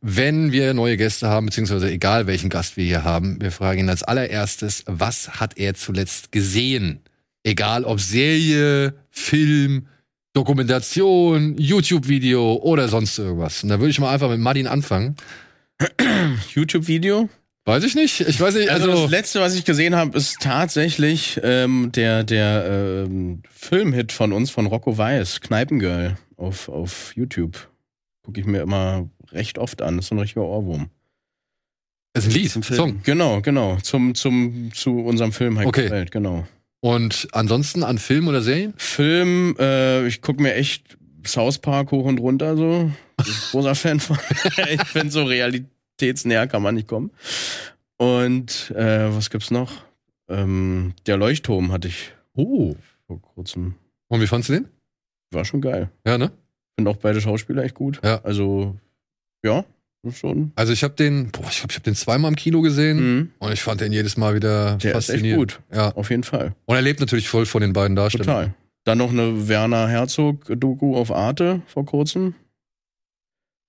[0.03, 3.89] Wenn wir neue Gäste haben, beziehungsweise egal welchen Gast wir hier haben, wir fragen ihn
[3.89, 7.01] als allererstes, was hat er zuletzt gesehen?
[7.43, 9.85] Egal ob Serie, Film,
[10.33, 13.61] Dokumentation, YouTube-Video oder sonst irgendwas.
[13.61, 15.15] Und da würde ich mal einfach mit Martin anfangen.
[16.55, 17.29] YouTube-Video.
[17.65, 18.21] Weiß ich nicht.
[18.21, 19.03] Ich weiß nicht, Also, also.
[19.03, 24.49] das letzte, was ich gesehen habe, ist tatsächlich ähm, der der ähm, Filmhit von uns
[24.49, 27.69] von Rocco Weiß, Kneipengirl auf auf YouTube.
[28.23, 29.97] Gucke ich mir immer recht oft an.
[29.97, 30.89] Das ist so ein richtiger Ohrwurm.
[32.15, 32.77] ist ein Lied, Zum Film.
[32.77, 32.99] Song.
[33.03, 33.77] Genau, genau.
[33.83, 35.89] Zum zum zu unserem Film Heiko Okay.
[35.91, 36.47] Welt, genau.
[36.83, 38.73] Und ansonsten an Film oder Serien?
[38.75, 40.97] Film, äh, ich gucke mir echt
[41.27, 42.91] South Park hoch und runter so.
[43.51, 44.17] Großer Fan von.
[44.67, 45.23] ich finde so
[46.01, 47.11] realitätsnäher kann man nicht kommen.
[47.97, 49.71] Und äh, was gibt's noch?
[50.29, 52.75] Ähm, der Leuchtturm hatte ich Oh.
[53.07, 53.75] vor kurzem.
[54.07, 54.67] Und wie fandst du den?
[55.31, 55.89] War schon geil.
[56.05, 56.31] Ja, ne?
[56.77, 57.99] Finde auch beide Schauspieler echt gut.
[58.03, 58.21] Ja.
[58.23, 58.75] Also,
[59.43, 59.65] ja,
[60.11, 60.51] schon.
[60.55, 63.31] Also ich habe den, boah, ich glaube, ich habe den zweimal im Kino gesehen Mhm.
[63.39, 65.59] und ich fand den jedes Mal wieder Der ist echt faszinierend.
[65.59, 65.75] gut.
[65.75, 65.93] Ja.
[65.95, 66.55] Auf jeden Fall.
[66.65, 68.25] Und er lebt natürlich voll von den beiden Darstellern.
[68.27, 68.53] Total.
[68.85, 72.33] Dann noch eine Werner Herzog-Doku auf Arte vor kurzem.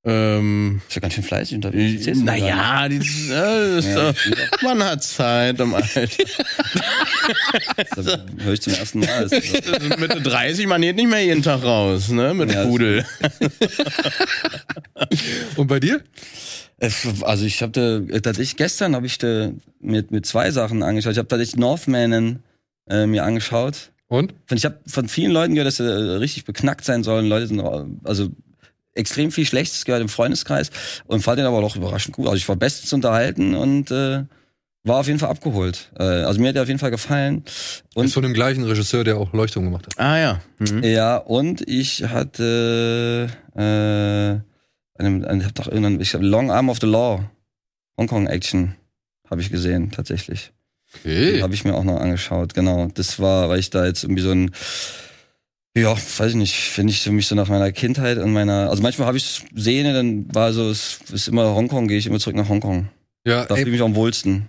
[0.04, 2.06] Ähm, Ist ja ganz schön fleißig unterwegs.
[2.06, 4.14] Gar naja, die, äh, ist, Ja, äh,
[4.62, 6.06] man hat Zeit im Alter.
[7.94, 8.06] Das
[8.38, 9.22] höre ich zum ersten Mal.
[9.28, 12.64] Das ist so- Mitte 30, man geht nicht mehr jeden Tag raus, ne, mit Ja,
[12.64, 13.04] Pudel.
[15.56, 16.00] Und bei dir?
[16.78, 16.90] Äh,
[17.22, 19.50] Also ich habe tatsächlich gestern habe ich da
[19.80, 21.12] mir mit zwei Sachen angeschaut.
[21.12, 22.40] Ich habe tatsächlich Northman
[22.90, 23.92] äh, mir angeschaut.
[24.08, 24.32] Und?
[24.50, 27.26] Und ich habe von vielen Leuten gehört, dass er äh, richtig beknackt sein sollen.
[27.26, 28.30] Leute sind äh, also
[28.94, 30.70] extrem viel Schlechtes gehört im Freundeskreis
[31.06, 32.26] und fand den aber doch überraschend gut.
[32.26, 34.24] Also ich war bestens unterhalten und äh,
[34.84, 35.90] war auf jeden Fall abgeholt.
[35.98, 37.44] Äh, also mir hat er auf jeden Fall gefallen.
[37.94, 39.98] Und ist von dem gleichen Regisseur, der auch Leuchtung gemacht hat.
[39.98, 40.40] Ah ja.
[40.58, 40.82] Mhm.
[40.82, 46.68] Ja, und ich hatte äh, einem, einem, ich hab doch irgendwann, ich hab Long Arm
[46.68, 47.24] of the Law,
[47.98, 48.74] Hongkong Action,
[49.30, 50.52] habe ich gesehen, tatsächlich.
[51.00, 51.42] Okay.
[51.42, 52.88] Habe ich mir auch noch angeschaut, genau.
[52.92, 54.50] Das war, weil ich da jetzt irgendwie so ein,
[55.76, 58.82] ja, weiß ich nicht, finde ich für mich so nach meiner Kindheit und meiner, also
[58.82, 62.36] manchmal habe ich Szene, dann war so, es ist immer Hongkong, gehe ich immer zurück
[62.36, 62.88] nach Hongkong.
[63.26, 64.48] Ja, Da fühle ich mich am wohlsten.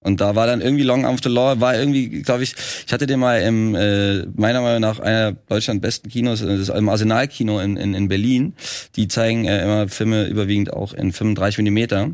[0.00, 2.54] Und da war dann irgendwie Long Arm the Law, war irgendwie, glaube ich,
[2.86, 6.60] ich hatte den mal im, äh, meiner Meinung nach einer Deutschland besten Kinos, äh, das
[6.60, 8.54] ist im Arsenal-Kino in, in, in Berlin.
[8.94, 12.12] Die zeigen äh, immer Filme überwiegend auch in 35 Millimeter.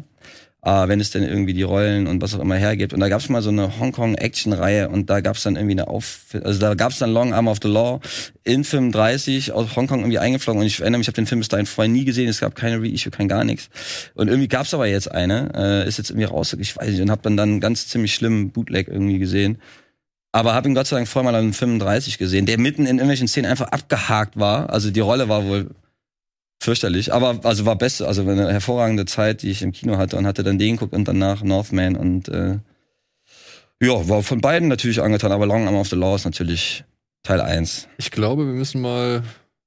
[0.65, 2.93] Äh, wenn es denn irgendwie die Rollen und was auch immer hergibt.
[2.93, 5.89] Und da gab es mal so eine Hongkong-Action-Reihe und da gab es dann irgendwie eine
[5.89, 6.21] Auf...
[6.45, 8.01] Also da gab es dann Long Arm of the Law
[8.45, 10.61] in 35 aus Hongkong irgendwie eingeflogen.
[10.61, 12.29] Und ich erinnere mich, ich habe den Film bis dahin vorher nie gesehen.
[12.29, 13.71] Es gab keine Reissue, kein gar nichts.
[14.15, 17.01] Und irgendwie gab es aber jetzt eine, äh, ist jetzt irgendwie raus, ich weiß nicht,
[17.01, 19.59] und habe dann dann ganz ziemlich schlimmen Bootleg irgendwie gesehen.
[20.31, 23.27] Aber habe ihn Gott sei Dank vorher mal an 35 gesehen, der mitten in irgendwelchen
[23.27, 24.71] Szenen einfach abgehakt war.
[24.71, 25.71] Also die Rolle war wohl
[26.63, 30.27] fürchterlich, aber also war beste, also eine hervorragende Zeit, die ich im Kino hatte und
[30.27, 32.59] hatte dann den geguckt und danach Northman und äh,
[33.83, 36.85] ja, war von beiden natürlich angetan, aber Long Arm of the Law ist natürlich
[37.25, 37.89] Teil 1.
[37.99, 39.23] ich glaube, wir müssen mal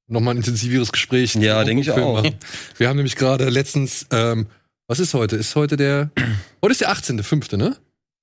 [0.08, 2.22] noch mal ein intensiveres Gespräch Ja, denke ich auch.
[2.24, 2.36] machen.
[2.78, 4.48] Wir haben nämlich gerade letztens, ähm,
[4.88, 5.36] was ist heute?
[5.36, 6.12] Ist heute der,
[6.62, 7.76] heute ist der 18.05., ne?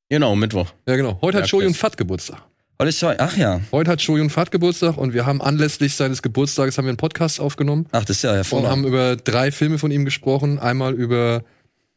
[0.08, 0.72] Genau, Mittwoch.
[0.86, 1.18] Ja, genau.
[1.22, 1.80] Heute hat Ja, Shoyun krass.
[1.80, 2.42] Fat Geburtstag.
[2.80, 6.20] Heute ist schon, ach ja, Heute hat Shoyun Fat Geburtstag und wir haben anlässlich seines
[6.22, 8.70] Geburtstages haben wir einen Podcast aufgenommen ach, das ist ja und hervorragend.
[8.70, 10.58] haben über drei Filme von ihm gesprochen.
[10.58, 11.44] Einmal über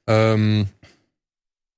[0.07, 0.67] ähm,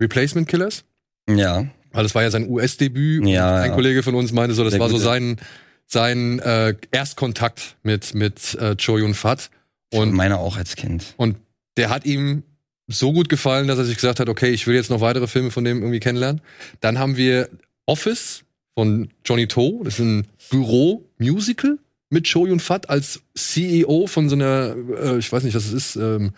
[0.02, 0.84] Replacement Killers.
[1.30, 3.22] Ja, Weil das war ja sein US-Debüt.
[3.22, 3.76] und Ja, Ein ja.
[3.76, 5.38] Kollege von uns meinte so, das Sehr war so sein,
[5.86, 9.50] sein äh, Erstkontakt mit, mit äh, Cho Yun Fat.
[9.94, 11.14] und Und, meiner auch als Kind.
[11.18, 11.38] und
[11.78, 12.44] der hat ihm
[12.88, 15.52] so gut gefallen, dass er sich gesagt hat, okay, ich will jetzt noch weitere Filme
[15.52, 16.42] von dem irgendwie kennenlernen.
[16.82, 17.50] Dann haben wir
[17.86, 18.44] Office
[18.78, 19.82] von Johnny To.
[19.84, 21.80] Das ist ein Büro-Musical
[22.12, 25.74] mit Cho Yun Fat als CEO von so einer, äh, ich weiß nicht, was es
[25.74, 26.34] ist, ähm,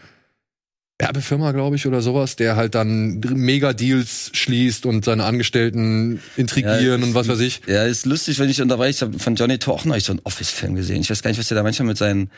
[0.99, 7.07] Werbefirma, glaube ich, oder sowas, der halt dann Mega-Deals schließt und seine Angestellten intrigieren Ja,
[7.07, 7.59] und was weiß ich.
[7.67, 8.89] Ja, ist lustig, wenn ich unterweise.
[8.89, 11.01] Ich habe von Johnny To auch neulich so einen Office-Film gesehen.
[11.01, 12.31] Ich weiß gar nicht, was der da manchmal mit seinen.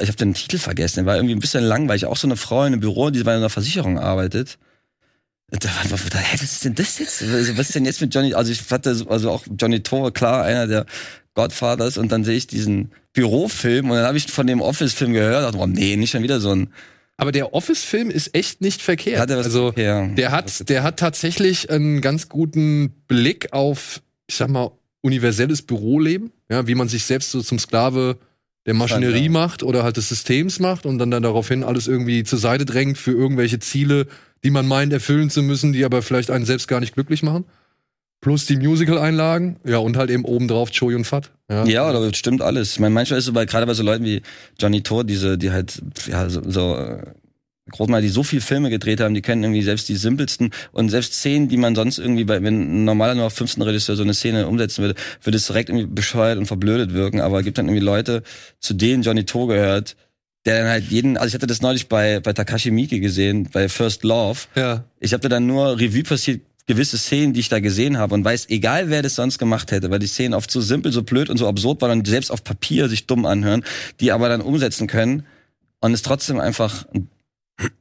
[0.00, 1.00] Ich habe den Titel vergessen.
[1.00, 2.06] Der war irgendwie ein bisschen langweilig.
[2.06, 4.58] Auch so eine Frau in einem Büro, die bei einer Versicherung arbeitet.
[5.52, 7.22] Da da, hä, was ist denn das jetzt?
[7.22, 8.32] Also, Was ist denn jetzt mit Johnny?
[8.32, 10.86] Also ich hatte so- also auch Johnny To, klar, einer der
[11.34, 11.98] Godfathers.
[11.98, 15.44] Und dann sehe ich diesen Bürofilm und dann habe ich von dem Office-Film gehört.
[15.44, 16.68] Dachte, oh nee, nicht schon wieder so ein.
[17.18, 19.20] Aber der Office-Film ist echt nicht verkehrt.
[19.20, 20.06] Hat er was also, ja.
[20.08, 24.70] der hat, der hat tatsächlich einen ganz guten Blick auf, ich sag mal,
[25.02, 26.32] universelles Büroleben.
[26.50, 28.16] Ja, wie man sich selbst so zum Sklave
[28.64, 32.38] der Maschinerie macht oder halt des Systems macht und dann, dann daraufhin alles irgendwie zur
[32.38, 34.06] Seite drängt für irgendwelche Ziele,
[34.44, 37.44] die man meint erfüllen zu müssen, die aber vielleicht einen selbst gar nicht glücklich machen.
[38.20, 41.32] Plus die Musical-Einlagen, ja, und halt eben obendrauf Choi und Fat.
[41.50, 41.64] Ja.
[41.64, 42.74] Ja, das stimmt alles.
[42.74, 44.22] Ich meine, manchmal ist es bei, gerade bei so Leuten wie
[44.60, 47.02] Johnny To, diese, die halt, ja, so, so äh,
[47.70, 51.14] Großmal, die so viel Filme gedreht haben, die kennen irgendwie selbst die simpelsten und selbst
[51.14, 54.14] Szenen, die man sonst irgendwie bei, wenn ein normaler nur auf 15 Regisseur so eine
[54.14, 57.66] Szene umsetzen würde, würde es direkt irgendwie bescheuert und verblödet wirken, aber es gibt dann
[57.66, 58.24] irgendwie Leute,
[58.58, 59.96] zu denen Johnny To gehört,
[60.44, 63.68] der dann halt jeden, also ich hatte das neulich bei, bei Takashi Miike gesehen, bei
[63.68, 64.84] First Love, ja.
[65.00, 68.24] ich habe da dann nur Revue passiert gewisse Szenen, die ich da gesehen habe und
[68.24, 71.28] weiß, egal wer das sonst gemacht hätte, weil die Szenen oft so simpel, so blöd
[71.28, 73.64] und so absurd waren und selbst auf Papier sich dumm anhören,
[74.00, 75.26] die aber dann umsetzen können
[75.80, 76.86] und es trotzdem einfach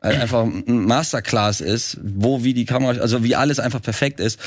[0.01, 4.39] äh, einfach ein Masterclass ist, wo wie die Kamera, also wie alles einfach perfekt ist.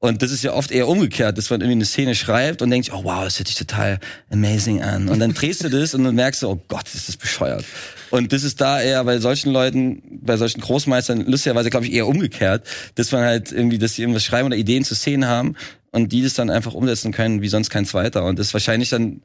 [0.00, 2.92] Und das ist ja oft eher umgekehrt, dass man irgendwie eine Szene schreibt und denkt,
[2.92, 3.98] oh wow, das hört sich total
[4.30, 5.08] amazing an.
[5.08, 7.64] Und dann drehst du das und dann merkst du, oh Gott, ist das bescheuert.
[8.10, 12.06] Und das ist da eher bei solchen Leuten, bei solchen Großmeistern, lustigerweise glaube ich eher
[12.06, 15.56] umgekehrt, dass man halt irgendwie, dass sie irgendwas schreiben oder Ideen zu Szenen haben
[15.90, 18.24] und die das dann einfach umsetzen können, wie sonst kein zweiter.
[18.24, 19.22] Und das ist wahrscheinlich dann,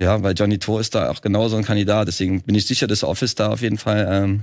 [0.00, 2.08] ja, weil Johnny To ist da auch genau so ein Kandidat.
[2.08, 4.42] Deswegen bin ich sicher, dass Office da auf jeden Fall, ähm,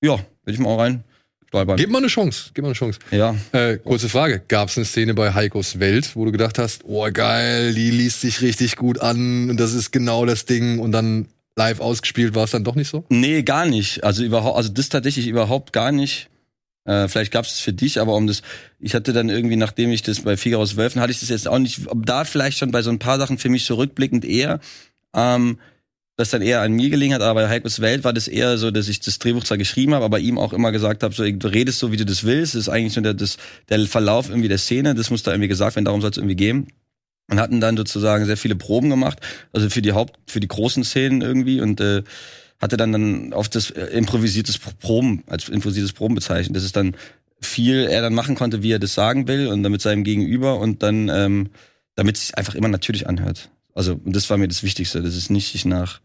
[0.00, 1.02] ja, will ich mal auch rein
[1.50, 1.76] stolpern.
[1.76, 2.98] Gib mal eine Chance, gib mal eine Chance.
[3.10, 4.40] Ja, Äh, kurze Frage.
[4.46, 8.20] Gab es eine Szene bei Heikos Welt, wo du gedacht hast, oh geil, die liest
[8.20, 11.26] sich richtig gut an und das ist genau das Ding und dann
[11.56, 13.04] live ausgespielt war es dann doch nicht so?
[13.08, 14.04] Nee, gar nicht.
[14.04, 16.28] Also überhaupt, also das tatsächlich überhaupt gar nicht.
[16.84, 18.42] Äh, vielleicht gab es es für dich, aber um das,
[18.78, 21.58] ich hatte dann irgendwie, nachdem ich das bei Figaro's Wölfen, hatte ich das jetzt auch
[21.58, 24.60] nicht, ob da vielleicht schon bei so ein paar Sachen für mich so rückblickend eher,
[25.14, 25.58] ähm,
[26.20, 28.70] das dann eher an mir gelegen hat, aber bei Heikos Welt war das eher so,
[28.70, 31.48] dass ich das Drehbuch zwar geschrieben habe, aber ihm auch immer gesagt habe, so, du
[31.48, 34.48] redest so, wie du das willst, das ist eigentlich so der, das, der Verlauf irgendwie
[34.48, 36.68] der Szene, das muss da irgendwie gesagt werden, darum soll es irgendwie gehen.
[37.28, 39.20] Und hatten dann sozusagen sehr viele Proben gemacht,
[39.52, 42.02] also für die Haupt, für die großen Szenen irgendwie und äh,
[42.60, 46.56] hatte dann dann auf das äh, improvisiertes Proben, als improvisiertes Proben bezeichnet.
[46.56, 46.96] Das ist dann
[47.40, 50.58] viel er dann machen konnte, wie er das sagen will und dann mit seinem Gegenüber
[50.58, 51.50] und dann, ähm,
[51.94, 53.50] damit es sich einfach immer natürlich anhört.
[53.74, 56.00] Also, und das war mir das Wichtigste, das ist nicht sich nach,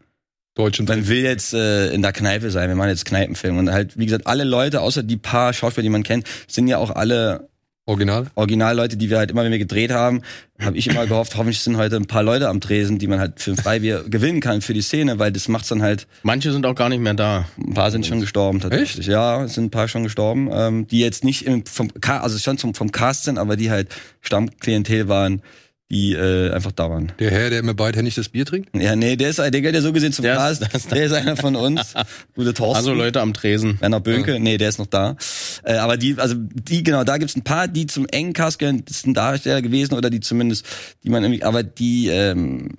[0.56, 3.70] Deutsch und man will jetzt äh, in der Kneipe sein, wir machen jetzt Kneipenfilm und
[3.70, 6.90] halt, wie gesagt, alle Leute, außer die paar Schauspieler, die man kennt, sind ja auch
[6.90, 7.48] alle
[7.88, 8.26] Original.
[8.34, 10.22] Originalleute, die wir halt immer, wenn wir gedreht haben,
[10.58, 13.38] habe ich immer gehofft, hoffentlich sind heute ein paar Leute am Tresen, die man halt
[13.38, 16.66] für ein Freibier gewinnen kann für die Szene, weil das macht's dann halt, Manche sind
[16.66, 17.46] auch gar nicht mehr da.
[17.58, 19.06] ein paar sind schon gestorben tatsächlich.
[19.06, 22.58] Ja, es sind ein paar schon gestorben, ähm, die jetzt nicht im, vom, also schon
[22.58, 25.42] zum, vom Cast sind, aber die halt Stammklientel waren,
[25.90, 27.12] die äh, einfach da waren.
[27.20, 28.70] Der Herr, der immer beidhändig das Bier trinkt?
[28.76, 30.62] Ja, nee, der ist, der gehört ja so gesehen zum Der Cast.
[30.74, 31.94] ist- der ist einer von uns.
[32.34, 32.76] Gute Thorsten.
[32.76, 33.80] Also Leute am Tresen.
[33.80, 35.16] Werner Bönke, nee, der ist noch da.
[35.62, 38.84] Äh, aber die, also die, genau, da gibt's ein paar, die zum engen Cast gehören,
[38.84, 40.66] das sind Darsteller gewesen oder die zumindest,
[41.04, 42.70] die man irgendwie, aber die, ähm,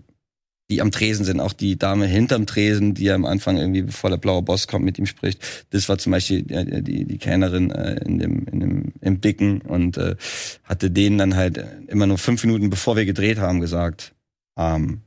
[0.69, 4.17] die am Tresen sind, auch die Dame hinterm Tresen, die am Anfang irgendwie, bevor der
[4.17, 5.39] blaue Boss kommt, mit ihm spricht.
[5.69, 9.61] Das war zum Beispiel die, die, die Kellnerin äh, in dem, in dem, im Dicken
[9.61, 10.15] und äh,
[10.63, 14.13] hatte denen dann halt immer nur fünf Minuten, bevor wir gedreht haben, gesagt,
[14.57, 15.01] ähm,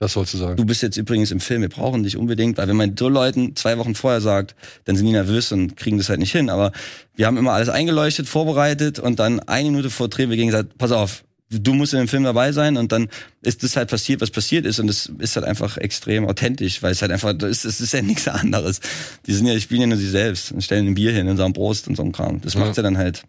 [0.00, 0.56] Das sollst du sagen.
[0.56, 3.56] Du bist jetzt übrigens im Film, wir brauchen dich unbedingt, weil wenn man so Leuten
[3.56, 6.50] zwei Wochen vorher sagt, dann sind die nervös und kriegen das halt nicht hin.
[6.50, 6.72] Aber
[7.16, 10.76] wir haben immer alles eingeleuchtet, vorbereitet und dann eine Minute vor Dreh wir gegen gesagt,
[10.76, 13.08] pass auf, du musst in dem Film dabei sein und dann
[13.42, 16.92] ist das halt passiert, was passiert ist und es ist halt einfach extrem authentisch, weil
[16.92, 18.80] es halt einfach, es ist, ist ja nichts anderes.
[19.26, 21.36] Die sind ja, die spielen ja nur sie selbst und stellen ein Bier hin in
[21.36, 22.40] so einem Brust und so einem Kram.
[22.40, 22.60] Das Ja.
[22.60, 23.24] macht's ja dann halt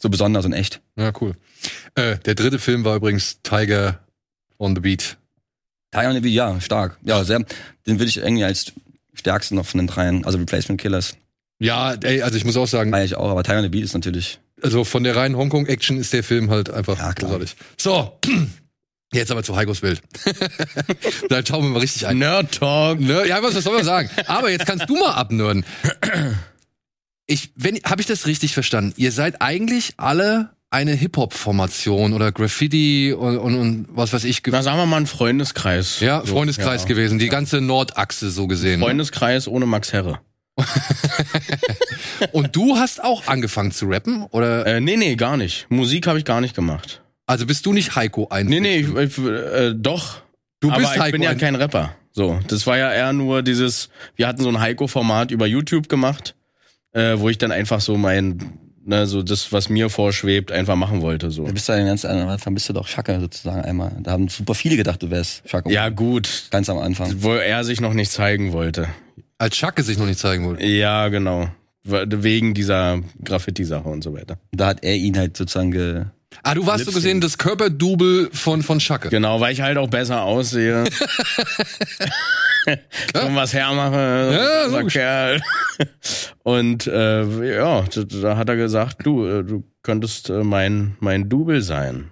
[0.00, 0.80] so besonders und echt.
[0.96, 1.34] Ja, cool.
[1.94, 4.00] Äh, der dritte Film war übrigens Tiger
[4.58, 5.16] on the Beat.
[5.90, 6.98] Tiger on the Beat, ja, stark.
[7.04, 7.38] Ja, sehr,
[7.86, 8.72] den würde ich irgendwie als
[9.14, 11.16] stärksten noch von den dreien, also Replacement Killers.
[11.60, 13.82] Ja, ey, also ich muss auch sagen, Feier ich auch, aber Tiger on the Beat
[13.84, 14.38] ist natürlich.
[14.62, 17.30] Also von der reinen Hongkong-Action ist der Film halt einfach Ja, klar.
[17.32, 17.56] großartig.
[17.76, 18.18] So,
[19.12, 20.00] jetzt aber zu Heikos Welt.
[21.28, 22.18] da schauen wir mal richtig ein.
[22.18, 23.00] Nerd Talk.
[23.00, 23.26] Ne?
[23.26, 24.10] Ja, was, was soll man sagen?
[24.26, 25.64] Aber jetzt kannst du mal abnörden.
[27.30, 28.94] Ich, wenn, habe ich das richtig verstanden?
[28.96, 34.40] Ihr seid eigentlich alle eine Hip-Hop-Formation oder Graffiti und, und, und was weiß ich.
[34.46, 36.00] Na, sagen wir mal ein Freundeskreis.
[36.00, 36.88] Ja, So, Freundeskreis ja.
[36.88, 37.18] gewesen.
[37.18, 38.80] Die ganze Nordachse so gesehen.
[38.80, 40.20] Freundeskreis ohne Max Herre.
[42.32, 44.24] Und du hast auch angefangen zu rappen?
[44.30, 44.66] Oder?
[44.66, 45.66] Äh, nee, nee, gar nicht.
[45.70, 47.02] Musik habe ich gar nicht gemacht.
[47.26, 48.46] Also bist du nicht Heiko ein?
[48.46, 50.22] Nee, nee, ich, ich, äh, doch.
[50.60, 51.94] Du aber bist ich Heiko bin ja ein- kein Rapper.
[52.12, 56.34] So, das war ja eher nur dieses, wir hatten so ein Heiko-Format über YouTube gemacht,
[56.92, 61.00] äh, wo ich dann einfach so mein, ne, so das, was mir vorschwebt, einfach machen
[61.00, 61.30] wollte.
[61.30, 61.44] So.
[61.46, 63.92] Du bist ja ein ganz am Anfang bist du doch Schacke sozusagen einmal.
[64.00, 65.70] Da haben super viele gedacht, du wärst Schacke.
[65.70, 66.48] Ja, gut.
[66.50, 67.14] Ganz am Anfang.
[67.22, 68.88] Wo er sich noch nicht zeigen wollte.
[69.38, 70.64] Als Schacke sich noch nicht zeigen wollte.
[70.64, 71.48] Ja, genau.
[71.84, 74.38] Wegen dieser Graffiti-Sache und so weiter.
[74.52, 76.04] Da hat er ihn halt sozusagen ge.
[76.42, 79.08] Ah, du warst so gesehen das Körperdouble von, von Schacke.
[79.08, 80.84] Genau, weil ich halt auch besser aussehe.
[83.14, 84.86] und was hermache, Ja, so.
[84.86, 85.40] Kerl.
[86.42, 91.28] Und äh, ja, da, da hat er gesagt, du, äh, du könntest äh, mein, mein
[91.28, 92.10] Double sein.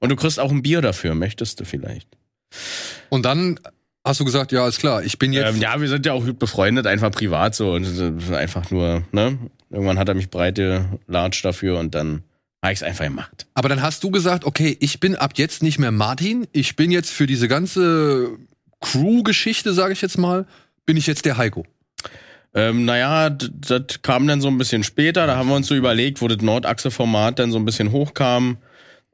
[0.00, 2.08] Und du kriegst auch ein Bier dafür, möchtest du vielleicht?
[3.10, 3.60] Und dann
[4.04, 5.54] hast du gesagt, ja, ist klar, ich bin jetzt.
[5.54, 7.72] Ähm, ja, wir sind ja auch gut befreundet, einfach privat so.
[7.72, 7.86] Und
[8.32, 9.38] einfach nur, ne?
[9.70, 12.22] Irgendwann hat er mich breite Large dafür und dann
[12.62, 13.46] habe ich es einfach gemacht.
[13.54, 16.90] Aber dann hast du gesagt, okay, ich bin ab jetzt nicht mehr Martin, ich bin
[16.90, 18.38] jetzt für diese ganze
[18.80, 20.46] Crew-Geschichte, sage ich jetzt mal,
[20.86, 21.66] bin ich jetzt der Heiko.
[22.54, 25.26] Ähm, naja, das kam dann so ein bisschen später.
[25.26, 28.58] Da haben wir uns so überlegt, wo das Nordachse-Format dann so ein bisschen hochkam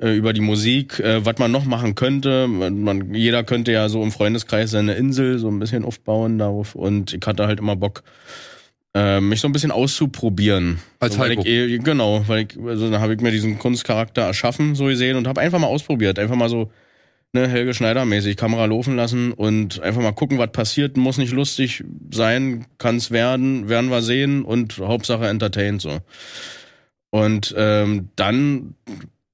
[0.01, 2.49] über die Musik, äh, was man noch machen könnte.
[2.49, 6.75] Man, man, jeder könnte ja so im Freundeskreis seine Insel so ein bisschen aufbauen darauf.
[6.75, 8.03] Und ich hatte halt immer Bock,
[8.95, 10.79] äh, mich so ein bisschen auszuprobieren.
[10.99, 14.23] Als so, weil ich, eh- genau, weil ich, also dann habe ich mir diesen Kunstcharakter
[14.23, 16.19] erschaffen, so gesehen, und habe einfach mal ausprobiert.
[16.19, 16.71] Einfach mal so
[17.33, 20.97] ne, Helge Schneider-mäßig Kamera laufen lassen und einfach mal gucken, was passiert.
[20.97, 25.99] Muss nicht lustig sein, kann's werden, werden wir sehen und Hauptsache entertained so.
[27.11, 28.75] Und ähm, dann,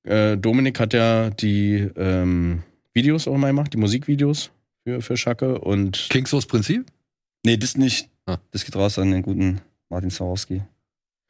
[0.06, 4.50] äh, Dominik hat ja die ähm, Videos auch mal gemacht, die Musikvideos
[4.84, 6.86] für, für Schacke und Kings aus Prinzip?
[7.44, 8.08] Nee, das nicht.
[8.26, 8.38] Ah.
[8.50, 10.62] Das geht raus an den guten Martin Swarovski.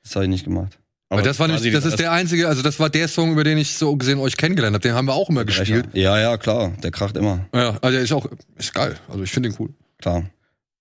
[0.03, 0.79] Das habe ich nicht gemacht.
[1.09, 3.59] Weil das war nämlich, das ist der einzige, also das war der Song, über den
[3.59, 4.83] ich so gesehen euch kennengelernt habe.
[4.83, 5.87] Den haben wir auch immer gespielt.
[5.93, 6.73] Ja, ja, klar.
[6.83, 7.47] Der kracht immer.
[7.55, 8.97] Ja, also der ist auch, ist geil.
[9.09, 9.71] Also ich finde den cool.
[9.99, 10.25] Klar.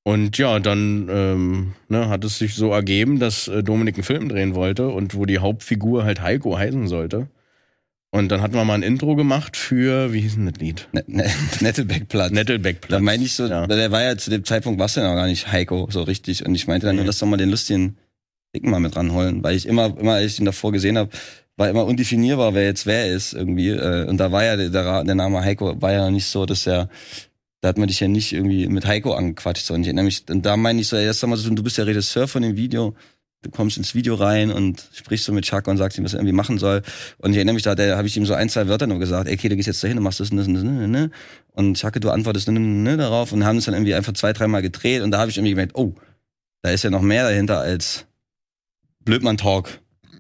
[0.04, 4.30] Und ja, dann ähm, ne, hat es sich so ergeben, dass äh, Dominik einen Film
[4.30, 7.28] drehen wollte und wo die Hauptfigur halt Heiko heißen sollte.
[8.16, 10.88] Und dann hatten wir mal ein Intro gemacht für, wie hieß denn das Lied?
[10.94, 11.26] Ne, ne,
[11.60, 12.32] Nettelbeck-Platt.
[12.32, 12.92] Nettelbeck-Platz.
[12.92, 13.68] Da meine ich so, Ja.
[13.68, 16.46] der war ja zu dem Zeitpunkt warst du ja noch gar nicht Heiko so richtig.
[16.46, 17.02] Und ich meinte dann Nee.
[17.02, 17.98] nur, lass doch mal den lustigen
[18.56, 21.10] Dicken mal mit ranholen, weil ich immer, immer als ich ihn davor gesehen habe,
[21.58, 23.70] war immer undefinierbar, wer jetzt wer ist irgendwie.
[23.70, 26.66] Äh, Und da war ja der, der, der Name Heiko war ja nicht so, dass
[26.68, 26.90] er
[27.62, 30.46] da hat man dich ja nicht irgendwie mit Heiko angequatscht, sondern ich erinnere mich, und
[30.46, 32.94] da meine ich so, erst einmal so, du bist der Regisseur von dem Video,
[33.46, 36.20] du kommst ins Video rein und sprichst so mit Chuck und sagst ihm, was er
[36.20, 36.82] irgendwie machen soll.
[37.20, 39.36] Und ich erinnere mich, da habe ich ihm so ein, zwei Wörter nur gesagt, ey,
[39.36, 41.12] okay, du gehst jetzt dahin und machst das und das und das, ne, ne.
[41.52, 44.34] Und Chuck, du antwortest ne, ne, ne, darauf und haben es dann irgendwie einfach zwei,
[44.34, 45.94] dreimal gedreht und da habe ich irgendwie gemerkt, oh,
[46.64, 48.06] da ist ja noch mehr dahinter als
[49.04, 49.70] Blödmann-Talk.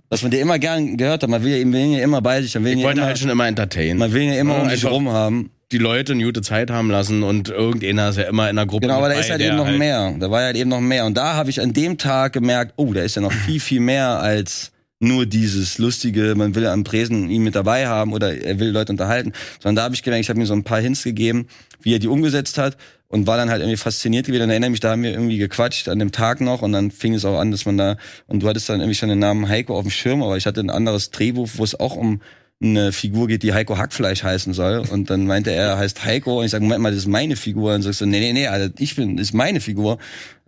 [0.09, 2.41] Was man dir immer gern gehört hat, man will ja, man will ja immer bei
[2.41, 3.97] sich, man will Ich ja wollte immer, halt schon immer entertainen.
[3.97, 5.49] man will ja immer Ja, um sich rum haben.
[5.71, 8.87] Die Leute eine gute Zeit haben lassen und irgendeiner ist ja immer in einer Gruppe.
[8.87, 10.15] Genau, aber da ist halt der eben noch mehr.
[10.19, 11.05] Da war halt eben noch mehr.
[11.05, 13.79] Und da habe ich an dem Tag gemerkt, oh, da ist ja noch viel, viel
[13.79, 18.59] mehr als nur dieses lustige, man will am Präsen ihn mit dabei haben oder er
[18.59, 21.03] will Leute unterhalten, sondern da habe ich gemerkt, ich habe mir so ein paar Hints
[21.03, 21.47] gegeben,
[21.81, 24.43] wie er die umgesetzt hat und war dann halt irgendwie fasziniert gewesen.
[24.43, 27.13] Und erinnere mich, da haben wir irgendwie gequatscht an dem Tag noch und dann fing
[27.13, 27.97] es auch an, dass man da,
[28.27, 30.61] und du hattest dann irgendwie schon den Namen Heiko auf dem Schirm, aber ich hatte
[30.61, 32.21] ein anderes Drehbuch, wo es auch um
[32.61, 34.79] eine Figur geht, die Heiko Hackfleisch heißen soll.
[34.89, 36.39] Und dann meinte er, er heißt Heiko.
[36.39, 37.73] Und ich sage, Moment mal, das ist meine Figur.
[37.73, 39.97] Und sagst du, nee, nee, nee, Alter, ich bin, das ist meine Figur.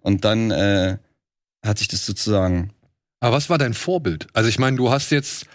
[0.01, 0.97] Und dann äh,
[1.65, 2.71] hat sich das sozusagen.
[3.19, 4.27] Aber was war dein Vorbild?
[4.33, 5.45] Also ich meine, du hast jetzt,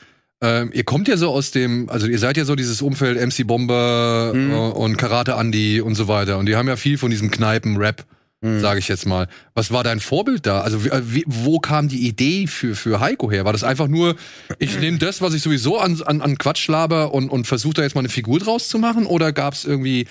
[0.42, 3.46] ähm, ihr kommt ja so aus dem, also ihr seid ja so dieses Umfeld MC
[3.46, 4.52] Bomber Mhm.
[4.52, 6.38] und Karate Andy und so weiter.
[6.38, 8.04] Und die haben ja viel von diesem Kneipen-Rap,
[8.42, 8.60] Mhm.
[8.60, 9.28] sage ich jetzt mal.
[9.54, 10.62] Was war dein Vorbild da?
[10.62, 13.44] Also wie, äh, wie, wo kam die Idee für, für Heiko her?
[13.44, 14.16] War das einfach nur,
[14.58, 17.82] ich nehme das, was ich sowieso an, an, an Quatsch laber und, und versuche da
[17.82, 19.06] jetzt mal eine Figur draus zu machen?
[19.06, 20.08] Oder gab es irgendwie,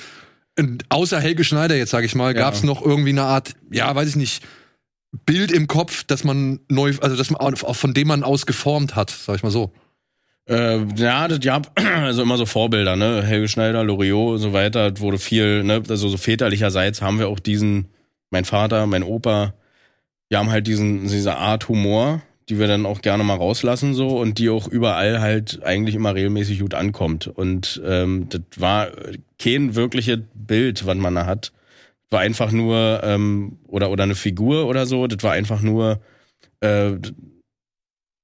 [0.90, 2.40] außer Helge Schneider jetzt, sage ich mal, Ja.
[2.40, 4.44] gab es noch irgendwie eine Art, ja, weiß ich nicht,
[5.26, 8.96] Bild im Kopf, dass man neu, also dass man auch von dem man aus geformt
[8.96, 9.74] hat, sag ich mal so.
[10.48, 13.22] Äh, ja, das ja, also immer so Vorbilder, ne?
[13.24, 15.84] Helge Schneider, Loriot und so weiter, wurde viel, ne?
[15.90, 17.90] Also so väterlicherseits haben wir auch diesen,
[18.32, 19.54] mein Vater, mein Opa,
[20.30, 24.20] wir haben halt diesen, diese Art Humor, die wir dann auch gerne mal rauslassen so
[24.20, 27.28] und die auch überall halt eigentlich immer regelmäßig gut ankommt.
[27.28, 28.92] Und ähm, das war
[29.38, 31.52] kein wirkliches Bild, was man da hat.
[32.10, 36.02] War einfach nur, ähm, oder, oder eine Figur oder so, das war einfach nur
[36.62, 36.94] äh,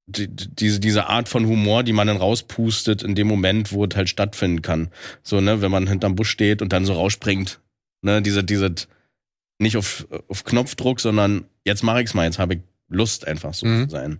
[0.08, 3.95] die, diese, diese Art von Humor, die man dann rauspustet in dem Moment, wo es
[3.95, 4.89] halt stattfinden kann.
[5.24, 7.60] So, ne, wenn man hinterm Busch steht und dann so rausspringt.
[8.01, 8.74] Ne, diese, diese,
[9.60, 13.66] nicht auf, auf Knopfdruck, sondern jetzt mache ich's mal, jetzt habe ich Lust einfach so
[13.66, 13.89] Mhm.
[13.89, 14.20] zu sein.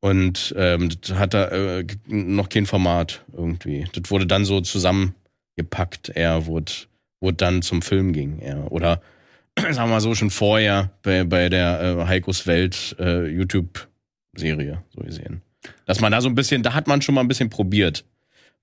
[0.00, 3.86] Und ähm, das hat da äh, noch kein Format irgendwie.
[3.92, 6.72] Das wurde dann so zusammengepackt, eher wurde,
[7.20, 8.70] wurde dann zum Film ging, eher.
[8.72, 9.02] Oder
[9.58, 15.02] sagen wir mal so schon vorher bei, bei der äh, Heikos Welt äh, YouTube-Serie, so
[15.02, 15.42] gesehen.
[15.84, 18.04] Dass man da so ein bisschen, da hat man schon mal ein bisschen probiert.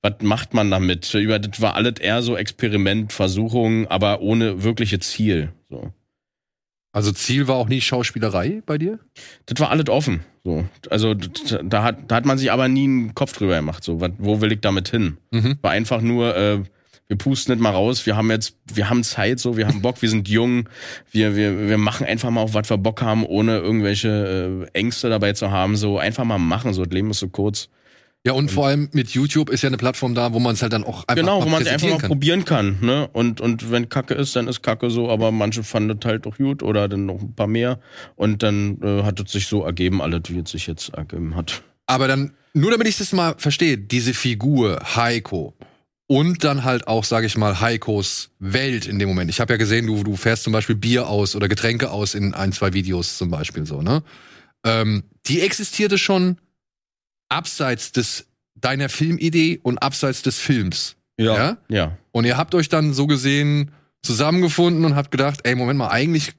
[0.02, 1.14] Was macht man damit?
[1.14, 5.52] Über das war alles eher so Experiment, Versuchung, aber ohne wirkliche Ziel.
[5.70, 5.92] So.
[6.98, 9.00] Also Ziel war auch nie Schauspielerei bei dir?
[9.46, 10.22] Das war alles offen.
[10.44, 10.66] So.
[10.90, 13.84] Also da hat, da hat man sich aber nie einen Kopf drüber gemacht.
[13.84, 15.18] So, wat, wo will ich damit hin?
[15.32, 15.60] Mhm.
[15.62, 16.64] War einfach nur, äh,
[17.08, 20.02] wir pusten nicht mal raus, wir haben jetzt, wir haben Zeit, so, wir haben Bock,
[20.02, 20.70] wir sind jung,
[21.12, 25.10] wir, wir, wir machen einfach mal auf was wir Bock haben, ohne irgendwelche äh, Ängste
[25.10, 25.76] dabei zu haben.
[25.76, 27.70] So einfach mal machen, so das Leben ist so kurz.
[28.28, 30.74] Ja, und vor allem mit YouTube ist ja eine Plattform da, wo man es halt
[30.74, 32.10] dann auch einfach genau, mal wo man es einfach mal kann.
[32.10, 32.78] probieren kann.
[32.82, 33.08] Ne?
[33.14, 36.36] Und, und wenn Kacke ist, dann ist Kacke so, aber manche fanden das halt auch
[36.36, 37.80] gut oder dann noch ein paar mehr.
[38.18, 41.64] Und dann äh, hat es sich so ergeben, alles, wie es sich jetzt ergeben hat.
[41.86, 45.56] Aber dann, nur damit ich das mal verstehe, diese Figur, Heiko,
[46.08, 49.30] und dann halt auch, sage ich mal, Heikos Welt in dem Moment.
[49.30, 52.34] Ich habe ja gesehen, du, du fährst zum Beispiel Bier aus oder Getränke aus in
[52.34, 54.04] ein, zwei Videos zum Beispiel so, ne?
[54.66, 56.38] Ähm, die existierte schon
[57.30, 60.96] abseits des deiner Filmidee und abseits des Films.
[61.18, 61.58] ja?
[61.70, 61.98] Ja.
[62.12, 63.72] Und ihr habt euch dann so gesehen
[64.02, 66.34] zusammengefunden und habt gedacht, ey, Moment mal, eigentlich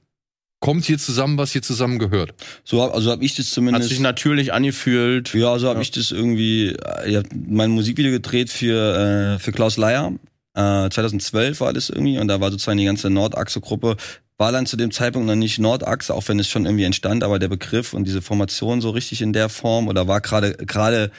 [0.60, 2.34] kommt hier zusammen, was hier zusammen gehört.
[2.64, 3.88] So, hab- also habe ich das Hat zumindest.
[3.90, 5.32] sich natürlich angefühlt.
[5.34, 5.82] Ja, so habe Ja.
[5.82, 10.12] ich das irgendwie, äh, ich habe mein Musikvideo gedreht für, äh, für Klaus Leier.
[10.54, 13.96] Äh, 2012 war das irgendwie und da war sozusagen die ganze Nordachse-Gruppe.
[14.38, 17.38] War dann zu dem Zeitpunkt noch nicht Nordachse, auch wenn es schon irgendwie entstand, aber
[17.38, 21.10] der Begriff und diese Formation so richtig in der Form oder war gerade gerade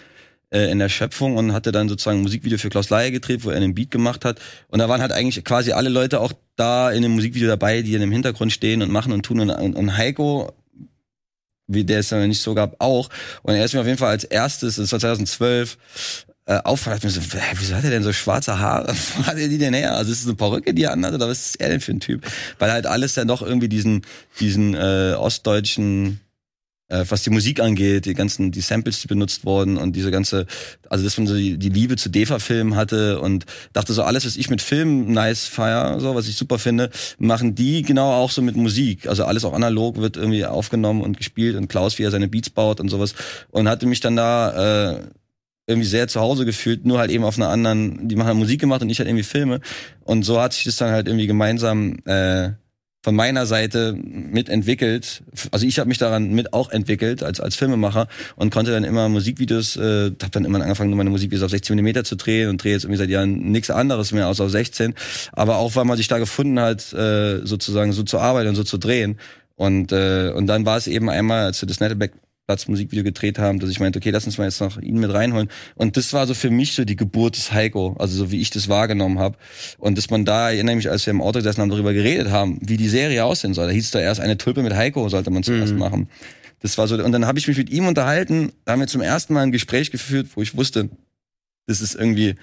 [0.52, 3.50] äh, in der Schöpfung und hatte dann sozusagen ein Musikvideo für Klaus Leier gedreht, wo
[3.50, 4.40] er einen Beat gemacht hat.
[4.70, 7.94] Und da waren halt eigentlich quasi alle Leute auch da in dem Musikvideo dabei, die
[7.94, 9.40] in dem Hintergrund stehen und machen und tun.
[9.40, 10.52] Und, und, Heiko,
[11.68, 13.10] wie der es ja nicht so gab, auch.
[13.44, 15.78] Und er ist mir auf jeden Fall als erstes, das war 2012,
[16.50, 18.94] äh, hat mir so, hä, wieso hat er denn so schwarze Haare?
[19.16, 19.96] Wo hat er die denn her?
[19.96, 22.00] Also ist es eine Perücke, die er anhat, oder was ist er denn für ein
[22.00, 22.26] Typ?
[22.58, 24.02] Weil halt alles dann doch irgendwie diesen,
[24.40, 26.20] diesen äh, ostdeutschen
[26.90, 30.48] äh, was die Musik angeht, die ganzen, die Samples, die benutzt wurden und diese ganze,
[30.90, 34.36] also dass man so die, die Liebe zu DEFA-Filmen hatte und dachte so, alles, was
[34.36, 36.90] ich mit Film nice feier, so, was ich super finde,
[37.20, 39.08] machen die genau auch so mit Musik.
[39.08, 42.50] Also alles auch analog wird irgendwie aufgenommen und gespielt und Klaus, wie er seine Beats
[42.50, 43.14] baut und sowas
[43.52, 45.00] und hatte mich dann da äh,
[45.70, 48.60] irgendwie sehr zu Hause gefühlt, nur halt eben auf einer anderen, die machen halt Musik
[48.60, 49.62] gemacht und ich halt irgendwie Filme
[50.04, 52.52] und so hat sich das dann halt irgendwie gemeinsam äh,
[53.02, 55.24] von meiner Seite mitentwickelt.
[55.52, 59.08] Also ich habe mich daran mit auch entwickelt als als Filmemacher und konnte dann immer
[59.08, 62.74] Musikvideos, äh, habe dann immer angefangen, meine Musikvideos auf 16 mm zu drehen und drehe
[62.74, 64.96] jetzt irgendwie seit Jahren nichts anderes mehr außer auf 16.
[65.32, 68.66] Aber auch weil man sich da gefunden hat, äh, sozusagen so zu arbeiten und so
[68.66, 69.18] zu drehen.
[69.56, 72.12] Und äh, und dann war es eben einmal, als wir das Nettleback
[72.50, 75.14] Platz Musikvideo gedreht haben, dass ich meinte, okay, lass uns mal jetzt noch ihn mit
[75.14, 75.50] reinholen.
[75.76, 78.50] Und das war so für mich so die Geburt des Heiko, also so wie ich
[78.50, 79.38] das wahrgenommen habe.
[79.78, 82.32] Und dass man da, erinnere ich mich, als wir im Auto gesessen haben, darüber geredet
[82.32, 83.68] haben, wie die Serie aussehen soll.
[83.68, 86.10] Da hieß es da erst eine Tulpe mit Heiko, sollte man zuerst machen.
[86.62, 89.02] Das war so, und dann habe ich mich mit ihm unterhalten, da haben wir zum
[89.02, 90.90] ersten Mal ein Gespräch geführt, wo ich wusste,
[91.68, 92.34] das ist irgendwie,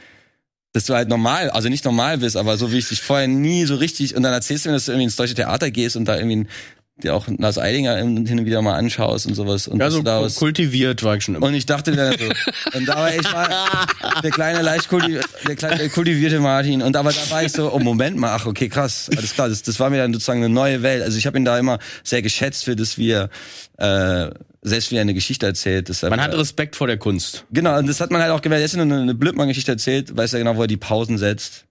[0.72, 3.64] dass du halt normal, also nicht normal bist, aber so wie ich dich vorher nie
[3.64, 6.04] so richtig, und dann erzählst du mir, dass du irgendwie ins Deutsche Theater gehst und
[6.04, 6.48] da irgendwie ein,
[7.02, 9.68] dir auch Lars Eidinger hin und wieder mal anschaust und sowas.
[9.68, 11.46] Und Ja, so du da was, kultiviert war ich schon immer.
[11.46, 12.24] und ich dachte dann so,
[12.78, 13.48] und da war ich mal
[14.22, 14.88] der kleine leicht
[15.46, 18.68] der kleine kultivierte Martin und aber da war ich so, oh Moment mal, ach okay,
[18.70, 21.02] krass, alles klar, das, das war mir dann sozusagen eine neue Welt.
[21.02, 23.28] Also ich habe ihn da immer sehr geschätzt für das, wie er
[23.78, 24.30] äh,
[24.62, 25.90] selbst wie er eine Geschichte erzählt.
[25.90, 27.44] Deshalb, Man hat Respekt vor der Kunst.
[27.52, 28.62] Genau, und das hat man halt auch gemerkt.
[28.62, 31.65] Er ist nur eine, eine Blödmann-Geschichte erzählt, weiß ja genau, wo er die Pausen setzt,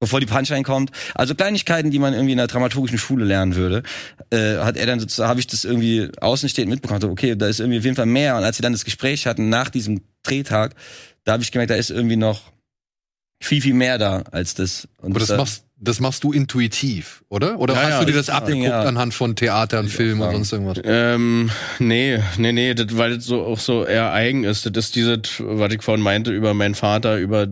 [0.00, 0.90] bevor die Punchline kommt.
[1.14, 3.82] Also Kleinigkeiten, die man irgendwie in der dramaturgischen Schule lernen würde,
[4.30, 7.00] äh, hat er dann sozusagen, habe ich das irgendwie außenstehend mitbekommen.
[7.00, 8.36] So, Okay, da ist irgendwie auf jeden Fall mehr.
[8.36, 10.74] Und als sie dann das Gespräch hatten nach diesem Drehtag,
[11.24, 12.50] da habe ich gemerkt, da ist irgendwie noch
[13.40, 14.86] viel, viel mehr da als das.
[14.98, 17.58] Und Aber das da- machst, das machst du intuitiv, oder?
[17.58, 18.82] Oder Ja, hast ja, du dir das das abgeguckt ja.
[18.82, 20.78] anhand von Theater und Film und sonst irgendwas?
[20.84, 24.66] Ähm, nee, nee, nee, das, weil das so auch so eher eigen ist.
[24.66, 27.46] Das ist dieses, was ich vorhin meinte, über meinen Vater, über äh,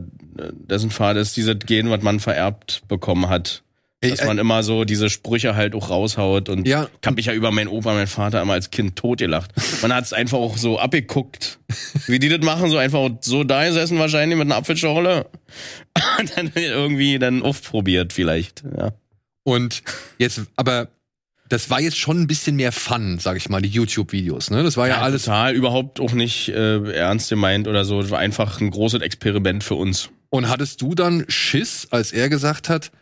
[0.53, 3.63] dessen Vater, ist dieses Gen, was man vererbt bekommen hat.
[4.01, 6.89] Dass man immer so diese Sprüche halt auch raushaut und Ja.
[7.01, 9.51] ich hab mich ja über meinen Opa, meinen Vater immer als Kind totgelacht.
[9.83, 11.59] Man hat es einfach auch so abgeguckt,
[12.07, 15.27] wie die das machen, so einfach so da gesessen wahrscheinlich mit einer Apfelschorle
[16.21, 18.93] und dann irgendwie dann aufprobiert vielleicht, ja.
[19.43, 19.83] Und
[20.19, 20.89] jetzt, aber
[21.49, 24.63] das war jetzt schon ein bisschen mehr Fun, sag ich mal, die YouTube-Videos, ne?
[24.63, 25.25] Das war ja, alles.
[25.25, 28.03] total überhaupt auch nicht äh, ernst gemeint oder so.
[28.03, 30.11] Das war einfach ein großes Experiment für uns.
[30.31, 32.93] Und hattest du dann Schiss, als er gesagt hat,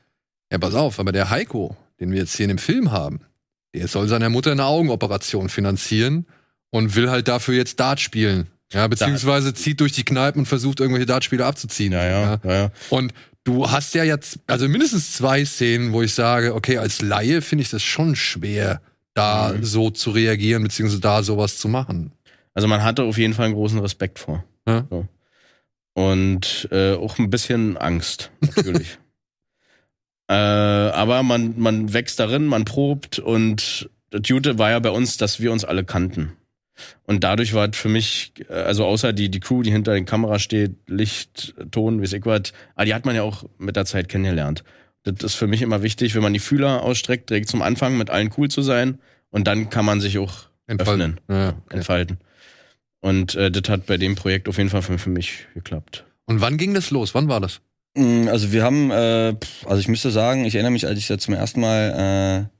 [0.51, 3.21] ja, pass auf, aber der Heiko, den wir jetzt hier in dem Film haben,
[3.75, 6.27] der soll seiner Mutter eine Augenoperation finanzieren
[6.71, 8.49] und will halt dafür jetzt Dart spielen.
[8.73, 11.93] Ja, beziehungsweise zieht durch die Kneipen und versucht irgendwelche Dartspiele abzuziehen.
[11.93, 12.53] Ja, ja, ja.
[12.53, 12.71] ja.
[12.91, 13.13] Und
[13.45, 17.63] du hast ja jetzt, also mindestens zwei Szenen, wo ich sage, okay, als Laie finde
[17.63, 18.81] ich das schon schwer,
[19.15, 19.65] da Mhm.
[19.65, 22.13] so zu reagieren, beziehungsweise da sowas zu machen.
[22.55, 24.45] Also man hatte auf jeden Fall einen großen Respekt vor.
[24.67, 24.87] Ja.
[24.91, 25.07] So.
[25.95, 28.99] Und äh, auch ein bisschen Angst, natürlich.
[30.29, 35.17] äh, aber man, man wächst darin, man probt und das Gute war ja bei uns,
[35.17, 36.33] dass wir uns alle kannten.
[37.05, 40.05] Und dadurch war es für mich, äh, also außer die, die Crew, die hinter der
[40.05, 43.87] Kamera steht, Licht, Ton, wie ich was, ah, die hat man ja auch mit der
[43.87, 44.65] Zeit kennengelernt.
[45.05, 48.11] Das ist für mich immer wichtig, wenn man die Fühler ausstreckt, direkt zum Anfang mit
[48.11, 48.99] allen cool zu sein.
[49.31, 51.77] Und dann kann man sich auch öffnen Ja, okay.
[51.77, 52.19] entfalten.
[53.01, 56.05] Und äh, das hat bei dem Projekt auf jeden Fall für, für mich geklappt.
[56.25, 57.15] Und wann ging das los?
[57.15, 57.61] Wann war das?
[57.97, 59.35] Mm, Also wir haben, äh,
[59.65, 62.51] also ich müsste sagen, ich erinnere mich, als ich da zum ersten Mal,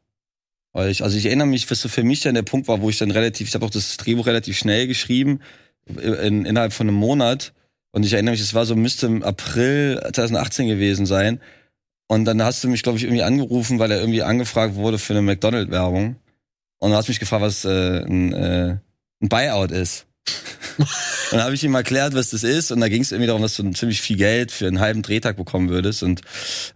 [0.75, 2.91] äh, ich, also ich erinnere mich, was so für mich dann der Punkt war, wo
[2.91, 5.41] ich dann relativ, ich habe auch das Drehbuch relativ schnell geschrieben,
[5.87, 7.53] in, innerhalb von einem Monat.
[7.93, 11.41] Und ich erinnere mich, es war so, müsste im April 2018 gewesen sein.
[12.09, 15.15] Und dann hast du mich, glaube ich, irgendwie angerufen, weil er irgendwie angefragt wurde für
[15.15, 16.17] eine McDonald-Werbung.
[16.79, 18.79] Und dann hast du mich gefragt, was äh, ein, äh,
[19.23, 20.07] ein Buyout ist.
[20.79, 20.89] Und
[21.33, 22.71] dann habe ich ihm erklärt, was das ist.
[22.73, 25.37] Und da ging es irgendwie darum, dass du ziemlich viel Geld für einen halben Drehtag
[25.37, 26.03] bekommen würdest.
[26.03, 26.23] Und,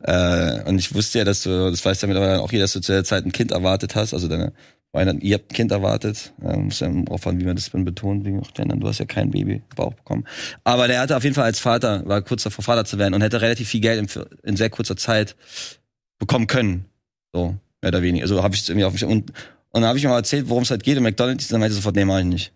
[0.03, 2.81] äh, und ich wusste ja, dass du, das weiß ja mittlerweile auch jeder, dass du
[2.81, 4.15] zu der Zeit ein Kind erwartet hast.
[4.15, 4.53] Also deine
[4.93, 6.33] Weihnachten, ihr habt ein Kind erwartet.
[6.43, 8.81] Äh, muss ja aufhören, wie man das dann betont, wegen auch Gendern.
[8.81, 10.27] Du hast ja kein Baby Bauch bekommen.
[10.65, 13.23] Aber der hatte auf jeden Fall als Vater, war kurz davor Vater zu werden und
[13.23, 15.37] hätte relativ viel Geld in, in sehr kurzer Zeit
[16.19, 16.87] bekommen können.
[17.33, 18.25] So, mehr oder weniger.
[18.25, 19.05] Also habe ich es irgendwie auf mich.
[19.05, 19.31] Und,
[19.71, 20.97] und dann habe ich ihm mal erzählt, worum es halt geht.
[20.97, 22.53] Und McDonalds, dann meinte er sofort, nee, mach ich nicht.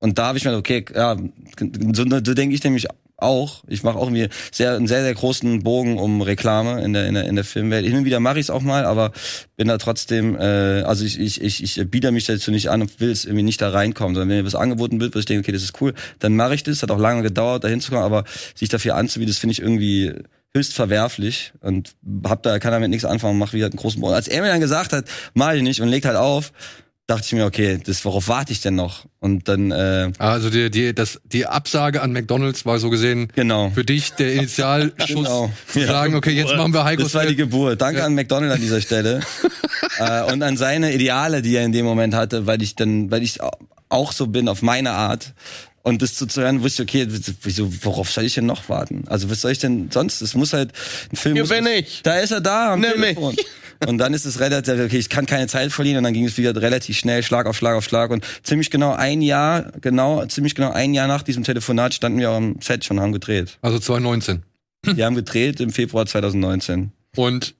[0.00, 1.16] Und da habe ich mir okay, ja,
[1.94, 3.62] so, so denke ich nämlich auch.
[3.68, 7.14] Ich mache auch irgendwie sehr, einen sehr, sehr großen Bogen um Reklame in der, in
[7.14, 7.86] der, in der Filmwelt.
[7.86, 9.12] Hin und wieder mache ich es auch mal, aber
[9.56, 13.00] bin da trotzdem, äh, also ich, ich, ich, ich biete mich dazu nicht an und
[13.00, 15.40] will es irgendwie nicht da reinkommen, sondern wenn mir was angeboten wird, wo ich denke,
[15.40, 16.82] okay, das ist cool, dann mache ich das.
[16.82, 18.24] Hat auch lange gedauert, da hinzukommen, aber
[18.54, 20.12] sich dafür anzubieten, das finde ich irgendwie
[20.56, 24.14] höchst verwerflich und hab da, kann damit nichts anfangen und mach wieder einen großen Bogen.
[24.14, 26.52] Als er mir dann gesagt hat, mach ich nicht und legt halt auf,
[27.06, 29.04] dachte ich mir, okay, das, worauf warte ich denn noch?
[29.20, 33.70] Und dann, äh, Also die, die, das, die Absage an McDonalds war so gesehen genau.
[33.70, 35.52] für dich der Initialschuss Genau.
[35.66, 37.80] zu sagen, okay, jetzt machen wir Heikos Das war die Geburt.
[37.80, 38.06] Danke Ja.
[38.06, 39.20] an McDonald an dieser Stelle.
[39.98, 43.22] äh, und an seine Ideale, die er in dem Moment hatte, weil ich dann, weil
[43.22, 43.38] ich
[43.90, 45.34] auch so bin auf meine Art.
[45.86, 47.06] Und das zu, zu hören, wusste ich, okay,
[47.42, 49.04] wieso, worauf soll ich denn noch warten?
[49.06, 50.22] Also, was soll ich denn sonst?
[50.22, 50.72] Es muss halt,
[51.12, 52.00] ein Film Hier muss, bin ich.
[52.02, 53.36] Da ist er da am Nimm Telefon.
[53.86, 56.38] Und dann ist es relativ, okay, ich kann keine Zeit verlieren und dann ging es
[56.38, 60.54] wieder relativ schnell, Schlag auf Schlag auf Schlag und ziemlich genau ein Jahr, genau, ziemlich
[60.54, 63.58] genau ein Jahr nach diesem Telefonat standen wir am Set schon und haben gedreht.
[63.60, 64.42] Also 2019.
[64.86, 66.92] Wir haben gedreht im Februar 2019.
[67.16, 67.54] Und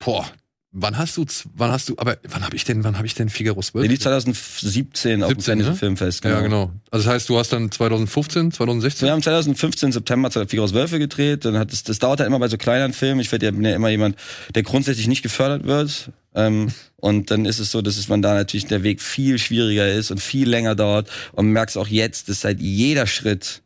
[0.00, 0.26] boah,
[0.72, 3.28] wann hast du wann hast du aber wann habe ich denn wann habe ich denn
[3.28, 3.82] Figaro 12?
[3.82, 5.76] Nee, die 2017 auf dem 17, Fantasy ne?
[5.76, 6.24] Filmfest.
[6.24, 6.72] Ja, genau.
[6.90, 11.44] Also das heißt, du hast dann 2015, 2016 Wir haben 2015 September aus Wölfe gedreht.
[11.44, 13.20] Dann hat es, das dauert halt immer bei so kleineren Filmen.
[13.20, 14.16] Ich werd ja, bin ja immer jemand,
[14.54, 16.10] der grundsätzlich nicht gefördert wird.
[16.34, 19.90] Ähm, und dann ist es so, dass es man da natürlich der Weg viel schwieriger
[19.90, 21.10] ist und viel länger dauert.
[21.32, 23.61] Und merkst auch jetzt, dass halt jeder Schritt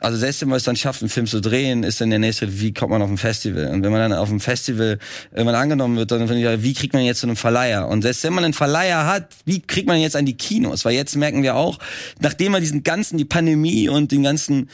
[0.00, 2.46] also selbst wenn man es dann schafft, einen Film zu drehen, ist dann der nächste
[2.46, 3.68] Schritt, wie kommt man auf ein Festival?
[3.68, 4.98] Und wenn man dann auf dem Festival
[5.32, 7.88] irgendwann angenommen wird, dann finde ich, wie kriegt man jetzt zu einem Verleiher?
[7.88, 10.84] Und selbst wenn man einen Verleiher hat, wie kriegt man jetzt an die Kinos?
[10.84, 11.78] Weil jetzt merken wir auch,
[12.20, 14.68] nachdem man diesen ganzen, die Pandemie und den ganzen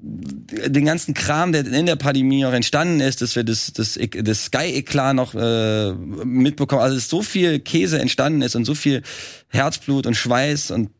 [0.00, 4.44] den ganzen Kram, der in der Pandemie auch entstanden ist, dass wir das, das, das
[4.44, 6.82] Sky-Eklat noch äh, mitbekommen.
[6.82, 9.02] Also dass so viel Käse entstanden ist und so viel
[9.48, 10.90] Herzblut und Schweiß und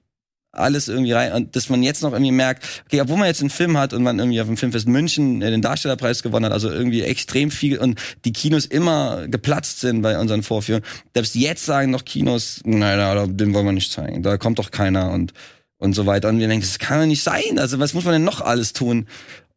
[0.59, 3.51] alles irgendwie rein und dass man jetzt noch irgendwie merkt, okay, obwohl man jetzt einen
[3.51, 6.71] Film hat und man irgendwie auf dem Filmfest München äh, den Darstellerpreis gewonnen hat, also
[6.71, 10.85] irgendwie extrem viel und die Kinos immer geplatzt sind bei unseren Vorführungen,
[11.15, 14.71] selbst jetzt sagen noch Kinos, nein, nein, den wollen wir nicht zeigen, da kommt doch
[14.71, 15.33] keiner und
[15.79, 16.29] und so weiter.
[16.29, 18.73] Und wir denken, das kann doch nicht sein, also was muss man denn noch alles
[18.73, 19.07] tun,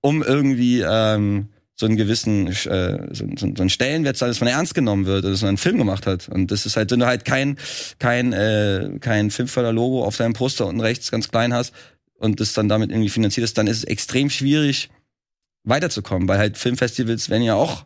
[0.02, 1.49] um irgendwie ähm,
[1.82, 5.41] so einen gewissen äh, so, so, so einen Stellenwert dass man ernst genommen wird, dass
[5.41, 6.29] man einen Film gemacht hat.
[6.29, 7.57] Und das ist halt, wenn du halt kein
[7.97, 11.73] kein äh, kein Filmförderlogo auf deinem Poster unten rechts ganz klein hast
[12.13, 14.89] und das dann damit irgendwie finanziert ist, dann ist es extrem schwierig
[15.63, 17.86] weiterzukommen, weil halt Filmfestivals werden ja auch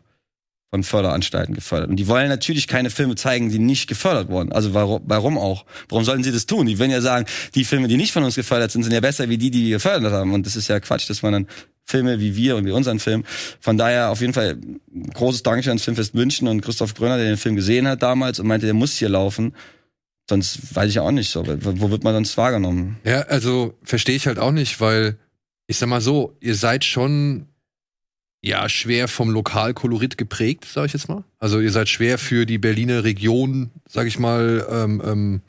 [0.70, 1.88] von Förderanstalten gefördert.
[1.88, 4.52] Und die wollen natürlich keine Filme zeigen, die nicht gefördert wurden.
[4.52, 5.64] Also warum, warum auch?
[5.88, 6.66] Warum sollten sie das tun?
[6.66, 7.24] Die werden ja sagen,
[7.54, 9.76] die Filme, die nicht von uns gefördert sind, sind ja besser wie die, die wir
[9.76, 10.34] gefördert haben.
[10.34, 11.46] Und das ist ja Quatsch, dass man dann
[11.86, 13.24] Filme wie wir und wie unseren Film.
[13.60, 14.58] Von daher auf jeden Fall
[15.14, 18.46] großes Dankeschön ans Filmfest München und Christoph Gröner, der den Film gesehen hat damals und
[18.46, 19.54] meinte, der muss hier laufen.
[20.28, 21.46] Sonst weiß ich ja auch nicht so.
[21.46, 22.96] Wo wird man sonst wahrgenommen?
[23.04, 25.16] Ja, also verstehe ich halt auch nicht, weil
[25.68, 27.46] ich sag mal so, ihr seid schon
[28.42, 31.22] ja schwer vom Lokalkolorit geprägt, sag ich jetzt mal.
[31.38, 35.40] Also ihr seid schwer für die Berliner Region, sag ich mal, ähm, ähm,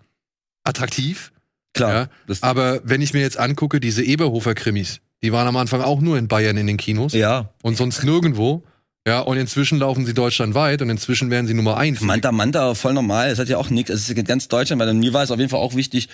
[0.63, 1.31] attraktiv.
[1.73, 2.09] Klar.
[2.27, 6.17] Ja, Aber wenn ich mir jetzt angucke, diese Eberhofer-Krimis, die waren am Anfang auch nur
[6.17, 7.49] in Bayern in den Kinos ja.
[7.63, 8.63] und sonst nirgendwo.
[9.07, 12.01] Ja, und inzwischen laufen sie deutschlandweit und inzwischen werden sie Nummer eins.
[12.01, 13.29] Manta Manta voll normal.
[13.29, 13.89] Es hat ja auch nichts.
[13.89, 16.09] Es ist ganz Deutschland, weil mir war es auf jeden Fall auch wichtig.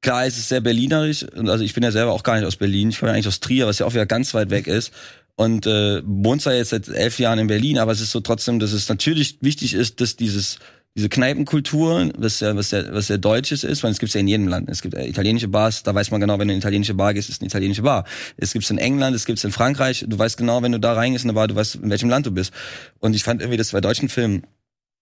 [0.00, 1.24] Klar, es ist sehr berlinerisch.
[1.24, 2.90] Und Also ich bin ja selber auch gar nicht aus Berlin.
[2.90, 4.92] Ich komme ja eigentlich aus Trier, was ja auch wieder ganz weit weg ist.
[5.34, 8.60] Und äh, wohnt zwar jetzt seit elf Jahren in Berlin, aber es ist so trotzdem,
[8.60, 10.58] dass es natürlich wichtig ist, dass dieses
[10.96, 14.28] diese Kneipenkultur, was ja, was ja, was ja Deutsches ist, weil es gibt's ja in
[14.28, 14.70] jedem Land.
[14.70, 17.28] Es gibt italienische Bars, da weiß man genau, wenn du in eine italienische Bar gehst,
[17.28, 18.04] ist eine italienische Bar.
[18.38, 21.24] Es gibt's in England, es gibt's in Frankreich, du weißt genau, wenn du da reingehst
[21.24, 22.52] in eine Bar, du weißt, in welchem Land du bist.
[22.98, 24.44] Und ich fand irgendwie, dass bei deutschen Filmen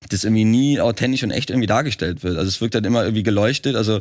[0.09, 2.37] das irgendwie nie authentisch und echt irgendwie dargestellt wird.
[2.37, 3.77] Also es wirkt dann immer irgendwie geleuchtet.
[3.77, 4.01] Also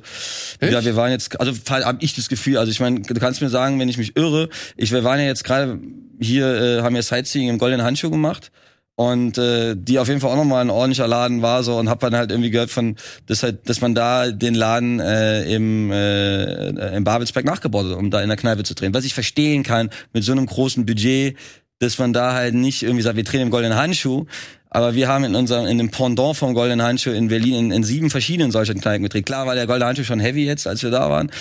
[0.62, 3.50] ja, wir waren jetzt, also habe ich das Gefühl, also ich meine, du kannst mir
[3.50, 5.80] sagen, wenn ich mich irre, ich, wir waren ja jetzt gerade
[6.20, 8.52] hier, äh, haben ja Sightseeing im Goldenen Handschuh gemacht
[8.96, 12.00] und äh, die auf jeden Fall auch nochmal ein ordentlicher Laden war so und hab
[12.00, 16.96] dann halt irgendwie gehört von, dass halt, dass man da den Laden äh, im äh,
[16.96, 18.94] im Babelsberg nachgebaut hat, um da in der Kneipe zu drehen.
[18.94, 21.36] Was ich verstehen kann mit so einem großen Budget,
[21.80, 24.26] dass man da halt nicht irgendwie sagt, wir drehen im Goldenen Handschuh,
[24.70, 27.84] aber wir haben in unserem, in dem Pendant vom Goldenen Handschuh in Berlin in, in
[27.84, 29.26] sieben verschiedenen solchen Kneipen gedreht.
[29.26, 31.32] Klar war der Goldene Handschuh schon heavy jetzt, als wir da waren.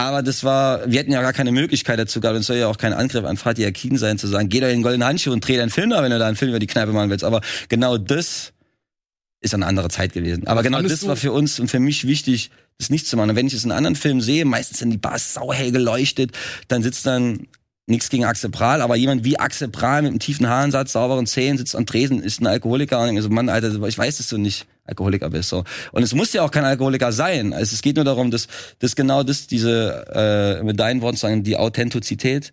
[0.00, 2.34] Aber das war, wir hatten ja gar keine Möglichkeit dazu gehabt.
[2.34, 4.68] Und es soll ja auch kein Angriff an Fatih Akin sein, zu sagen, geh doch
[4.68, 6.58] in den Goldenen Handschuh und dreh deinen Film da, wenn du da einen Film über
[6.58, 7.22] die Kneipe machen willst.
[7.22, 8.54] Aber genau das
[9.42, 10.46] ist eine andere Zeit gewesen.
[10.46, 13.30] Aber genau das war für uns und für mich wichtig, das nicht zu machen.
[13.30, 16.32] Und wenn ich es in anderen Filmen sehe, meistens sind die Bars sauhell geleuchtet,
[16.68, 17.46] dann sitzt dann
[17.86, 21.58] nichts gegen Axel Prahl, aber jemand wie Axel Prahl mit einem tiefen Haarensatz, sauberen Zähnen,
[21.58, 24.28] sitzt an Tresen, ist ein Alkoholiker und ich mir so, Mann, Alter, ich weiß, dass
[24.28, 25.48] du nicht Alkoholiker bist.
[25.48, 25.64] So.
[25.92, 27.52] Und es muss ja auch kein Alkoholiker sein.
[27.52, 30.04] Also es geht nur darum, dass, dass genau das, diese,
[30.60, 32.52] äh, mit deinen Worten zu sagen, die Authentizität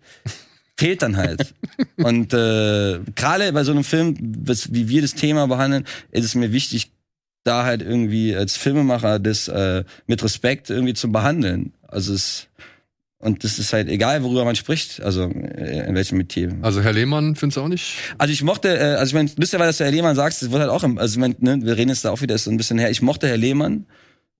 [0.76, 1.54] fehlt dann halt.
[1.96, 6.34] und äh, gerade bei so einem Film, was, wie wir das Thema behandeln, ist es
[6.34, 6.92] mir wichtig,
[7.44, 11.72] da halt irgendwie als Filmemacher das äh, mit Respekt irgendwie zu behandeln.
[11.86, 12.48] Also es
[13.20, 16.56] und das ist halt egal, worüber man spricht, also äh, in welchem Metier.
[16.62, 17.94] Also Herr Lehmann findest du auch nicht?
[18.16, 20.60] Also ich mochte, äh, also ich meine, lustigerweise, dass du Herr Lehmann sagst, das wird
[20.60, 22.56] halt auch, im, also ich mein, ne, wir reden jetzt da auch wieder so ein
[22.56, 22.90] bisschen her.
[22.90, 23.86] Ich mochte Herr Lehmann,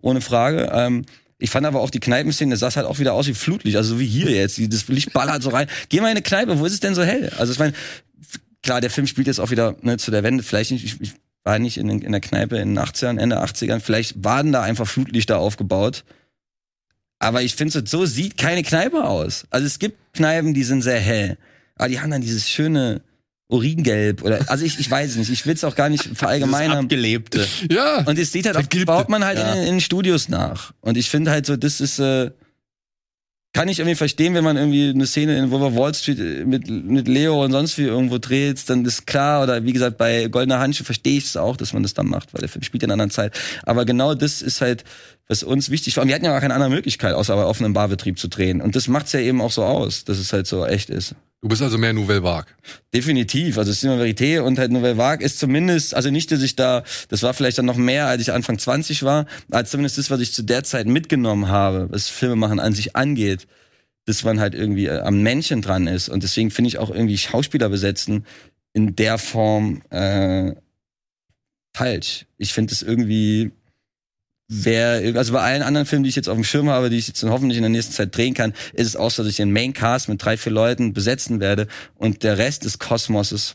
[0.00, 0.70] ohne Frage.
[0.72, 1.04] Ähm,
[1.38, 3.94] ich fand aber auch die Kneipenszene, das sah halt auch wieder aus wie Flutlicht, also
[3.94, 4.60] so wie hier jetzt.
[4.72, 5.66] Das Licht ballert so rein.
[5.88, 7.32] Geh mal in eine Kneipe, wo ist es denn so hell?
[7.36, 7.72] Also ich meine,
[8.62, 11.12] klar, der Film spielt jetzt auch wieder ne, zu der Wende, vielleicht nicht, ich, ich
[11.42, 14.86] war nicht in, in der Kneipe in den 80ern, Ende 80ern, vielleicht waren da einfach
[14.86, 16.04] Flutlichter aufgebaut.
[17.18, 19.44] Aber ich finde, so, so sieht keine Kneipe aus.
[19.50, 21.36] Also es gibt Kneipen, die sind sehr hell.
[21.76, 23.00] Aber die haben dann dieses schöne
[23.48, 26.84] Uringelb oder, also ich, ich weiß es nicht, ich will es auch gar nicht verallgemeinern.
[26.84, 27.46] Abgelebte.
[27.70, 28.04] Ja.
[28.04, 29.54] Und es sieht halt, auch, baut man halt Ja.
[29.54, 30.72] in, in Studios nach.
[30.80, 32.30] Und ich finde halt so, das ist, äh,
[33.52, 36.68] kann ich irgendwie verstehen, wenn man irgendwie eine Szene in Wolver Wall Street äh, mit,
[36.68, 40.60] mit Leo und sonst wie irgendwo dreht, dann ist klar, oder wie gesagt, bei Goldener
[40.60, 42.88] Handschuh verstehe ich es auch, dass man das dann macht, weil der Film spielt in
[42.90, 43.38] einer anderen Zeit.
[43.64, 44.84] Aber genau das ist halt,
[45.28, 46.02] was uns wichtig war.
[46.02, 48.60] Und wir hatten ja gar keine andere Möglichkeit, außer bei offenem Barbetrieb zu drehen.
[48.60, 51.14] Und das macht's ja eben auch so aus, dass es halt so echt ist.
[51.40, 52.50] Du bist also mehr Nouvelle Vague.
[52.92, 53.58] Definitiv.
[53.58, 57.22] Also Cinema Verité und halt Nouvelle Vague ist zumindest, also nicht, dass ich da, das
[57.22, 60.32] war vielleicht dann noch mehr, als ich Anfang 20 war, als zumindest das, was ich
[60.32, 63.46] zu der Zeit mitgenommen habe, was Filmemachen an sich angeht,
[64.04, 66.08] dass man halt irgendwie äh, am Männchen dran ist.
[66.08, 68.26] Und deswegen finde ich auch irgendwie Schauspieler besetzen
[68.72, 70.54] in der Form äh,
[71.72, 72.26] falsch.
[72.36, 73.52] Ich finde es irgendwie
[74.48, 77.06] wer, also bei allen anderen Filmen, die ich jetzt auf dem Schirm habe, die ich
[77.06, 79.52] jetzt hoffentlich in der nächsten Zeit drehen kann, ist es auch so, dass ich den
[79.52, 83.54] Main Cast mit drei, vier Leuten besetzen werde und der Rest des Kosmoses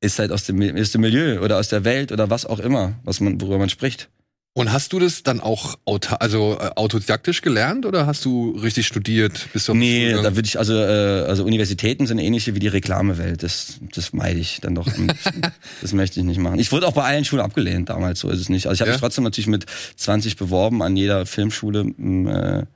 [0.00, 2.98] ist halt aus dem, aus dem Milieu oder aus der Welt oder was auch immer,
[3.04, 4.08] was man, worüber man spricht.
[4.52, 8.86] Und hast du das dann auch auta also äh, autodidaktisch gelernt oder hast du richtig
[8.86, 9.48] studiert?
[9.52, 13.44] Bist du Nee, da würde ich, also, äh, also Universitäten sind ähnliche wie die Reklamewelt.
[13.44, 14.88] Das, das meide ich dann doch.
[15.80, 16.58] das möchte ich nicht machen.
[16.58, 18.66] Ich wurde auch bei allen Schulen abgelehnt damals, so ist es nicht.
[18.66, 18.94] Also ich habe Ja?
[18.94, 19.66] mich trotzdem natürlich mit
[19.96, 21.82] 20 beworben an jeder Filmschule.
[21.82, 22.66] Äh,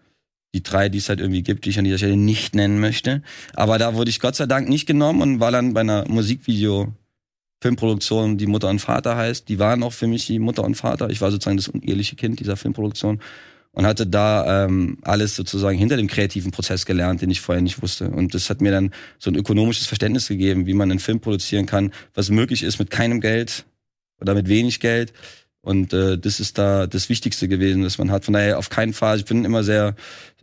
[0.55, 3.23] die drei, die es halt irgendwie gibt, die ich an dieser Stelle nicht nennen möchte.
[3.55, 6.93] Aber da wurde ich Gott sei Dank nicht genommen und war dann bei einer Musikvideo
[7.65, 9.49] Filmproduktion, die Mutter und Vater heißt.
[9.49, 11.09] Die waren auch für mich die Mutter und Vater.
[11.09, 13.20] Ich war sozusagen das uneheliche Kind dieser Filmproduktion
[13.73, 17.81] und hatte da ähm, alles sozusagen hinter dem kreativen Prozess gelernt, den ich vorher nicht
[17.81, 18.11] wusste.
[18.11, 21.65] Und das hat mir dann so ein ökonomisches Verständnis gegeben, wie man einen Film produzieren
[21.65, 23.65] kann, was möglich ist mit keinem Geld
[24.20, 25.15] oder mit wenig Geld.
[25.62, 28.27] Und äh, das ist da das Wichtigste gewesen, dass man hat.
[28.27, 29.16] Von daher auf keinen Fall.
[29.16, 29.97] Ich bin immer sehr,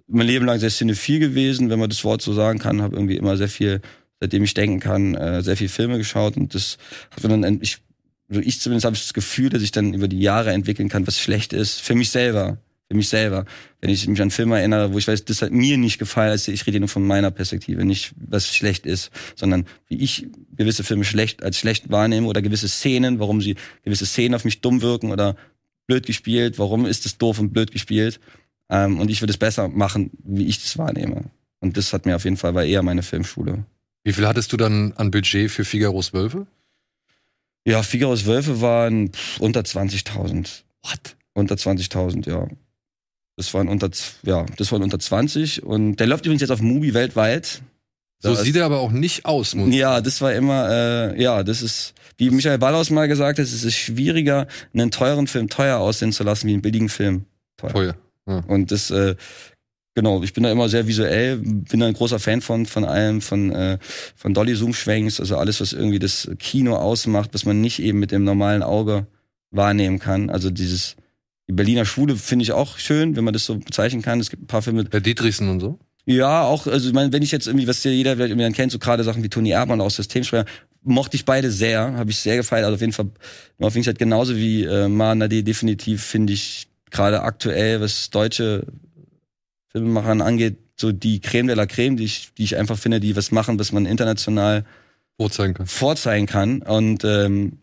[0.07, 2.81] mein Leben lang sehr cinephil gewesen, wenn man das Wort so sagen kann.
[2.81, 3.80] Habe irgendwie immer sehr viel,
[4.22, 6.38] seitdem ich denken kann, äh, sehr viel Filme geschaut.
[6.38, 6.77] Und das
[7.10, 7.80] hat dann, ich,
[8.30, 11.19] also ich zumindest habe das Gefühl, dass ich dann über die Jahre entwickeln kann, was
[11.19, 12.57] schlecht ist für mich selber
[12.91, 13.45] für mich selber.
[13.80, 16.52] Wenn ich mich an Filme erinnere, wo ich weiß, das hat mir nicht gefallen, also
[16.52, 20.27] ich rede nur von meiner Perspektive, nicht was schlecht ist, sondern wie ich
[20.57, 24.60] gewisse Filme schlecht als schlecht wahrnehme oder gewisse Szenen, warum sie gewisse Szenen auf mich
[24.60, 25.38] dumm wirken oder
[25.88, 28.19] blöd gespielt, warum ist es doof und blöd gespielt.
[28.69, 31.31] Ähm, und ich würde es besser machen, wie ich das wahrnehme.
[31.61, 33.64] Und das hat mir auf jeden Fall war eher meine Filmschule.
[34.03, 36.48] Wie viel hattest du dann an Budget für Figaros Wölfe?
[37.65, 40.64] Ja, Figaros Wölfe waren pff, unter 20.000.
[40.84, 41.15] What?
[41.34, 42.48] Unter 20.000, ja.
[43.38, 43.90] Das waren unter,
[44.23, 47.61] ja, das waren unter 20 und der läuft übrigens jetzt auf Mubi weltweit.
[48.19, 51.44] So Da sieht er aber auch nicht aus, muss Ja, das war immer, äh, ja,
[51.44, 55.80] das ist, wie Michael Ballaus mal gesagt hat, es ist schwieriger, einen teuren Film teuer
[55.80, 57.26] aussehen zu lassen, wie einen billigen Film
[57.57, 57.72] teuer.
[57.72, 57.95] teuer.
[58.48, 59.15] Und das, äh,
[59.95, 63.22] genau, ich bin da immer sehr visuell, bin da ein großer Fan von, von allem,
[63.22, 63.77] von, äh,
[64.15, 67.99] von Dolly Zoom Schwenks, also alles, was irgendwie das Kino ausmacht, was man nicht eben
[67.99, 69.07] mit dem normalen Auge
[69.51, 70.30] wahrnehmen kann.
[70.30, 70.95] Also dieses,
[71.47, 74.19] die Berliner Schule finde ich auch schön, wenn man das so bezeichnen kann.
[74.19, 75.80] Es gibt ein paar Filme, Herr Dietrichsen und so.
[76.05, 78.53] ja, auch, also ich meine, wenn ich jetzt irgendwie, was ja jeder vielleicht irgendwie dann
[78.53, 80.45] kennt, so gerade Sachen wie Toni Erdmann aus Systemsprecher,
[80.84, 82.65] mochte ich beide sehr, habe ich sehr gefeiert.
[82.65, 83.11] Also auf jeden Fall,
[83.59, 88.65] auf jeden Fall genauso wie äh, Manade definitiv finde ich gerade aktuell, was deutsche
[89.72, 93.15] Filmemachern angeht, so die Creme de la Creme, die ich, die ich einfach finde, die
[93.15, 94.65] was machen, was man international
[95.18, 95.68] vorzeigen kann.
[95.68, 96.61] vorzeigen kann.
[96.61, 97.60] Und ähm,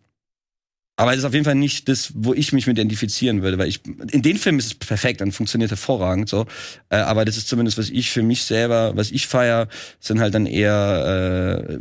[0.99, 3.69] aber es ist auf jeden Fall nicht das, wo ich mich mit identifizieren würde, weil
[3.69, 6.47] ich in den Filmen ist es perfekt und funktioniert hervorragend so.
[6.89, 9.69] Äh, aber das ist zumindest was ich für mich selber, was ich feier,
[10.01, 11.79] sind halt dann eher äh,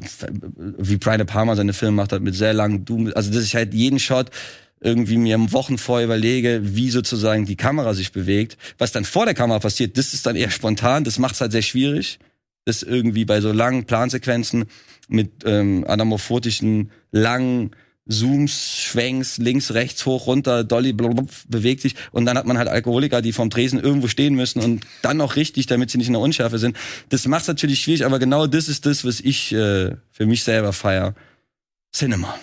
[0.77, 3.55] wie Brian De Palma seine Filme macht hat mit sehr langen Doom, also dass ich
[3.55, 4.29] halt jeden Shot
[4.79, 8.57] irgendwie mir Wochen vorher überlege, wie sozusagen die Kamera sich bewegt.
[8.77, 11.51] Was dann vor der Kamera passiert, das ist dann eher spontan, das macht es halt
[11.51, 12.19] sehr schwierig.
[12.65, 14.65] Das irgendwie bei so langen Plansequenzen
[15.07, 17.71] mit ähm, anamorphotischen, langen
[18.09, 22.69] Zooms, Schwenks, links, rechts, hoch, runter, Dolly blub, bewegt sich und dann hat man halt
[22.69, 26.13] Alkoholiker, die vom Tresen irgendwo stehen müssen und dann noch richtig, damit sie nicht in
[26.13, 26.77] der Unschärfe sind.
[27.09, 30.73] Das macht natürlich schwierig, aber genau das ist das, was ich äh, für mich selber
[30.73, 31.15] feier.
[31.93, 32.37] Cinema.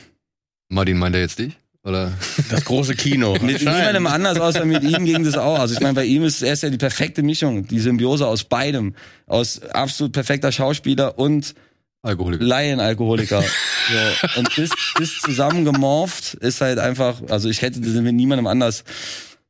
[0.69, 1.56] Martin, meint er jetzt dich?
[1.85, 2.12] Oder?
[2.51, 3.36] Das große Kino.
[3.43, 5.59] Mit niemandem anders außer mit ihm ging das auch.
[5.59, 8.44] Also ich meine, bei ihm ist er ist ja die perfekte Mischung, die Symbiose aus
[8.44, 8.94] beidem,
[9.27, 11.55] aus absolut perfekter Schauspieler und
[12.01, 12.44] Alkoholiker.
[12.44, 13.43] Laienalkoholiker.
[13.43, 14.39] so.
[14.39, 18.85] Und das, das zusammengemorpht ist halt einfach, also ich hätte das mit niemandem anders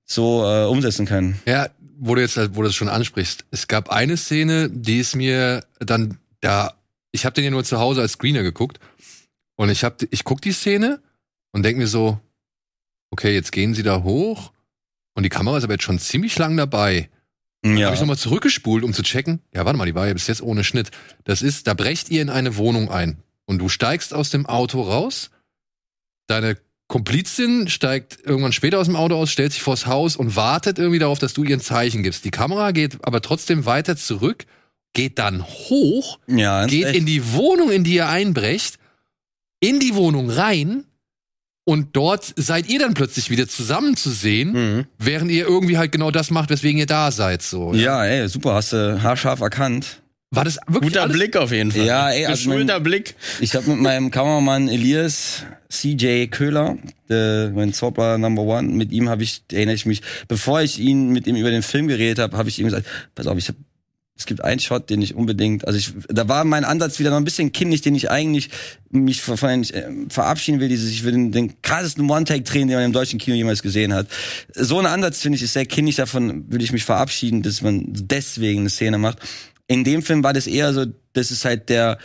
[0.05, 1.41] so äh, umsetzen können.
[1.47, 3.45] Ja, wo du jetzt halt, wo du das schon ansprichst.
[3.51, 6.75] Es gab eine Szene, die ist mir dann da,
[7.13, 8.79] ich habe den ja nur zu Hause als Screener geguckt
[9.57, 11.01] und ich hab, ich guck die Szene
[11.55, 12.19] und denk mir so,
[13.11, 14.53] okay, jetzt gehen sie da hoch
[15.15, 17.09] und die Kamera ist aber jetzt schon ziemlich lang dabei.
[17.65, 17.87] Ja.
[17.87, 19.41] Habe ich nochmal zurückgespult, um zu checken.
[19.55, 20.91] Ja, warte mal, die war ja bis jetzt ohne Schnitt.
[21.23, 24.83] Das ist, da brecht ihr in eine Wohnung ein und du steigst aus dem Auto
[24.83, 25.31] raus.
[26.27, 26.59] Deine
[26.89, 30.99] Komplizin steigt irgendwann später aus dem Auto aus, stellt sich vors Haus und wartet irgendwie
[30.99, 32.25] darauf, dass du ihr ein Zeichen gibst.
[32.25, 34.45] Die Kamera geht aber trotzdem weiter zurück,
[34.93, 36.97] geht dann hoch, ja, geht echt.
[36.97, 38.79] in die Wohnung, in die ihr einbrecht,
[39.61, 40.85] in die Wohnung rein
[41.65, 44.87] und dort seid ihr dann plötzlich wieder zusammen zu sehen, Mhm.
[44.99, 47.43] während ihr irgendwie halt genau das macht, weswegen ihr da seid.
[47.43, 47.73] So.
[47.75, 50.01] Ja, ey, super, hast du haarscharf erkannt.
[50.31, 51.17] War das wirklich Guter alles?
[51.17, 51.85] Blick auf jeden Fall.
[51.87, 53.15] Ja, ey, also Geschulter mein- Blick.
[53.41, 56.77] Ich habe mit meinem Kameramann Elias CJ Köhler,
[57.09, 61.11] der, mein Zauberer Number One, mit ihm habe ich, erinnere ich mich, bevor ich ihn
[61.11, 63.55] mit ihm über den Film geredet habe, habe ich ihm gesagt, pass auf, ich hab,
[64.17, 67.17] es gibt einen Shot, den ich unbedingt, also ich, da war mein Ansatz wieder noch
[67.17, 68.51] ein bisschen kindlich, den ich eigentlich
[68.91, 72.77] mich von, von äh, verabschieden will, dieses, ich will den, den krassesten One-Take drehen, den
[72.77, 74.07] man im deutschen Kino jemals gesehen hat.
[74.55, 77.87] So ein Ansatz finde ich ist sehr kindlich, davon würde ich mich verabschieden, dass man
[77.89, 79.19] deswegen eine Szene macht.
[79.67, 81.99] In dem Film war das eher so, das ist halt der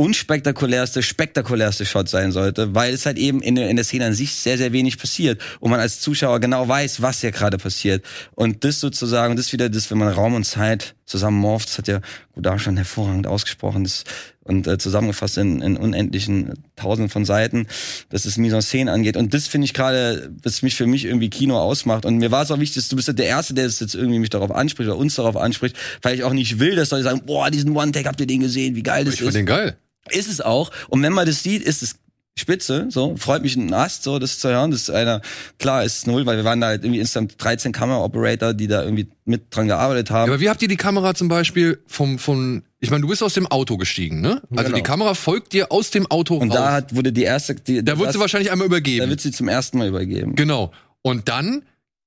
[0.00, 4.14] unspektakulärste, spektakulärste Shot sein sollte, weil es halt eben in der, in der Szene an
[4.14, 8.02] sich sehr, sehr wenig passiert und man als Zuschauer genau weiß, was hier gerade passiert.
[8.34, 11.88] Und das sozusagen, das wieder das, wenn man Raum und Zeit zusammen morpht, das hat
[11.88, 12.00] ja
[12.34, 14.04] Godard schon hervorragend ausgesprochen das,
[14.42, 17.66] und äh, zusammengefasst in, in unendlichen Tausenden von Seiten,
[18.08, 19.18] dass es Mise en Scène angeht.
[19.18, 22.06] Und das finde ich gerade, was mich für mich irgendwie Kino ausmacht.
[22.06, 23.94] Und mir war es auch wichtig, dass du bist ja der Erste, der es jetzt
[23.94, 27.04] irgendwie mich darauf anspricht oder uns darauf anspricht, weil ich auch nicht will, dass Leute
[27.04, 29.26] sagen, boah, diesen One-Take, habt ihr den gesehen, wie geil das Ich ist.
[29.26, 29.76] fand den geil.
[30.08, 30.70] Ist es auch.
[30.88, 31.96] Und wenn man das sieht, ist es
[32.38, 34.70] spitze, so, freut mich ein Ast, so, das zu hören.
[34.70, 35.20] Das ist einer,
[35.58, 39.08] klar, ist null, weil wir waren da halt irgendwie insgesamt 13 Kamera-Operator, die da irgendwie
[39.26, 40.30] mit dran gearbeitet Ja, haben.
[40.30, 43.34] aber wie habt ihr die Kamera zum Beispiel vom, von, ich meine, du bist aus
[43.34, 44.40] dem Auto gestiegen, ne?
[44.52, 44.76] Also Genau.
[44.76, 46.56] die Kamera folgt dir aus dem Auto Und raus.
[46.56, 49.10] da hat, wurde die erste, die, da wird sie wahrscheinlich einmal da übergeben.
[49.10, 50.34] wird sie zum ersten Mal übergeben.
[50.34, 50.72] Genau.
[51.02, 51.64] Und dann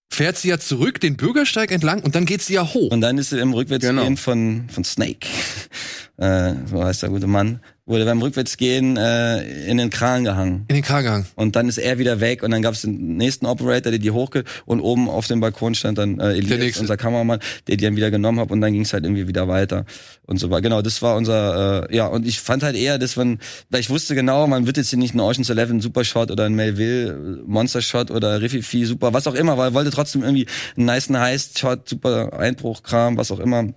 [0.10, 2.92] fährt sie ja zurück den Bürgersteig entlang und dann geht sie ja hoch.
[2.92, 4.16] Und dann ist sie im Rückwärtsgehen Genau.
[4.16, 5.28] von, von Snake,
[6.18, 10.66] äh, so heißt der gute Mann, wurde beim Rückwärtsgehen äh, in den Kran gehangen.
[10.70, 11.26] In den Kragang.
[11.36, 14.12] Und dann ist er wieder weg und dann gab es den nächsten Operator, der die
[14.12, 17.98] hochge und oben auf dem Balkon stand dann äh, Elias, unser Kameramann, der die dann
[17.98, 19.86] wieder genommen hat und dann ging es halt irgendwie wieder weiter
[20.26, 20.62] und so weiter.
[20.62, 23.40] Genau, das war unser äh, ja und ich fand halt eher, dass man,
[23.70, 26.56] weil ich wusste genau, man wird jetzt hier nicht einen Ocean's Eleven Supershot oder einen
[26.56, 30.48] Melville äh, Monster Shot oder Riffifi Super, was auch immer, weil er wollte trotzdem irgendwie
[30.78, 33.74] einen nice Heist Shot, super Einbruchkram, was auch immer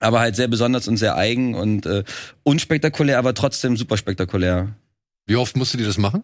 [0.00, 2.04] aber halt sehr besonders und sehr eigen und äh,
[2.42, 4.74] unspektakulär, aber trotzdem super spektakulär.
[5.26, 6.22] Wie oft musst du dir das machen?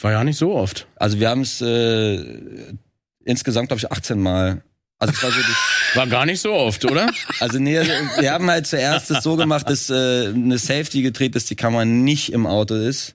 [0.00, 0.86] War ja nicht so oft.
[0.96, 2.74] Also wir haben es äh,
[3.24, 4.62] insgesamt, glaube ich, 18 Mal.
[4.98, 5.40] Also es war so
[5.94, 7.10] War gar nicht so oft, oder?
[7.40, 11.34] also nee, also wir haben halt zuerst das so gemacht, dass äh, eine Safety gedreht,
[11.34, 13.14] dass die Kamera nicht im Auto ist.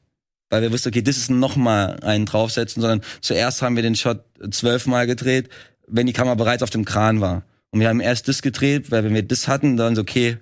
[0.49, 4.23] Weil wir wussten, okay, das ist nochmal einen draufsetzen, sondern zuerst haben wir den Shot
[4.51, 5.49] zwölfmal gedreht,
[5.87, 7.43] wenn die Kamera bereits auf dem Kran war.
[7.73, 10.37] Und wir haben erst das gedreht, weil wenn wir das hatten, dann so, okay,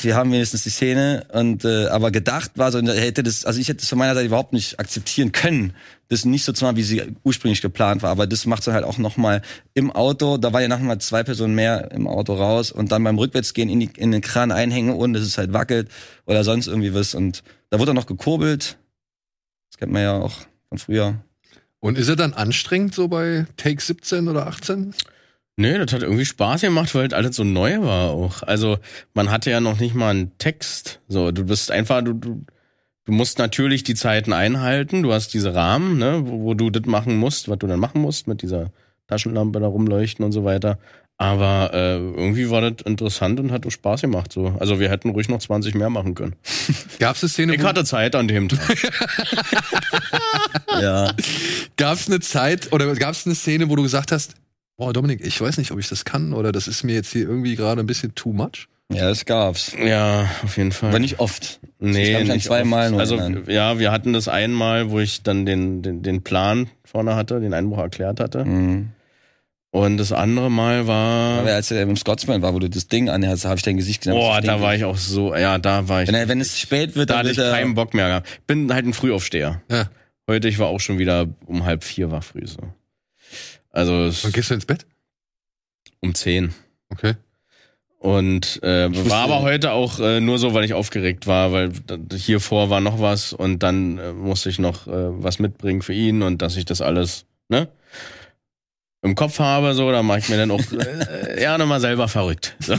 [0.00, 1.26] wir haben wenigstens die Szene.
[1.32, 4.26] Und äh, aber gedacht war so hätte das also ich hätte das von meiner Seite
[4.26, 5.74] überhaupt nicht akzeptieren können
[6.08, 8.10] das nicht so zu machen wie sie ursprünglich geplant war.
[8.10, 9.42] Aber das macht dann halt auch noch mal
[9.74, 10.36] im Auto.
[10.36, 13.80] Da war ja nachher zwei Personen mehr im Auto raus und dann beim Rückwärtsgehen in,
[13.80, 15.88] die, in den Kran einhängen und dass es halt wackelt
[16.26, 17.14] oder sonst irgendwie was.
[17.14, 18.78] Und da wurde auch noch gekurbelt.
[19.70, 20.34] Das kennt man ja auch
[20.68, 21.16] von früher.
[21.80, 24.94] Und ist er dann anstrengend so bei Take 17 oder 18?
[25.58, 28.42] Nee, das hat irgendwie Spaß gemacht, weil alles so neu war auch.
[28.42, 28.78] Also
[29.14, 31.00] man hatte ja noch nicht mal einen Text.
[31.08, 32.44] So, du bist einfach, du, du,
[33.06, 35.02] du musst natürlich die Zeiten einhalten.
[35.02, 38.02] Du hast diese Rahmen, ne, wo, wo du das machen musst, was du dann machen
[38.02, 38.70] musst, mit dieser
[39.06, 40.78] Taschenlampe da rumleuchten und so weiter.
[41.18, 44.30] Aber äh, irgendwie war das interessant und hat auch Spaß gemacht.
[44.34, 44.54] So.
[44.60, 46.36] Also wir hätten ruhig noch 20 mehr machen können.
[46.98, 48.92] Gab es eine Szene, Ich hatte Zeit an dem Tag.
[50.82, 51.14] ja
[51.76, 54.34] gab es eine Zeit oder gab es eine Szene, wo du gesagt hast,
[54.76, 57.22] boah Dominik, ich weiß nicht, ob ich das kann oder das ist mir jetzt hier
[57.22, 58.68] irgendwie gerade ein bisschen too much?
[58.92, 60.90] ja das gab's ja, auf jeden Fall.
[60.90, 63.16] aber nicht oft Nee, Ich nicht zweimal Also
[63.48, 67.52] ja, wir hatten das einmal, wo ich dann den, den, den Plan vorne hatte, den
[67.52, 68.44] Einbruch erklärt hatte.
[68.44, 68.88] mhm.
[69.72, 71.40] Und das andere Mal war.
[71.40, 74.02] Aber als er im Scotsman war, wo du das Ding anhast, habe ich dein Gesicht
[74.02, 74.14] gesehen.
[74.14, 76.08] Boah, da war ich auch so, ja, da war ich.
[76.08, 78.46] Wenn, er, wenn es spät wird, da dann hatte ich keinen Bock mehr gehabt.
[78.46, 79.60] Bin halt ein Frühaufsteher.
[79.70, 79.90] Ja.
[80.30, 82.60] Heute, ich war auch schon wieder um halb vier war früh so.
[83.76, 84.86] Also Wann gehst du ins Bett?
[86.00, 86.54] um zehn.
[86.88, 87.14] Okay.
[87.98, 91.72] Und äh, war aber heute auch äh, nur so, weil ich aufgeregt war, weil
[92.14, 95.92] hier vor war noch was und dann äh, musste ich noch äh, was mitbringen für
[95.92, 97.68] ihn und dass ich das alles, ne?
[99.02, 102.56] Im Kopf habe, so, da mache ich mir dann auch äh, gerne mal selber verrückt.
[102.60, 102.76] So.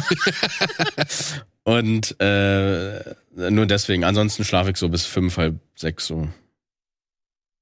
[1.63, 2.99] und äh,
[3.35, 6.27] nur deswegen, ansonsten schlafe ich so bis fünf, halb sechs so.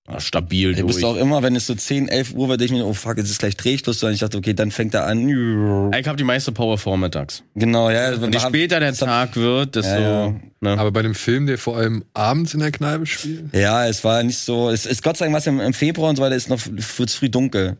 [0.07, 0.93] Ja, stabil Du durch.
[0.93, 3.31] bist auch immer, wenn es so 10, 11 Uhr war, ich mir, oh fuck, jetzt
[3.31, 4.03] ist gleich Drehschluss.
[4.03, 5.27] Und ich dachte, okay, dann fängt er an.
[5.27, 7.43] ich habe die meiste Power vormittags.
[7.55, 8.13] Genau, ja.
[8.13, 9.89] Und je später der Tag wird, desto.
[9.89, 10.35] Ja, ja.
[10.61, 10.77] Ne?
[10.77, 13.53] Aber bei dem Film, der vor allem abends in der Kneipe spielt?
[13.53, 16.15] Ja, es war nicht so, es ist Gott sei Dank was im, im Februar und
[16.17, 16.59] so weiter, ist noch,
[16.97, 17.77] wird's früh dunkel.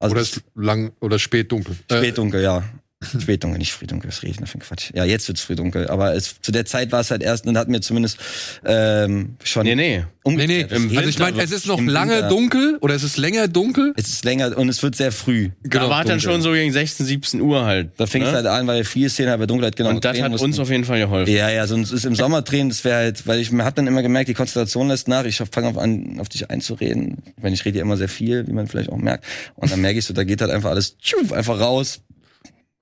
[0.00, 1.76] Also oder ist lang oder spät dunkel?
[1.90, 2.62] spät dunkel, ja.
[3.20, 4.90] Spät dunkel, nicht früh dunkel, was rede ich denn für ein Quatsch?
[4.94, 7.54] Ja, jetzt wird's früh dunkel, aber es, zu der Zeit war es halt erst, und
[7.54, 8.18] dann hatten wir zumindest
[8.64, 10.04] ähm, schon Nee, nee.
[10.24, 10.60] Nee, nee.
[10.68, 12.28] Es Also ich meine, es ist noch lange Winter.
[12.28, 13.94] dunkel oder es ist länger dunkel.
[13.96, 15.50] Es ist länger und es wird sehr früh.
[15.62, 16.32] Genau, da war dann dunkel.
[16.32, 17.92] schon so gegen 16, 17 Uhr halt.
[17.96, 18.36] Da fing es ne?
[18.36, 20.46] halt an, weil wir viele Szenen halt bei Dunkelheit genau Und das hat mussten.
[20.46, 21.32] uns auf jeden Fall geholfen.
[21.32, 23.86] Ja, ja, sonst ist im Sommer drehen, das wäre halt, weil ich mir hab dann
[23.86, 25.24] immer gemerkt, die Konzentration lässt nach.
[25.24, 27.22] Ich fange auf an, auf dich einzureden.
[27.38, 29.24] Wenn ich rede ja immer sehr viel, wie man vielleicht auch merkt.
[29.54, 32.00] Und dann merke ich so, da geht halt einfach alles tschuff, einfach raus.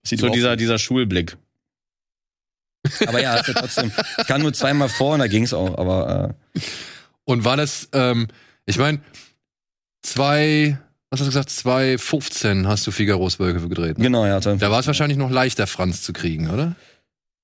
[0.06, 1.36] Sieht So dieser, dieser Schulblick.
[3.06, 3.90] aber ja, ist ja trotzdem.
[4.18, 5.76] Ich kann nur zweimal vor und da ging's auch.
[5.78, 6.60] Aber äh,
[7.24, 8.28] Und war das, ähm,
[8.64, 9.00] ich meine,
[10.02, 10.78] zwei,
[11.10, 13.98] was hast du gesagt, 2,15 hast du Figaros Wölfe gedreht.
[13.98, 14.04] Ne?
[14.04, 14.36] genau, ja.
[14.36, 16.76] Also, Da war es wahrscheinlich noch leichter, Franz zu kriegen, oder?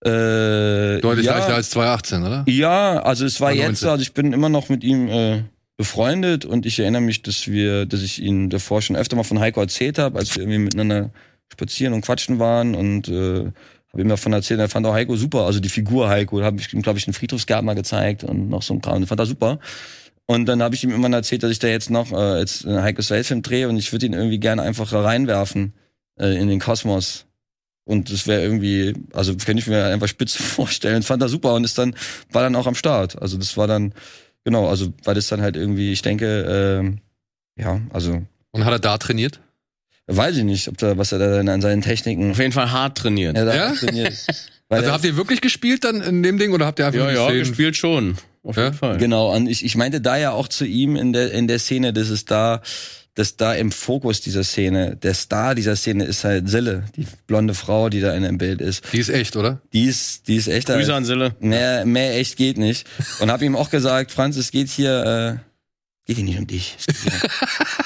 [0.04, 2.44] äh, Deutlich ja, leichter als 2,18, oder?
[2.48, 3.76] Ja, also es war jetzt, 19.
[3.76, 5.42] so, also ich bin immer noch mit ihm äh,
[5.76, 9.40] befreundet und ich erinnere mich, dass wir, dass ich ihn davor schon öfter mal von
[9.40, 11.10] Heiko erzählt habe, als wir irgendwie miteinander
[11.52, 13.52] spazieren und quatschen waren und äh,
[13.92, 16.58] habe ihm davon erzählt, er fand auch Heiko super, also die Figur Heiko, da habe
[16.58, 19.26] ich ihm, glaube ich, einen Friedhofsgarten mal gezeigt und noch so ein Kram, fand er
[19.26, 19.58] super.
[20.26, 22.82] Und dann habe ich ihm immer erzählt, dass ich da jetzt noch äh, jetzt einen
[22.82, 25.74] Heiko Sales-Film drehe und ich würde ihn irgendwie gerne einfach reinwerfen
[26.18, 27.26] äh, in den Kosmos.
[27.84, 31.02] Und das wäre irgendwie, also könnte ich mir einfach spitze vorstellen.
[31.02, 31.94] Fand er super und ist dann,
[32.30, 33.20] war dann auch am Start.
[33.20, 33.92] Also das war dann,
[34.44, 36.98] genau, also weil das dann halt irgendwie, ich denke, ähm,
[37.56, 38.22] ja, also
[38.52, 39.40] Und hat er da trainiert?
[40.06, 42.70] Weiß ich nicht, ob da, was er da dann an seinen Techniken Auf jeden Fall
[42.70, 43.36] hart trainiert.
[43.36, 43.72] ja, da Ja?
[43.72, 44.14] trainiert.
[44.68, 47.26] Also habt ihr wirklich gespielt dann in dem Ding oder habt ihr einfach Ja, ja,
[47.26, 48.16] Szenen- gespielt schon.
[48.42, 48.64] Auf Ja?
[48.64, 48.96] jeden Fall.
[48.96, 51.92] Genau, und ich, ich meinte da ja auch zu ihm in der, in der Szene,
[51.92, 52.62] dass es da,
[53.14, 57.52] dass da im Fokus dieser Szene, der Star dieser Szene ist halt Sille, die blonde
[57.52, 58.82] Frau, die da in dem Bild ist.
[58.94, 59.60] Die ist echt, oder?
[59.74, 60.68] Die ist, die ist echt.
[60.68, 61.36] Grüße an Sille.
[61.40, 62.86] Mehr, mehr echt geht nicht.
[63.20, 65.51] Und habe ihm auch gesagt, Franz, es geht hier, äh,
[66.14, 66.76] geht hier nicht um dich.
[66.78, 67.12] Es geht hier,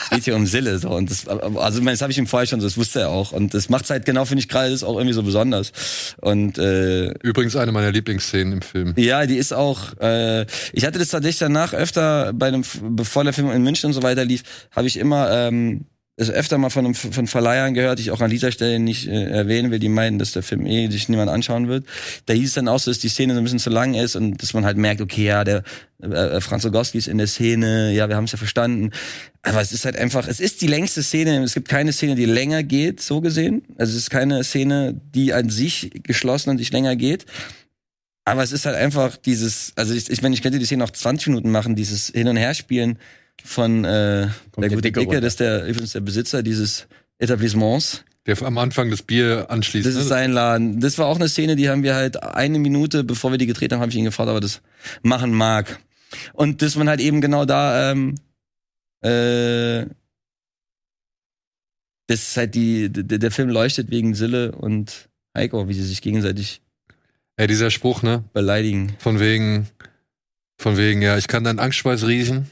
[0.02, 0.78] es geht hier um Sille.
[0.78, 0.90] So.
[0.90, 3.32] Und das, also das habe ich ihm vorher schon so, das wusste er auch.
[3.32, 5.72] Und das macht's halt genau, finde ich gerade, ist auch irgendwie so besonders.
[6.20, 8.94] Und äh, Übrigens eine meiner Lieblingsszenen im Film.
[8.96, 9.96] ja, die ist auch.
[10.00, 13.92] Äh, ich hatte das tatsächlich danach öfter bei einem, bevor der Film in München und
[13.94, 14.42] so weiter lief,
[14.72, 15.86] habe ich immer ähm,
[16.18, 19.24] es öfter mal von, von Verleihern gehört, die ich auch an dieser Stelle nicht äh,
[19.28, 21.86] erwähnen will, die meinen, dass der Film eh sich niemand anschauen wird.
[22.24, 24.16] Da hieß es dann auch so, dass die Szene so ein bisschen zu lang ist
[24.16, 25.62] und dass man halt merkt, okay, ja, der
[26.00, 28.92] äh, Franz Rogowski ist in der Szene, ja, wir haben es ja verstanden.
[29.42, 32.24] Aber es ist halt einfach, es ist die längste Szene, es gibt keine Szene, die
[32.24, 33.62] länger geht, so gesehen.
[33.76, 37.26] Also es ist keine Szene, die an sich geschlossen und sich länger geht.
[38.24, 40.90] Aber es ist halt einfach dieses, also ich, ich meine, ich könnte die Szene noch
[40.90, 42.98] 20 Minuten machen, dieses Hin- und Herspielen
[43.44, 46.86] von äh, der gute Dicke das ist der übrigens der Besitzer dieses
[47.18, 48.04] Etablissements.
[48.26, 49.86] Der am Anfang das Bier anschließt.
[49.86, 50.08] Das ist ne?
[50.08, 50.80] sein Laden.
[50.80, 53.72] Das war auch eine Szene, die haben wir halt eine Minute, bevor wir die gedreht
[53.72, 54.62] haben, habe ich ihn gefragt, ob er das
[55.02, 55.78] machen mag.
[56.32, 58.16] Und dass man halt eben genau da, ähm,
[59.00, 59.86] äh,
[62.08, 66.02] das ist halt die, der, der Film leuchtet wegen Sille und Heiko, wie sie sich
[66.02, 66.60] gegenseitig
[67.36, 68.24] Ey, dieser Spruch, ne?
[68.32, 68.96] beleidigen.
[68.98, 69.68] Von wegen,
[70.58, 72.50] von wegen, ja, ich kann deinen Angstschweiß riechen.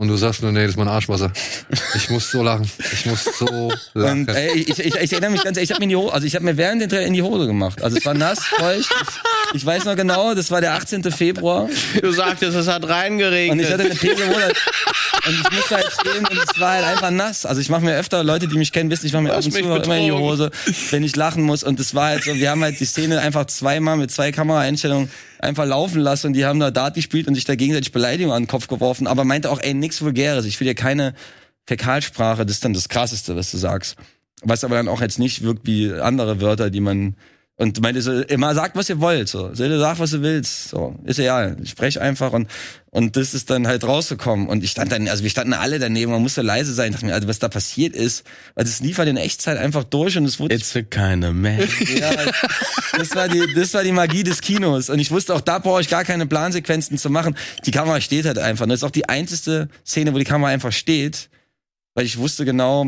[0.00, 1.30] Und du sagst nur, nee, das ist mein Arschwasser.
[1.94, 2.66] Ich muss so lachen.
[2.90, 4.20] Ich muss so lachen.
[4.20, 6.14] Und ey, ich, ich, ich erinnere mich ganz ehrlich, ich habe mir in die Hose,
[6.14, 7.82] also ich habe mir während den Trailer in die Hose gemacht.
[7.82, 8.90] Also es war nass, feucht.
[9.50, 11.02] Ich, ich weiß noch genau, das war der 18.
[11.12, 11.68] Februar.
[12.00, 13.58] Du sagtest, es hat reingeregnet.
[13.58, 14.56] Und ich hatte eine Monat.
[15.26, 17.44] Und ich musste halt stehen und es war halt einfach nass.
[17.44, 19.52] Also ich mache mir öfter, Leute, die mich kennen, wissen, ich mache mir ab und
[19.52, 20.12] zu immer in die.
[20.12, 20.50] Hose,
[20.92, 21.62] wenn ich lachen muss.
[21.62, 25.10] Und das war halt so, wir haben halt die Szene einfach zweimal mit zwei Kameraeinstellungen
[25.40, 28.42] einfach laufen lassen und die haben da Dart gespielt und sich da gegenseitig Beleidigungen an
[28.44, 30.44] den Kopf geworfen, aber meinte auch, ey, nix Vulgäres.
[30.44, 31.14] Ich will dir keine
[31.66, 33.96] Fäkalsprache, das ist dann das Krasseste, was du sagst.
[34.42, 37.16] Was aber dann auch jetzt nicht wirkt wie andere Wörter, die man
[37.60, 39.54] und meinte so, immer sagt, was ihr wollt, so.
[39.54, 40.96] Sille, sag, was du willst, so.
[41.04, 41.58] Ist egal.
[41.62, 42.48] Ich sprech einfach und,
[42.88, 44.48] und das ist dann halt rausgekommen.
[44.48, 46.88] Und ich stand dann, also wir standen alle daneben, man musste leise sein.
[46.88, 48.24] Ich dachte mir, also was da passiert ist,
[48.54, 51.34] weil das lief halt in Echtzeit einfach durch und es wurde It's a kind of
[51.34, 51.58] man.
[51.98, 52.12] ja,
[52.96, 54.88] das war die, das war die Magie des Kinos.
[54.88, 57.36] Und ich wusste auch, da brauche ich gar keine Plansequenzen zu machen.
[57.66, 58.62] Die Kamera steht halt einfach.
[58.62, 61.28] Und das ist auch die einzige Szene, wo die Kamera einfach steht.
[61.92, 62.86] Weil ich wusste genau,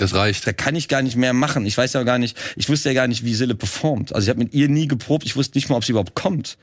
[0.00, 0.46] Das reicht.
[0.46, 1.66] da kann ich gar nicht mehr machen.
[1.66, 4.14] Ich weiß ja gar nicht, ich wusste ja gar nicht, wie Sille performt.
[4.14, 5.24] Also ich habe mit ihr nie geprobt.
[5.24, 6.58] Ich wusste nicht mal, ob sie überhaupt kommt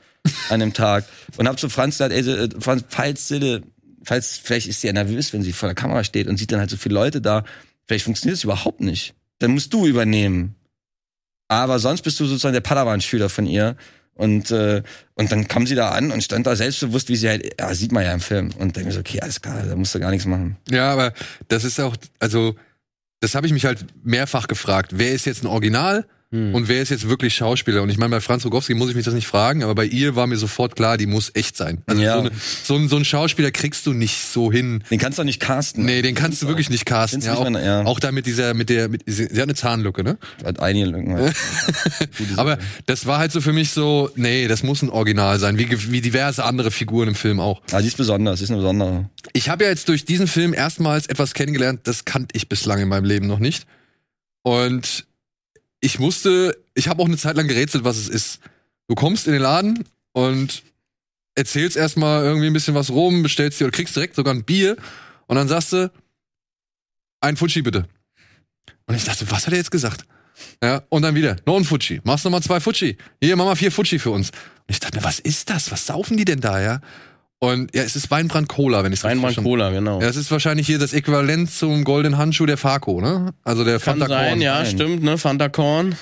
[0.48, 1.04] an dem Tag.
[1.36, 3.62] Und habe zu Franz gesagt, ey, äh, Franz, falls Sille,
[4.02, 6.60] falls, vielleicht ist sie ja nervös, wenn sie vor der Kamera steht und sieht dann
[6.60, 7.44] halt so viele Leute da.
[7.86, 9.14] Vielleicht funktioniert es überhaupt nicht.
[9.38, 10.54] Dann musst du übernehmen.
[11.48, 13.76] Aber sonst bist du sozusagen der Padawan-Schüler von ihr.
[14.14, 14.82] Und, äh,
[15.14, 17.92] und dann kam sie da an und stand da selbstbewusst, wie sie halt, ja, sieht
[17.92, 18.50] man ja im Film.
[18.58, 20.56] Und denke mir so, okay, alles klar, da musst du gar nichts machen.
[20.70, 21.12] Ja, aber
[21.48, 22.56] das ist auch, also,
[23.20, 24.92] das habe ich mich halt mehrfach gefragt.
[24.94, 27.82] Wer ist jetzt ein Original und wer ist jetzt wirklich Schauspieler?
[27.82, 30.16] Und ich meine, bei Franz Rogowski muss ich mich das nicht fragen, aber bei ihr
[30.16, 31.82] war mir sofort klar, die muss echt sein.
[31.86, 32.14] Also Ja.
[32.14, 32.30] so, eine,
[32.64, 34.82] so, ein, so ein Schauspieler kriegst du nicht so hin.
[34.90, 35.84] Den kannst du nicht casten.
[35.84, 37.20] Nee, den kannst du wirklich nicht casten.
[37.22, 37.84] Ja, auch, wenn- ja.
[37.84, 40.18] auch da mit dieser, mit der, mit, sie, hat eine Zahnlücke, ne?
[40.44, 41.14] Hat einige Lücken.
[41.14, 41.34] halt.
[42.36, 45.68] Aber das war halt so für mich so, nee, das muss ein Original sein, wie,
[45.92, 47.62] wie diverse andere Figuren im Film auch.
[47.72, 49.08] Ah, die ist besonders, die ist eine besondere.
[49.32, 52.88] Ich habe ja jetzt durch diesen Film erstmals etwas kennengelernt, das kannte ich bislang in
[52.88, 53.64] meinem Leben noch nicht.
[54.42, 55.06] Und
[55.80, 58.40] ich musste, ich habe auch eine Zeit lang gerätselt, was es ist.
[58.88, 60.62] Du kommst in den Laden und
[61.34, 64.76] erzählst erstmal irgendwie ein bisschen was rum, bestellst dir oder kriegst direkt sogar ein Bier
[65.26, 65.90] und dann sagst du,
[67.20, 67.86] ein Fuji bitte.
[68.86, 70.06] Und ich dachte, was hat er jetzt gesagt?
[70.62, 72.00] Ja, und dann wieder, noch ein Fuji.
[72.04, 72.96] Machst noch mal zwei Fuji.
[73.20, 74.30] Hier, mach mal vier Fuji für uns.
[74.30, 75.70] Und ich dachte mir, was ist das?
[75.70, 76.80] Was saufen die denn da, ja?
[77.38, 80.00] Und ja, es ist Weinbrand Cola, wenn ich es Rheinbrand Cola, genau.
[80.00, 83.34] ja, es ist wahrscheinlich hier das Äquivalent zum goldenen Handschuh der Farco, ne?
[83.44, 84.40] Also der Kann Fanta sein, Korn.
[84.40, 84.66] ja, Nein.
[84.66, 85.18] stimmt, ne?
[85.18, 85.96] Fanta Korn.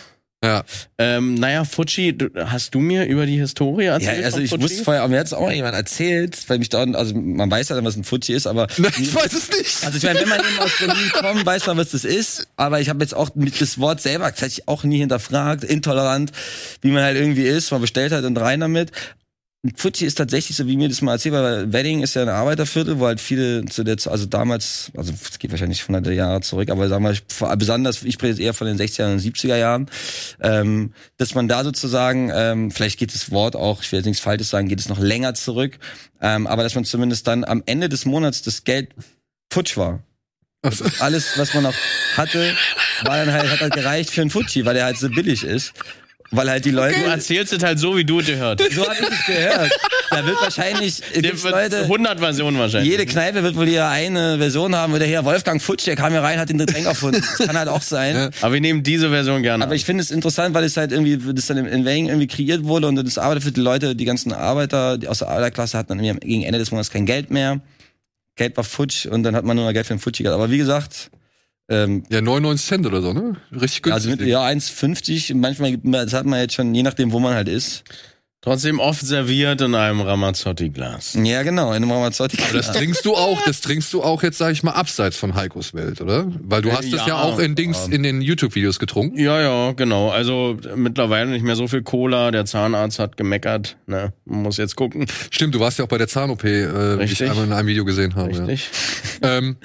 [0.45, 0.63] Ja.
[0.99, 4.25] Ähm, naja, Fuji, du, hast du mir über die Historie Ja, erzählt?
[4.27, 4.63] also von ich Fuji?
[4.63, 7.71] wusste vorher, aber mir hat es auch jemand erzählt, weil mich da, also man weiß
[7.71, 9.85] ja dann, was ein Fuji ist, aber Nein, ich weiß es nicht.
[9.87, 12.79] also ich meine, wenn man eben aus Berlin kommt, weiß man, was das ist, aber
[12.81, 16.31] ich habe jetzt auch mit das Wort selber tatsächlich auch nie hinterfragt, intolerant,
[16.83, 18.93] wie man halt irgendwie ist, man bestellt halt und rein damit.
[19.77, 22.99] Fuji ist tatsächlich so, wie mir das mal erzählt, weil Wedding ist ja ein Arbeiterviertel,
[22.99, 26.89] wo halt viele zu der, also damals, also es geht wahrscheinlich hunderte Jahre zurück, aber
[26.89, 29.89] sagen wir, besonders, ich spreche jetzt eher von den 60er und 70er Jahren,
[30.41, 34.23] ähm, dass man da sozusagen, ähm, vielleicht geht das Wort auch, ich will jetzt nichts
[34.23, 35.79] Falsches sagen, geht es noch länger zurück,
[36.21, 38.91] ähm, aber dass man zumindest dann am Ende des Monats das Geld
[39.51, 40.03] futsch war.
[40.61, 41.75] Also, Alles, was man noch
[42.17, 42.55] hatte,
[43.03, 45.73] war dann halt, hat halt gereicht für einen Fuji, weil der halt so billig ist.
[46.37, 46.99] Weil halt die Leute.
[46.99, 48.61] Du erzählst es halt so, wie du es gehört.
[48.73, 49.71] So habe ich es gehört.
[50.11, 51.83] Da wird wahrscheinlich gibt's Leute.
[51.83, 52.91] 100 Versionen wahrscheinlich.
[52.91, 56.13] Jede Kneipe wird wohl hier eine Version haben, wo der hier Wolfgang Futsch, der kam
[56.13, 57.21] hier rein, hat den Getränk erfunden.
[57.21, 58.15] Das kann halt auch sein.
[58.17, 58.31] Ja.
[58.41, 59.65] Aber wir nehmen diese Version gerne.
[59.65, 62.65] Aber ich finde es interessant, weil es halt irgendwie, das dann in Wayne irgendwie kreiert
[62.65, 65.89] wurde und das arbeitet für die Leute, die ganzen Arbeiter, die aus der Arbeiterklasse hatten
[65.89, 67.61] dann irgendwie gegen Ende des Monats kein Geld mehr.
[68.37, 70.35] Geld war futsch und dann hat man nur noch Geld für den Futschi gehabt.
[70.35, 71.11] Aber wie gesagt,
[71.69, 73.37] ähm, Ja, 99 Cent oder so, ne?
[73.53, 74.27] Richtig also günstig.
[74.27, 77.85] mit, ja, 1,50, manchmal, das hat man jetzt schon, je nachdem, wo man halt ist.
[78.43, 81.17] Trotzdem oft serviert in einem Ramazzotti-Glas.
[81.25, 82.37] Ja, genau, in einem Ramazzotti.
[82.47, 85.35] Aber das trinkst du auch, das trinkst du auch jetzt, sag ich mal, abseits von
[85.35, 86.27] Heikos Welt, oder?
[86.43, 89.19] Weil du Äh, hast das ja ja, auch in Dings, in den YouTube-Videos getrunken.
[89.19, 90.11] Ja, ja, genau.
[90.11, 92.31] Also mittlerweile nicht mehr so viel Cola.
[92.33, 93.79] Der Zahnarzt hat gemeckert.
[93.87, 94.13] Ne?
[94.27, 95.07] Man muss jetzt gucken.
[95.31, 97.31] Stimmt, du warst ja auch bei der Zahn-OP, äh, wie ich Richtig.
[97.31, 98.31] einmal in einem Video gesehen habe.
[98.31, 98.45] Ja.
[98.45, 98.69] Richtig.
[99.23, 99.57] Ähm,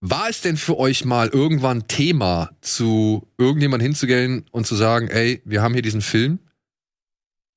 [0.00, 5.42] war es denn für euch mal irgendwann Thema, zu irgendjemand hinzugehen und zu sagen, ey,
[5.44, 6.38] wir haben hier diesen Film,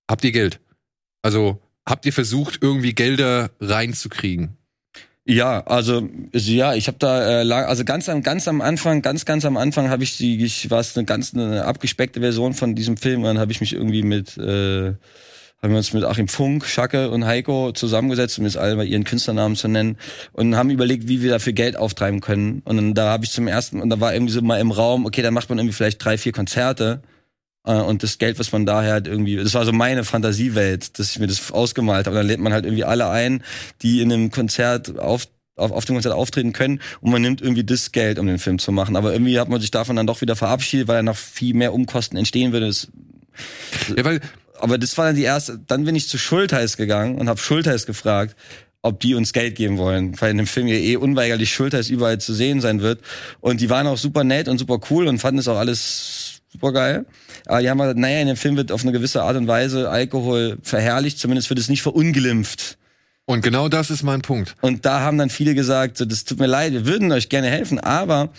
[0.10, 0.60] habt ihr Geld?
[1.22, 4.58] Also habt ihr versucht, irgendwie Gelder reinzukriegen?
[5.26, 9.26] Ja, also also ja, ich habe da äh, also ganz am ganz am Anfang, ganz
[9.26, 12.74] ganz am Anfang habe ich die, ich war es eine ganz eine abgespeckte Version von
[12.74, 14.96] diesem Film, und dann habe ich mich irgendwie mit äh,
[15.62, 19.04] haben wir uns mit Achim Funk, Schacke und Heiko zusammengesetzt, um jetzt alle mal ihren
[19.04, 19.98] Künstlernamen zu nennen
[20.32, 22.62] und haben überlegt, wie wir dafür Geld auftreiben können.
[22.64, 25.06] Und dann da habe ich zum ersten und da war irgendwie so mal im Raum,
[25.06, 27.02] okay, dann macht man irgendwie vielleicht drei, vier Konzerte
[27.66, 31.12] äh, und das Geld, was man daher halt irgendwie, das war so meine Fantasiewelt, dass
[31.12, 32.16] ich mir das ausgemalt habe.
[32.16, 33.44] Und dann lädt man halt irgendwie alle ein,
[33.82, 35.28] die in einem Konzert auf
[35.60, 38.60] auf, auf dem Konzert auftreten können und man nimmt irgendwie das Geld, um den Film
[38.60, 38.96] zu machen.
[38.96, 41.74] Aber irgendwie hat man sich davon dann doch wieder verabschiedet, weil dann noch viel mehr
[41.74, 42.68] Umkosten entstehen würde.
[42.68, 42.88] Das,
[43.96, 44.22] Ja, weil
[44.60, 47.86] aber das war dann die erste, dann bin ich zu Schultheiß gegangen und habe Schultheiß
[47.86, 48.36] gefragt,
[48.82, 52.20] ob die uns Geld geben wollen, weil in dem Film ja eh unweigerlich Schultheiß überall
[52.20, 53.02] zu sehen sein wird.
[53.42, 56.72] Und die waren auch super nett und super cool und fanden es auch alles super
[56.72, 57.06] geil.
[57.46, 59.90] Aber die haben gesagt, naja, in dem Film wird auf eine gewisse Art und Weise
[59.90, 62.78] Alkohol verherrlicht, zumindest wird es nicht verunglimpft.
[63.26, 64.56] Und genau das ist mein Punkt.
[64.62, 67.80] Und da haben dann viele gesagt, das tut mir leid, wir würden euch gerne helfen,
[67.80, 68.30] aber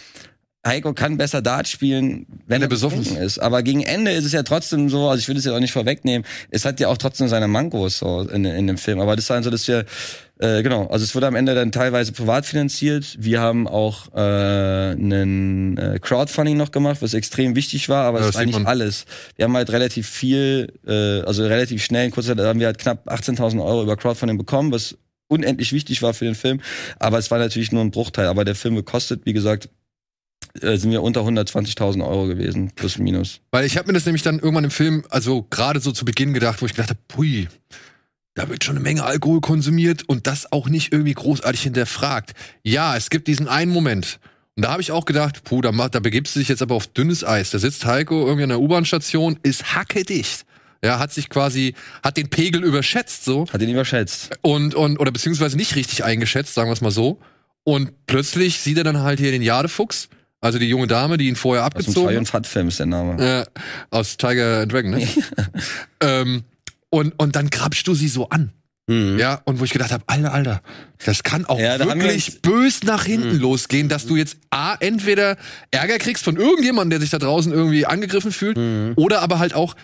[0.66, 3.38] Heiko kann besser Dart spielen, wenn er besoffen ist.
[3.38, 5.72] Aber gegen Ende ist es ja trotzdem so, also ich will es ja auch nicht
[5.72, 9.00] vorwegnehmen, es hat ja auch trotzdem seine Mankos so in, in dem Film.
[9.00, 9.86] Aber das war dann so, dass wir,
[10.38, 13.16] äh, genau, also es wurde am Ende dann teilweise privat finanziert.
[13.18, 18.26] Wir haben auch äh, einen äh, Crowdfunding noch gemacht, was extrem wichtig war, aber Ja,
[18.26, 19.06] es das war nicht alles.
[19.36, 22.78] Wir haben halt relativ viel, äh, also relativ schnell, in kurzer Zeit haben wir halt
[22.78, 26.60] knapp 18.000 Euro über Crowdfunding bekommen, was unendlich wichtig war für den Film.
[26.98, 28.26] Aber es war natürlich nur ein Bruchteil.
[28.26, 29.70] Aber der Film gekostet, wie gesagt,
[30.60, 33.40] äh, sind wir unter 120.000 Euro gewesen, plus minus.
[33.50, 36.32] Weil ich habe mir das nämlich dann irgendwann im Film, also gerade so zu Beginn
[36.34, 37.48] gedacht, wo ich gedacht habe, pui,
[38.34, 42.32] da wird schon eine Menge Alkohol konsumiert und das auch nicht irgendwie großartig hinterfragt.
[42.62, 44.18] Ja, es gibt diesen einen Moment.
[44.56, 46.86] Und da habe ich auch gedacht, puh, da, da begibst du dich jetzt aber auf
[46.86, 47.50] dünnes Eis.
[47.50, 50.44] Da sitzt Heiko irgendwie an der U-Bahn-Station, ist hackedicht.
[50.82, 54.30] Ja, hat sich quasi, hat den Pegel überschätzt so Hat ihn überschätzt.
[54.40, 57.20] und, und oder beziehungsweise nicht richtig eingeschätzt, sagen wir es mal so.
[57.64, 60.08] Und plötzlich sieht er dann halt hier den Jadefuchs,
[60.40, 62.16] also die junge Dame, die ihn vorher Aus dem abgezogen hat.
[62.18, 63.22] und Fat Film ist der Name.
[63.22, 63.60] Äh,
[63.90, 65.06] aus Tiger and Dragon, ne?
[66.00, 66.44] ähm,
[66.90, 68.52] und, und dann grabst du sie so an.
[68.88, 69.18] Mhm.
[69.18, 70.62] Ja, und wo ich gedacht habe, Alter, Alter,
[71.04, 74.74] das kann auch Ja, haben wir wirklich bös nach hinten losgehen, dass du jetzt A,
[74.80, 75.36] entweder
[75.70, 78.94] Ärger kriegst von irgendjemandem, der sich da draußen irgendwie angegriffen fühlt, Mhm.
[78.96, 79.76] oder aber halt auch,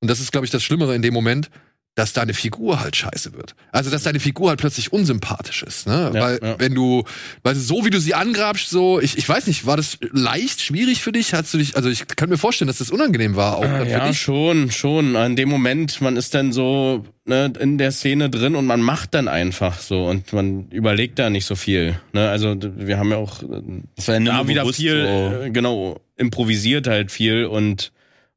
[0.00, 1.50] und das ist, glaube ich, das Schlimmere in dem Moment,
[1.96, 3.54] dass deine Figur halt scheiße wird.
[3.70, 6.10] Also, dass deine Figur halt plötzlich unsympathisch ist, ne?
[6.12, 6.56] Ja, Weil, ja.
[6.58, 7.04] wenn du,
[7.44, 11.02] weil so wie du sie angrabst, so, ich, ich weiß nicht, war das leicht, schwierig
[11.02, 11.34] für dich?
[11.34, 13.90] Hast du dich, also ich kann mir vorstellen, dass das unangenehm war, auch dann für
[13.92, 14.18] Ja, dich.
[14.20, 15.14] schon, schon.
[15.14, 19.14] In dem Moment, man ist dann so ne, in der Szene drin und man macht
[19.14, 22.00] dann einfach so und man überlegt da nicht so viel.
[22.12, 22.28] Ne?
[22.28, 23.62] Also wir haben ja auch äh,
[23.96, 25.44] Das war ja da wieder viel, so.
[25.44, 27.92] äh, genau, improvisiert halt viel und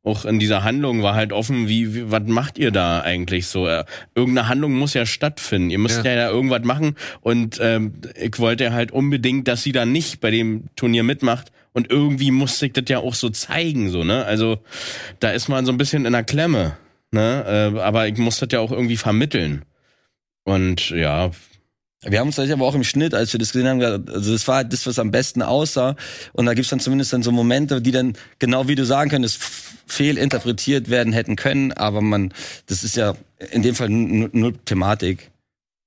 [0.08, 3.68] auch in dieser Handlung war halt offen, wie, wie was macht ihr da eigentlich so?
[3.68, 3.86] Äh,
[4.16, 5.70] irgendeine Handlung muss ja stattfinden.
[5.70, 6.12] Ihr müsst Ja.
[6.12, 10.32] ja, da irgendwas machen und ähm, ich wollte halt unbedingt, dass sie da nicht bei
[10.32, 14.26] dem Turnier mitmacht und irgendwie musste ich das ja auch so zeigen, so, ne?
[14.26, 14.60] Also
[15.20, 16.78] da ist man so ein bisschen in der Klemme,
[17.12, 17.74] ne?
[17.76, 19.64] Äh, aber ich muss das ja auch irgendwie vermitteln.
[20.44, 21.32] Und ja,
[22.04, 24.48] Wir haben uns das aber auch im Schnitt, als wir das gesehen haben, also das
[24.48, 25.96] war halt das, was am besten aussah.
[26.34, 29.42] Und da gibt's dann zumindest dann so Momente, die dann, genau wie du sagen könntest,
[29.88, 31.74] fehlinterpretiert werden hätten können.
[31.74, 32.34] Aber man,
[32.68, 33.16] das ist ja
[33.52, 35.32] in dem Fall n- null Thematik.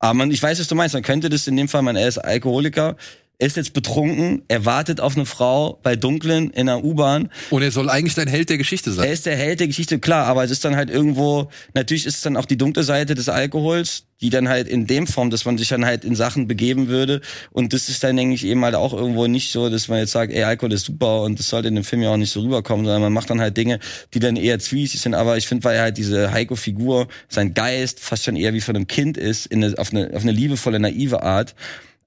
[0.00, 0.94] Aber man, ich weiß, was du meinst.
[0.94, 2.96] Man könnte das in dem Fall, man, er ist Alkoholiker.
[3.40, 7.30] Er ist jetzt betrunken, er wartet auf eine Frau bei Dunklen in der U-Bahn.
[7.48, 9.10] Und er soll eigentlich dein Held der Geschichte Er sein.
[9.10, 12.20] ist der Held der Geschichte, klar, aber es ist dann halt irgendwo, natürlich ist es
[12.20, 15.56] dann auch die dunkle Seite des Alkohols, die dann halt in dem Form, dass man
[15.56, 17.22] sich dann halt in Sachen begeben würde.
[17.50, 20.12] Und das ist dann, denke ich, eben halt auch irgendwo nicht so, dass man jetzt
[20.12, 22.40] sagt, ey, Alkohol ist super und das sollte in dem Film ja auch nicht so
[22.40, 23.78] rüberkommen, sondern man macht dann halt Dinge,
[24.12, 25.14] die dann eher zwiesig sind.
[25.14, 28.76] Aber ich finde, weil er halt diese Heiko-Figur, sein Geist fast schon eher wie von
[28.76, 31.54] einem Kind ist, in eine, auf, eine, auf eine liebevolle, naive Art,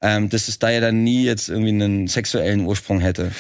[0.04, 3.32] ähm, dass es da ja dann nie jetzt irgendwie einen sexuellen Ursprung hätte.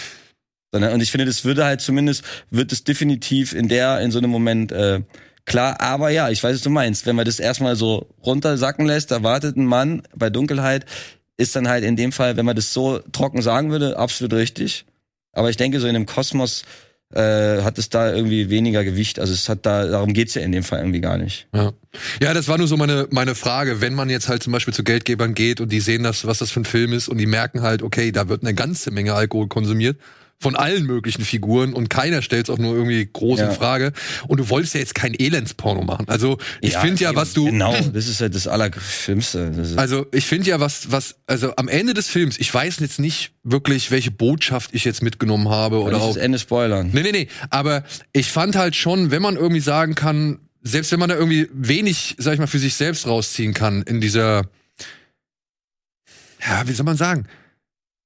[0.71, 4.17] Sondern, und ich finde, das würde halt zumindest, wird es definitiv in der, in so
[4.17, 5.01] einem Moment äh,
[5.45, 5.81] klar.
[5.81, 7.05] Aber ja, ich weiß, was du meinst.
[7.05, 10.85] Wenn man das erstmal so runtersacken lässt, da wartet ein Mann bei Dunkelheit,
[11.37, 14.85] ist dann halt in dem Fall, wenn man das so trocken sagen würde, absolut richtig.
[15.33, 16.63] Aber ich denke, so in dem Kosmos
[17.15, 19.19] äh, hat es da irgendwie weniger Gewicht.
[19.19, 21.47] Also es hat da, darum geht's ja in dem Fall irgendwie gar nicht.
[21.53, 21.71] Ja.
[22.21, 23.81] ja, das war nur so meine, meine Frage.
[23.81, 26.51] Wenn man jetzt halt zum Beispiel zu Geldgebern geht und die sehen das, was das
[26.51, 29.47] für ein Film ist und die merken halt, okay, da wird eine ganze Menge Alkohol
[29.47, 29.97] konsumiert
[30.43, 33.49] von allen möglichen Figuren und keiner stellt es auch nur irgendwie groß Ja.
[33.49, 33.93] in Frage.
[34.27, 36.07] Und du wolltest ja jetzt kein Elendsporno machen.
[36.07, 39.51] Also ich finde ja, was du Genau, das ist halt das Allerschlimmste.
[39.55, 42.99] Das Also ich finde ja, was, was, also am Ende des Films, ich weiß jetzt
[42.99, 46.13] nicht wirklich, welche Botschaft ich jetzt mitgenommen habe oder nicht auch.
[46.13, 46.91] das Ende spoilern.
[46.93, 47.27] Nee, nee, nee.
[47.49, 51.47] Aber ich fand halt schon, wenn man irgendwie sagen kann, selbst wenn man da irgendwie
[51.53, 54.43] wenig, sag ich mal, für sich selbst rausziehen kann in dieser,
[56.45, 57.25] ja, wie soll man sagen,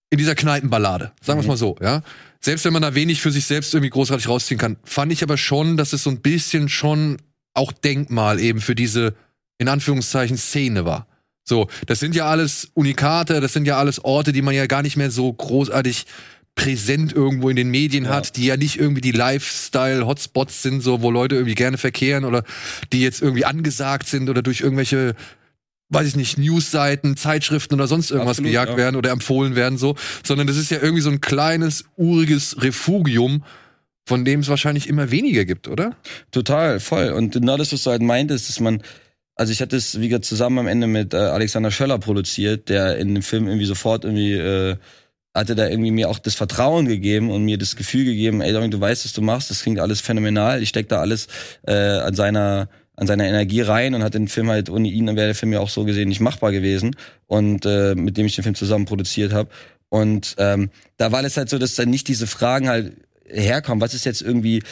[0.09, 2.01] in dieser Kneipenballade, sagen wir es mal so, ja.
[2.39, 5.37] Selbst wenn man da wenig für sich selbst irgendwie großartig rausziehen kann, fand ich aber
[5.37, 7.17] schon, dass es so ein bisschen schon
[7.53, 9.15] auch Denkmal eben für diese,
[9.57, 11.07] in Anführungszeichen, Szene war.
[11.43, 14.81] So, das sind ja alles Unikate, das sind ja alles Orte, die man ja gar
[14.83, 16.05] nicht mehr so großartig
[16.55, 18.11] präsent irgendwo in den Medien Ja.
[18.11, 22.43] hat, die ja nicht irgendwie die Lifestyle-Hotspots sind, so wo Leute irgendwie gerne verkehren oder
[22.91, 25.15] die jetzt irgendwie angesagt sind oder durch irgendwelche,
[25.89, 28.77] weiß ich nicht, Newsseiten, Zeitschriften oder sonst irgendwas Absolut, gejagt ja.
[28.77, 33.43] werden oder empfohlen werden, so, sondern das ist ja irgendwie so ein kleines, uriges Refugium,
[34.05, 35.95] von dem es wahrscheinlich immer weniger gibt, oder?
[36.31, 37.11] Total, voll.
[37.11, 38.81] Und genau das, was du halt meintest, dass man,
[39.35, 42.97] also ich hatte es, wie gesagt, zusammen am Ende mit äh, Alexander Schöller produziert, der
[42.97, 44.75] in dem Film irgendwie sofort irgendwie, äh,
[45.33, 48.71] hatte da irgendwie mir auch das Vertrauen gegeben und mir das Gefühl gegeben, ey, Dominik,
[48.71, 51.27] du weißt, was du machst, das klingt alles phänomenal, ich steck da alles
[51.67, 55.27] äh, an seiner an seiner Energie rein und hat den Film halt ohne ihn, wäre
[55.27, 56.95] der Film ja auch so gesehen nicht machbar gewesen
[57.27, 59.49] und äh, mit dem ich den Film zusammen produziert habe.
[59.89, 63.93] Und ähm, da war es halt so, dass dann nicht diese Fragen halt herkommen, was
[63.93, 64.63] ist jetzt irgendwie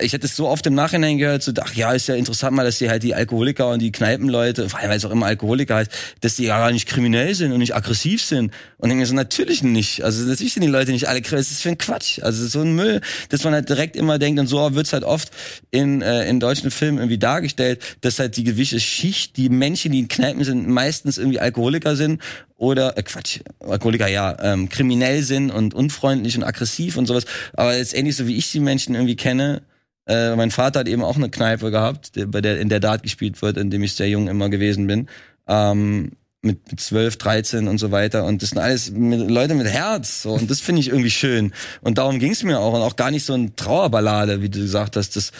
[0.00, 2.64] ich hätte es so oft im Nachhinein gehört, so, ach ja, ist ja interessant mal,
[2.64, 5.76] dass die halt die Alkoholiker und die Kneipenleute, vor allem weil es auch immer Alkoholiker
[5.76, 5.90] heißt,
[6.20, 8.52] dass die ja gar nicht kriminell sind und nicht aggressiv sind.
[8.78, 10.02] Und ich so, natürlich nicht.
[10.02, 11.42] Also natürlich sind die Leute nicht alle kriminell.
[11.42, 12.20] Das ist für ein Quatsch.
[12.22, 15.30] Also so ein Müll, dass man halt direkt immer denkt, und so wird's halt oft
[15.70, 20.00] in, äh, in deutschen Filmen irgendwie dargestellt, dass halt die gewisse Schicht, die Menschen, die
[20.00, 22.20] in Kneipen sind, meistens irgendwie Alkoholiker sind
[22.56, 27.24] oder äh, Quatsch, Alkoholiker ja, ähm, kriminell sind und unfreundlich und aggressiv und sowas.
[27.54, 29.62] Aber letztendlich, so wie ich die Menschen irgendwie kenne,
[30.06, 33.40] äh, mein Vater hat eben auch eine Kneipe gehabt, bei der in der Dart gespielt
[33.42, 35.08] wird, in dem ich sehr jung immer gewesen bin.
[35.46, 36.12] Ähm,
[36.44, 38.24] mit, mit 12, 13 und so weiter.
[38.24, 40.22] Und das sind alles mit, Leute mit Herz.
[40.22, 40.32] So.
[40.32, 41.52] Und das finde ich irgendwie schön.
[41.82, 42.74] Und darum ging es mir auch.
[42.74, 45.30] Und auch gar nicht so eine Trauerballade, wie du gesagt hast, dass,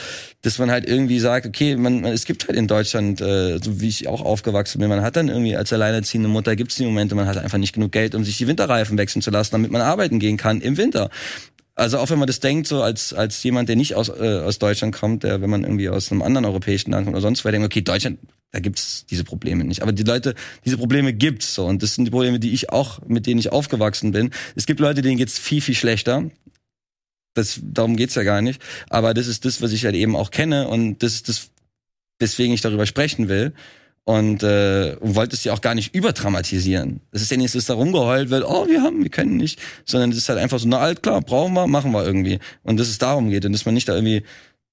[0.42, 3.88] dass man halt irgendwie sagt, okay, man, es gibt halt in Deutschland, äh, so wie
[3.88, 7.16] ich auch aufgewachsen bin, man hat dann irgendwie als alleinerziehende Mutter, gibt es die Momente,
[7.16, 9.82] man hat einfach nicht genug Geld, um sich die Winterreifen wechseln zu lassen, damit man
[9.82, 11.10] arbeiten gehen kann im Winter.
[11.82, 14.60] Also auch wenn man das denkt, so als als jemand, der nicht aus äh, aus
[14.60, 17.50] Deutschland kommt, der wenn man irgendwie aus einem anderen europäischen Land kommt oder sonst wo,
[17.50, 18.20] denkt, okay, Deutschland,
[18.52, 19.82] da gibt's diese Probleme nicht.
[19.82, 23.00] Aber die Leute, diese Probleme gibt's so und das sind die Probleme, die ich auch
[23.08, 24.30] mit denen ich aufgewachsen bin.
[24.54, 26.30] Es gibt Leute, denen geht's viel viel schlechter.
[27.34, 28.62] Das darum geht's ja gar nicht.
[28.88, 31.50] Aber das ist das, was ich halt eben auch kenne und das ist das,
[32.20, 33.54] weswegen ich darüber sprechen will
[34.04, 37.00] und, äh, und wollte es ja auch gar nicht überdramatisieren.
[37.12, 40.10] Das ist ja nicht, dass da rumgeheult wird, oh, wir haben, wir können nicht, sondern
[40.10, 42.38] es ist halt einfach so, na alt, klar, brauchen wir, machen wir irgendwie.
[42.62, 44.22] Und dass es darum geht und dass man nicht da irgendwie,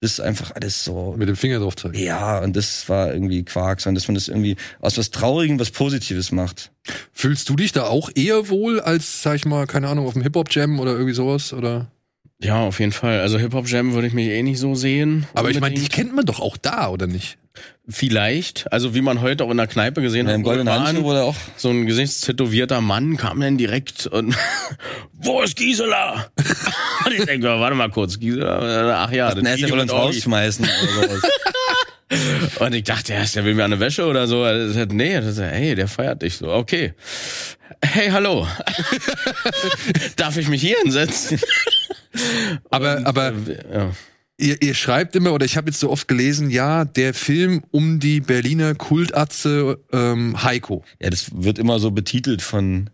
[0.01, 1.97] das ist einfach alles so, Mit dem Finger drauf zeigen.
[1.99, 5.71] ja, und das war irgendwie Quark, sondern dass man das irgendwie aus was Traurigem was
[5.71, 6.71] Positives macht.
[7.11, 10.23] Fühlst du dich da auch eher wohl als, sag ich mal, keine Ahnung, auf dem
[10.23, 11.53] Hip-Hop-Jam oder irgendwie sowas?
[11.53, 11.91] Oder?
[12.41, 13.19] Ja, auf jeden Fall.
[13.19, 15.27] Also Hip-Hop-Jam würde ich mich eh nicht so sehen.
[15.33, 15.91] Aber ich meine, die Unbedingt.
[15.93, 17.37] kennt man doch auch da, oder nicht?
[17.89, 18.71] Vielleicht.
[18.71, 20.37] Also wie man heute auch in der Kneipe gesehen Ja, hat.
[20.37, 24.35] Im goldenen Handschuh wurde auch, so ein gesichtstätowierter Mann kam dann direkt und
[25.13, 26.27] wo ist Gisela?
[27.05, 29.91] und ich denke, warte mal kurz, Gisela, ach ja, das na, er Video will uns
[29.91, 30.67] rausschmeißen.
[32.59, 34.43] Und ich dachte, ja, der will mir eine Wäsche oder so.
[34.43, 36.51] Er sagt, nee, das ist, hey, der feiert dich so.
[36.51, 36.95] Okay.
[37.83, 38.47] Hey, hallo.
[40.15, 41.39] Darf ich mich hier hinsetzen?
[42.71, 43.91] Aber, Und, aber äh, ja.
[44.39, 47.99] Ihr, ihr schreibt immer, oder ich habe jetzt so oft gelesen, ja, der Film um
[47.99, 50.83] die Berliner Kultatze ähm, Heiko.
[50.99, 52.89] Ja, das wird immer so betitelt von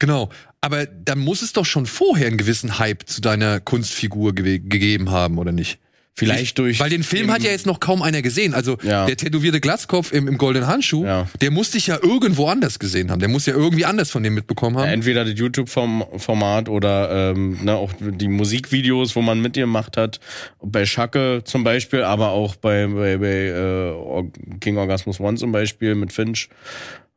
[0.00, 0.28] Genau.
[0.60, 5.10] Aber dann muss es doch schon vorher einen gewissen Hype zu deiner Kunstfigur gewe- gegeben
[5.10, 5.78] haben, oder nicht?
[6.18, 6.80] Vielleicht durch.
[6.80, 8.52] Weil den Film hat ja jetzt noch kaum einer gesehen.
[8.54, 9.06] Also Ja.
[9.06, 11.28] der tätowierte Glatzkopf im, im goldenen Handschuh, Ja.
[11.40, 13.20] der muss dich ja irgendwo anders gesehen haben.
[13.20, 14.88] Der muss ja irgendwie anders von dem mitbekommen haben.
[14.88, 20.18] Entweder das YouTube-Format oder ähm, ne, auch die Musikvideos, wo man mit dir gemacht hat.
[20.62, 25.94] Bei Schacke zum Beispiel, aber auch bei, bei, bei äh, King Orgasmus One zum Beispiel
[25.94, 26.48] mit Finch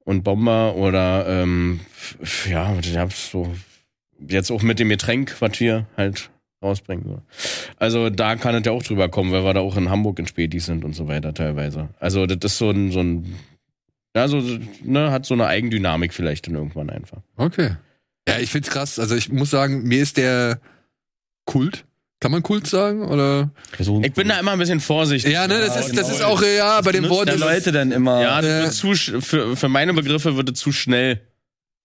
[0.03, 1.79] und Bomber oder ähm,
[2.49, 3.51] ja, ich hab's so
[4.27, 6.29] jetzt auch mit dem Getränk, was wir halt
[6.61, 7.05] rausbringen.
[7.05, 7.21] So.
[7.77, 10.27] Also da kann es ja auch drüber kommen, weil wir da auch in Hamburg in
[10.27, 11.89] Spätis sind und so weiter teilweise.
[11.99, 13.35] Also das ist so ein, so ein
[14.15, 14.41] ja, so,
[14.83, 17.19] ne, hat so eine Eigendynamik vielleicht dann irgendwann einfach.
[17.37, 17.75] Okay.
[18.27, 18.99] Ja, ich find's krass.
[18.99, 20.59] Also ich muss sagen, mir ist der
[21.45, 21.85] Kult.
[22.19, 23.07] Kann man Kult sagen?
[23.07, 23.49] Oder?
[23.79, 25.33] Ich bin da immer ein bisschen vorsichtig.
[25.33, 26.09] Ja, ne, das, ist, das genau.
[26.09, 27.29] ist auch, ja, bei dem Wort.
[27.29, 28.21] der Leute dann immer.
[28.21, 31.21] Ja, das Äh, wird zu, für, für meine Begriffe wird es zu schnell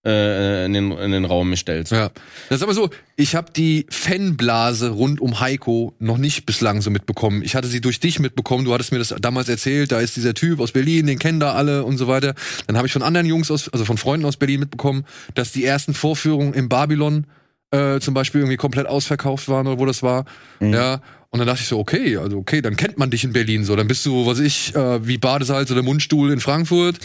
[0.07, 1.89] äh, in, den, in den Raum gestellt.
[1.89, 2.09] Ja.
[2.49, 6.89] Das ist aber so, ich habe die Fanblase rund um Heiko noch nicht bislang so
[6.89, 7.41] mitbekommen.
[7.43, 10.33] Ich hatte sie durch dich mitbekommen, du hattest mir das damals erzählt, da ist dieser
[10.33, 12.35] Typ aus Berlin, den kennen da alle und so weiter.
[12.67, 15.05] Dann habe ich von anderen Jungs aus, also von Freunden aus Berlin mitbekommen,
[15.35, 17.25] dass die ersten Vorführungen im Babylon
[17.71, 20.25] äh, zum Beispiel irgendwie komplett ausverkauft waren oder wo das war.
[20.61, 21.01] Ja.
[21.29, 23.75] Und dann dachte ich so, okay, also okay, dann kennt man dich in Berlin so.
[23.75, 26.95] Dann bist du, was ich, äh, wie Badesalz oder Mundstuhl in Frankfurt.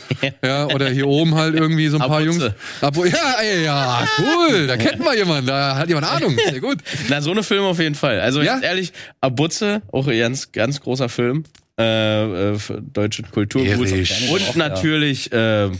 [0.45, 2.23] ja, oder hier oben halt irgendwie so ein paar.
[2.23, 2.51] Jungs.
[2.81, 4.69] Abo, ja, ey, ja, cool.
[4.69, 6.37] Da kennt man jemanden, da hat jemand Ahnung.
[6.51, 6.79] Sehr gut.
[7.09, 8.21] Na, so eine Film auf jeden Fall.
[8.21, 8.61] Also Ja?
[8.61, 11.45] ehrlich, Abutze, auch ein ganz, ganz großer Film.
[11.79, 12.59] Äh, äh,
[12.93, 13.89] deutsche Kulturgut.
[13.89, 14.31] Ehrlich.
[14.31, 15.71] Und natürlich äh,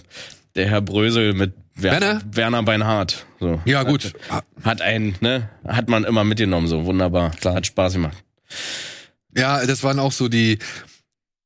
[0.57, 2.63] der Herr Brösel mit Werner, Werner?
[2.65, 3.25] Beinhardt.
[3.41, 3.61] So.
[3.65, 4.13] Ja, gut.
[4.65, 5.49] Hat einen, ne?
[5.67, 7.31] Hat man immer mitgenommen, so wunderbar.
[7.41, 7.55] Klar.
[7.55, 8.17] Hat Spaß gemacht.
[9.37, 10.59] Ja, das waren auch so die,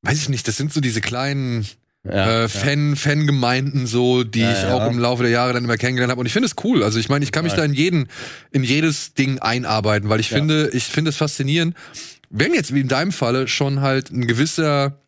[0.03, 1.66] weiß ich nicht, das sind so diese kleinen
[2.05, 4.74] Ja, äh, Fan, Fangemeinden so, die Ja, ich ja.
[4.74, 6.20] auch im Laufe der Jahre dann immer kennengelernt habe.
[6.20, 6.83] Und ich finde es cool.
[6.83, 8.09] Also ich meine, ich kann mich da in jeden,
[8.53, 11.77] in jedes Ding einarbeiten, weil ich finde, ich finde es faszinierend,
[12.31, 15.01] wenn jetzt wie in deinem Falle schon halt ein gewisser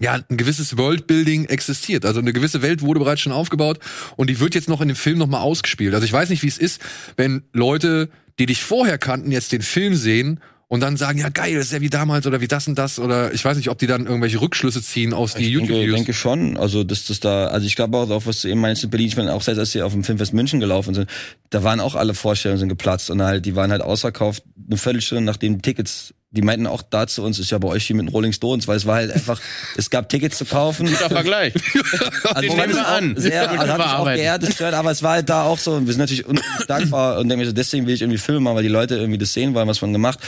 [0.00, 2.04] ja, ein gewisses Worldbuilding existiert.
[2.04, 3.78] Also eine gewisse Welt wurde bereits schon aufgebaut
[4.16, 5.94] und die wird jetzt noch in dem Film nochmal ausgespielt.
[5.94, 6.82] Also ich weiß nicht, wie es ist,
[7.16, 8.08] wenn Leute,
[8.40, 11.72] die dich vorher kannten, jetzt den Film sehen und dann sagen, ja geil, das ist
[11.72, 14.06] ja wie damals oder wie das und das oder ich weiß nicht, ob die dann
[14.06, 15.96] irgendwelche Rückschlüsse ziehen aus die Ich denke, YouTube-Videos.
[15.96, 16.56] denke schon.
[16.56, 19.08] Also, dass das da, also ich glaube auch, auch, was du eben meinst in Berlin,
[19.08, 21.08] ich meine, auch selbst als sie auf dem Filmfest München gelaufen sind,
[21.50, 25.24] da waren auch alle Vorstellungen sind geplatzt und halt, die waren halt ausverkauft, eine Viertelstunde
[25.24, 28.06] nachdem die Tickets, die meinten auch da zu uns, ist ja bei euch wie mit
[28.06, 29.40] den Rolling Stones, weil es war halt einfach,
[29.76, 30.86] es gab Tickets zu kaufen.
[30.86, 31.54] Guter Vergleich.
[32.24, 33.14] Also Den nehmen wir an.
[33.16, 35.58] Sehr, Gut also hab ich auch geehrt, das gehört, aber es war halt da auch
[35.58, 36.24] so, und wir sind natürlich
[36.66, 39.18] dankbar und denke mir so, deswegen will ich irgendwie Filme machen, weil die Leute irgendwie
[39.18, 40.18] das sehen wollen, was man gemacht,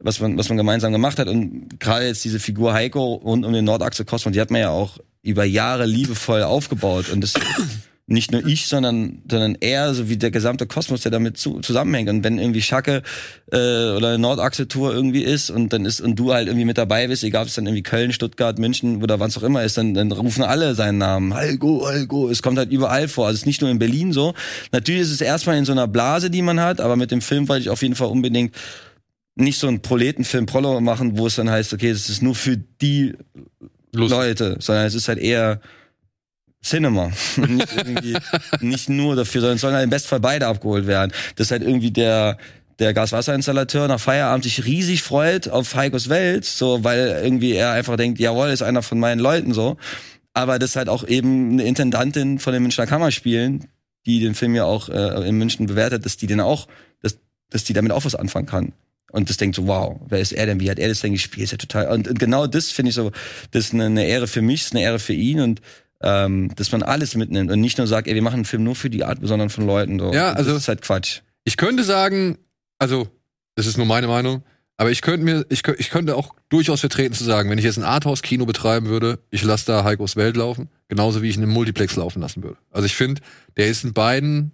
[0.00, 1.28] was man, was man gemeinsam gemacht hat.
[1.28, 4.70] Und gerade jetzt diese Figur Heiko rund um den Nordachse Kosmos, die hat man ja
[4.70, 7.10] auch über Jahre liebevoll aufgebaut.
[7.10, 7.34] Und das
[8.06, 12.10] nicht nur ich, sondern, sondern er, so wie der gesamte Kosmos, der damit zu, zusammenhängt.
[12.10, 13.02] Und wenn irgendwie Schacke
[13.52, 17.06] äh, oder eine Nordachse-Tour irgendwie ist und dann ist und du halt irgendwie mit dabei
[17.06, 19.94] bist, egal ob es dann irgendwie Köln, Stuttgart, München oder was auch immer ist, dann,
[19.94, 21.32] dann rufen alle seinen Namen.
[21.32, 22.28] Heiko, Heiko.
[22.28, 23.26] Es kommt halt überall vor.
[23.26, 24.34] Also es ist nicht nur in Berlin so.
[24.72, 27.48] Natürlich ist es erstmal in so einer Blase, die man hat, aber mit dem Film
[27.48, 28.54] wollte ich auf jeden Fall unbedingt
[29.36, 32.56] nicht so einen Proletenfilm Prollo machen, wo es dann heißt, okay, das ist nur für
[32.56, 33.14] die
[33.92, 34.10] Lust.
[34.10, 35.60] Leute, sondern es ist halt eher
[36.62, 37.10] Cinema.
[37.36, 38.16] nicht, irgendwie,
[38.60, 41.12] nicht nur dafür, sondern sollen halt im Bestfall beide abgeholt werden.
[41.36, 42.38] Das ist halt irgendwie der,
[42.78, 47.96] der Gaswasserinstallateur nach Feierabend sich riesig freut auf Heikos Welt, so, weil irgendwie er einfach
[47.96, 49.76] denkt, jawohl, ist einer von meinen Leuten, so.
[50.34, 53.68] Aber das halt auch eben eine Intendantin von den Münchner Kammerspielen,
[54.06, 56.68] die den Film ja auch äh, in München bewertet, dass die den auch,
[57.02, 57.18] dass,
[57.50, 58.72] dass die damit auch was anfangen kann.
[59.12, 60.58] Und das denkt so, wow, wer ist er denn?
[60.58, 61.44] Wie hat er das denn gespielt?
[61.44, 61.88] Ist ja total.
[61.88, 63.12] Und, und genau das finde ich so,
[63.50, 65.60] das ist eine, eine Ehre für mich, ist eine Ehre für ihn und
[66.02, 68.74] ähm, dass man alles mitnimmt und nicht nur sagt, ey, wir machen einen Film nur
[68.74, 69.98] für die Art, sondern von Leuten.
[69.98, 70.12] So.
[70.12, 71.20] Ja, Und also- das ist halt Quatsch.
[71.44, 72.38] Ich könnte sagen,
[72.78, 73.08] also,
[73.56, 74.42] das ist nur meine Meinung,
[74.76, 77.76] aber ich könnte mir, ich, ich könnte auch durchaus vertreten zu sagen, wenn ich jetzt
[77.78, 81.96] ein Arthouse-Kino betreiben würde, ich lasse da Heikos Welt laufen, genauso wie ich im Multiplex
[81.96, 82.58] laufen lassen würde.
[82.70, 83.20] Also ich finde,
[83.56, 84.52] der ist in beiden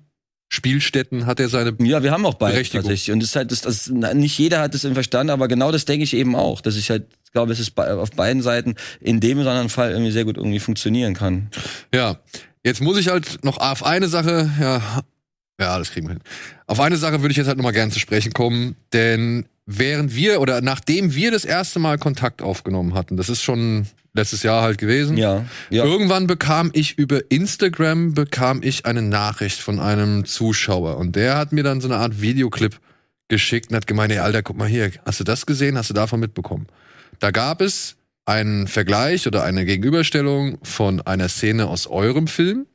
[0.48, 3.12] Spielstätten, hat er seine Ja, wir haben auch beide tatsächlich.
[3.12, 5.84] Und das ist halt, das, das, nicht jeder hat das im Verstand, aber genau das
[5.84, 9.20] denke ich eben auch, dass ich halt glaube, es ist bei, auf beiden Seiten in
[9.20, 11.50] dem oder anderen Fall irgendwie sehr gut irgendwie funktionieren kann.
[11.94, 12.18] Ja,
[12.64, 14.82] jetzt muss ich halt noch auf eine Sache, ja,
[15.60, 16.22] ja, das kriegen wir hin.
[16.66, 20.40] Auf eine Sache würde ich jetzt halt nochmal gern zu sprechen kommen, denn während wir
[20.40, 24.78] oder nachdem wir das erste Mal Kontakt aufgenommen hatten, das ist schon letztes Jahr halt
[24.78, 25.84] gewesen, Ja, ja.
[25.84, 31.52] Irgendwann bekam ich über Instagram bekam ich eine Nachricht von einem Zuschauer und der hat
[31.52, 32.80] mir dann so eine Art Videoclip
[33.28, 35.76] geschickt und hat gemeint, ey Alter, guck mal hier, hast du das gesehen?
[35.76, 36.66] Hast du davon mitbekommen?
[37.18, 42.66] Da gab es einen Vergleich oder eine Gegenüberstellung von einer Szene aus eurem Film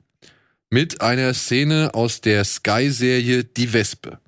[0.70, 4.20] mit einer Szene aus der Sky-Serie Die Wespe.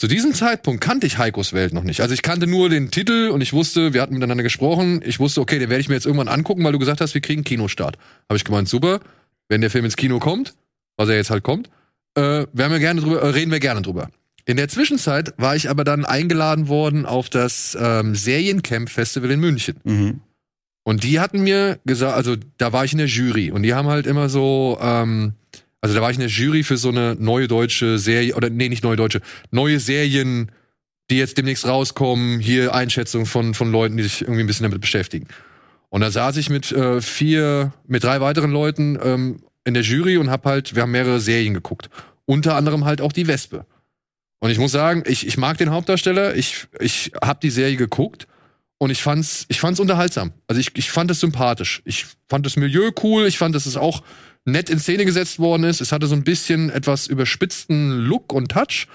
[0.00, 2.00] Zu diesem Zeitpunkt kannte ich Heikos Welt noch nicht.
[2.00, 5.02] Also ich kannte nur den Titel und ich wusste, wir hatten miteinander gesprochen.
[5.04, 7.20] Ich wusste, okay, den werde ich mir jetzt irgendwann angucken, weil du gesagt hast, wir
[7.20, 7.98] kriegen Kinostart.
[8.26, 9.00] Habe ich gemeint, super.
[9.50, 10.54] Wenn der Film ins Kino kommt,
[10.96, 11.68] was er jetzt halt kommt,
[12.14, 14.08] äh, werden wir gerne drüber, äh, reden wir gerne drüber.
[14.46, 19.40] In der Zwischenzeit war ich aber dann eingeladen worden auf das ähm, Seriencamp Festival in
[19.40, 19.76] München.
[19.84, 20.20] Mhm.
[20.82, 23.88] Und die hatten mir gesagt, also da war ich in der Jury und die haben
[23.88, 25.34] halt immer so, ähm,
[25.80, 28.68] also da war ich in der Jury für so eine neue deutsche Serie, oder nee,
[28.68, 29.20] nicht neue deutsche,
[29.50, 30.50] neue Serien,
[31.10, 34.80] die jetzt demnächst rauskommen, hier Einschätzung von, von Leuten, die sich irgendwie ein bisschen damit
[34.80, 35.26] beschäftigen.
[35.88, 40.18] Und da saß ich mit äh, vier, mit drei weiteren Leuten ähm, in der Jury
[40.18, 41.90] und hab halt, wir haben mehrere Serien geguckt.
[42.26, 43.66] Unter anderem halt auch die Wespe.
[44.38, 48.26] Und ich muss sagen, ich, ich mag den Hauptdarsteller, ich, ich hab die Serie geguckt
[48.78, 50.32] und ich fand's, ich fand's unterhaltsam.
[50.46, 51.82] Also ich, ich fand es sympathisch.
[51.84, 54.02] Ich fand das Milieu cool, ich fand, dass es auch
[54.44, 55.80] nett in Szene gesetzt worden ist.
[55.80, 58.86] Es hatte so ein bisschen etwas überspitzten Look und Touch,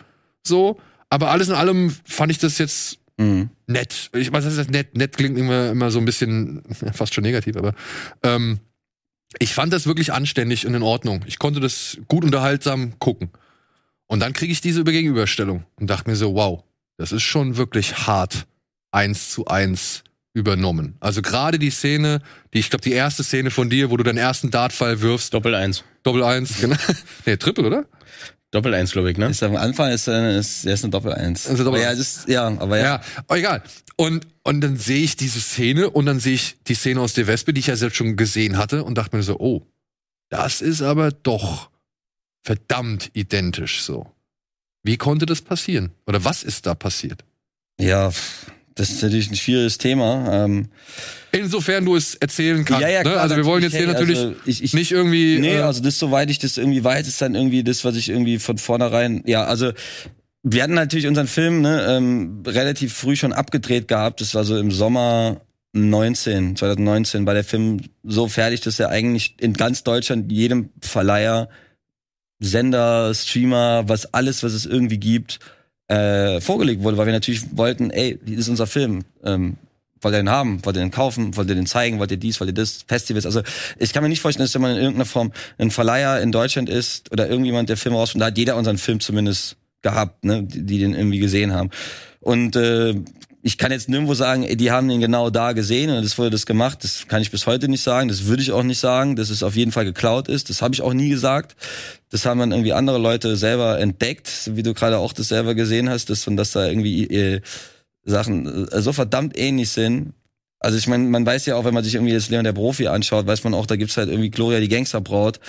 [0.45, 0.79] so.
[1.09, 3.49] Aber alles in allem fand ich das jetzt Mhm.
[3.67, 4.09] nett.
[4.13, 4.97] Ich weiß, das ist nett.
[4.97, 6.63] Nett klingt immer, immer so ein bisschen
[6.93, 7.73] fast schon negativ, aber
[8.23, 8.59] ähm,
[9.39, 11.23] ich fand das wirklich anständig und in Ordnung.
[11.25, 13.29] Ich konnte das gut unterhaltsam gucken.
[14.07, 16.63] Und dann kriege ich diese Gegenüberstellung und dachte mir so, wow,
[16.97, 18.47] das ist schon wirklich hart
[18.91, 20.03] eins zu eins
[20.35, 20.95] übernommen.
[20.99, 22.21] Also gerade die Szene,
[22.53, 25.55] die ich glaube die erste Szene von dir, wo du deinen ersten Dartfall wirfst, Doppel
[25.55, 25.83] eins.
[26.03, 26.75] Doppel eins, genau.
[27.25, 27.85] Nee, Triple, oder?
[28.51, 29.27] Doppel eins, glaube ich, ne?
[29.27, 31.47] Ist am Anfang ist, äh, ist, ist eine Doppel Eins.
[31.47, 32.83] Also Doppel- Aber ja, ist, ja, aber ja.
[32.83, 33.63] Ja, aber egal.
[33.97, 37.27] Und, und dann sehe ich diese Szene und dann sehe ich die Szene aus der
[37.27, 39.65] Wespe, die ich ja selbst schon gesehen hatte und dachte mir so, oh,
[40.29, 41.69] das ist aber doch
[42.43, 44.11] verdammt identisch so.
[44.83, 45.91] Wie konnte das passieren?
[46.05, 47.23] Oder was ist da passiert?
[47.79, 48.11] Ja,
[48.75, 50.45] das ist natürlich ein schwieriges Thema.
[50.45, 50.67] Ähm,
[51.31, 52.81] Insofern du es erzählen kannst.
[52.81, 53.09] ja, ja, ne?
[53.09, 55.39] klar, Also wir wollen jetzt hier natürlich also ich, ich, nicht irgendwie.
[55.39, 58.09] Nee, äh, also das, soweit ich das irgendwie weiß, ist dann irgendwie das, was ich
[58.09, 59.71] irgendwie von vornherein, ja, also
[60.43, 64.21] wir hatten natürlich unseren Film ne, ähm, relativ früh schon abgedreht gehabt.
[64.21, 65.41] Das war so im Sommer
[65.73, 71.49] 19, 2019 war der Film so fertig, dass er eigentlich in ganz Deutschland jedem Verleiher,
[72.39, 75.39] Sender, Streamer, was alles, was es irgendwie gibt,
[75.87, 79.03] äh, vorgelegt wurde, weil wir natürlich wollten, ey, das ist unser Film.
[79.23, 79.57] Ähm,
[80.01, 80.63] wollt ihr den haben?
[80.65, 81.35] Wollt ihr den kaufen?
[81.35, 81.99] Wollt ihr den zeigen?
[81.99, 82.39] Wollt ihr dies?
[82.39, 82.85] Wollt ihr das?
[82.87, 83.25] Festivals?
[83.25, 83.41] Also
[83.77, 86.69] ich kann mir nicht vorstellen, dass wenn man in irgendeiner Form ein Verleiher in Deutschland
[86.69, 90.63] ist oder irgendjemand, der Filme rausbringt, da hat jeder unseren Film zumindest gehabt, ne, die,
[90.63, 91.69] die den irgendwie gesehen haben.
[92.19, 92.95] Und äh,
[93.45, 96.47] ich kann jetzt nirgendwo sagen, die haben den genau da gesehen und es wurde das
[96.47, 96.83] gemacht.
[96.83, 98.07] Das kann ich bis heute nicht sagen.
[98.07, 100.49] Das würde ich auch nicht sagen, dass es auf jeden Fall geklaut ist.
[100.49, 101.55] Das habe ich auch nie gesagt.
[102.09, 105.91] Das haben dann irgendwie andere Leute selber entdeckt, wie du gerade auch das selber gesehen
[105.91, 107.41] hast, dass, und dass da irgendwie äh,
[108.03, 110.13] Sachen äh, so verdammt ähnlich sind.
[110.57, 112.87] Also ich meine, man weiß ja auch, wenn man sich irgendwie das Leon der Profi
[112.87, 115.39] anschaut, weiß man auch, da gibt's halt irgendwie Gloria die Gangsterbraut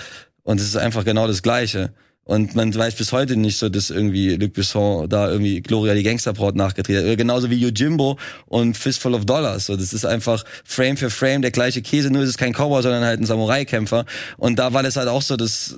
[0.43, 1.93] und es ist einfach genau das Gleiche.
[2.27, 6.03] Und man weiß bis heute nicht so, dass irgendwie Luc Besson da irgendwie Gloria die
[6.03, 7.17] Gangsterbraut nachgedreht hat.
[7.17, 9.67] Genauso wie Yojimbo und Fistful of Dollars.
[9.67, 12.83] So, das ist einfach Frame für Frame der gleiche Käse, nur ist es kein Cowboy,
[12.83, 14.05] sondern halt ein Samurai-Kämpfer.
[14.35, 15.77] Und da war das halt auch so, dass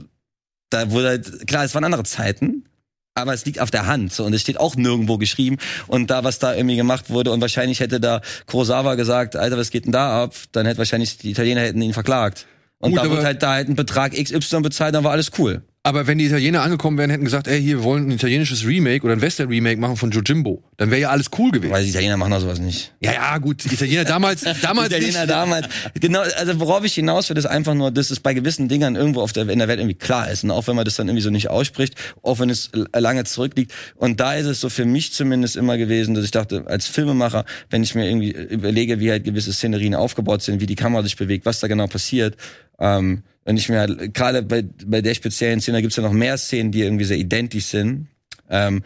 [0.72, 2.66] da wurde halt, klar, es waren andere Zeiten,
[3.14, 5.58] aber es liegt auf der Hand so, und es steht auch nirgendwo geschrieben
[5.88, 9.72] und da was da irgendwie gemacht wurde und wahrscheinlich hätte da Kurosawa gesagt, Alter, was
[9.72, 10.36] geht denn da ab?
[10.52, 12.48] Dann hätte wahrscheinlich die Italiener hätten ihn verklagt.
[12.80, 15.64] Und Gut, da wurde halt da halt ein Betrag XY bezahlt, dann war alles cool.
[15.90, 19.04] Aber wenn die Italiener angekommen wären, hätten gesagt, ey, hier, wir wollen ein italienisches Remake
[19.04, 21.72] oder ein Western-Remake machen von Jojimbo, dann wäre ja alles cool gewesen.
[21.72, 22.94] Weil die Italiener machen doch sowas nicht.
[23.00, 25.32] Ja, ja, gut, die Italiener damals, damals Italiener nicht.
[25.32, 25.68] damals.
[26.00, 29.22] Genau, also worauf ich hinaus will, ist einfach nur, dass es bei gewissen Dingern irgendwo
[29.22, 30.44] auf der, in der Welt irgendwie klar ist.
[30.44, 33.74] Und auch wenn man das dann irgendwie so nicht ausspricht, auch wenn es lange zurückliegt.
[33.96, 37.46] Und da ist es so für mich zumindest immer gewesen, dass ich dachte, als Filmemacher,
[37.72, 41.16] wenn ich mir irgendwie überlege, wie halt gewisse Szenerien aufgebaut sind, wie die Kamera sich
[41.16, 42.38] bewegt, was da genau passiert,
[42.80, 46.12] ähm, wenn ich mir halt, gerade bei, bei der speziellen Szene, da gibt's ja noch
[46.12, 48.08] mehr Szenen, die irgendwie sehr identisch sind.
[48.50, 48.84] Ähm,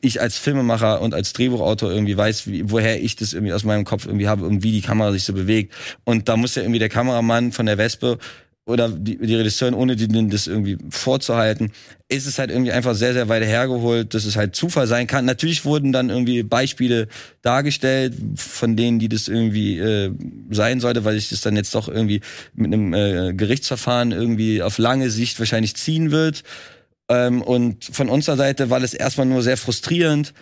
[0.00, 3.84] ich als Filmemacher und als Drehbuchautor irgendwie weiß, wie, woher ich das irgendwie aus meinem
[3.84, 5.74] Kopf irgendwie habe und wie die Kamera sich so bewegt.
[6.04, 8.18] Und da muss ja irgendwie der Kameramann von der Wespe
[8.66, 11.70] oder die, die Regisseurin, ohne denen das irgendwie vorzuhalten,
[12.08, 15.26] ist es halt irgendwie einfach sehr, sehr weit hergeholt, dass es halt Zufall sein kann.
[15.26, 17.08] Natürlich wurden dann irgendwie Beispiele
[17.42, 20.12] dargestellt, von denen, die das irgendwie äh,
[20.50, 22.20] sein sollte, weil sich das dann jetzt doch irgendwie
[22.54, 26.42] mit einem äh, Gerichtsverfahren irgendwie auf lange Sicht wahrscheinlich ziehen wird.
[27.10, 30.32] Ähm, und von unserer Seite war das erstmal nur sehr frustrierend,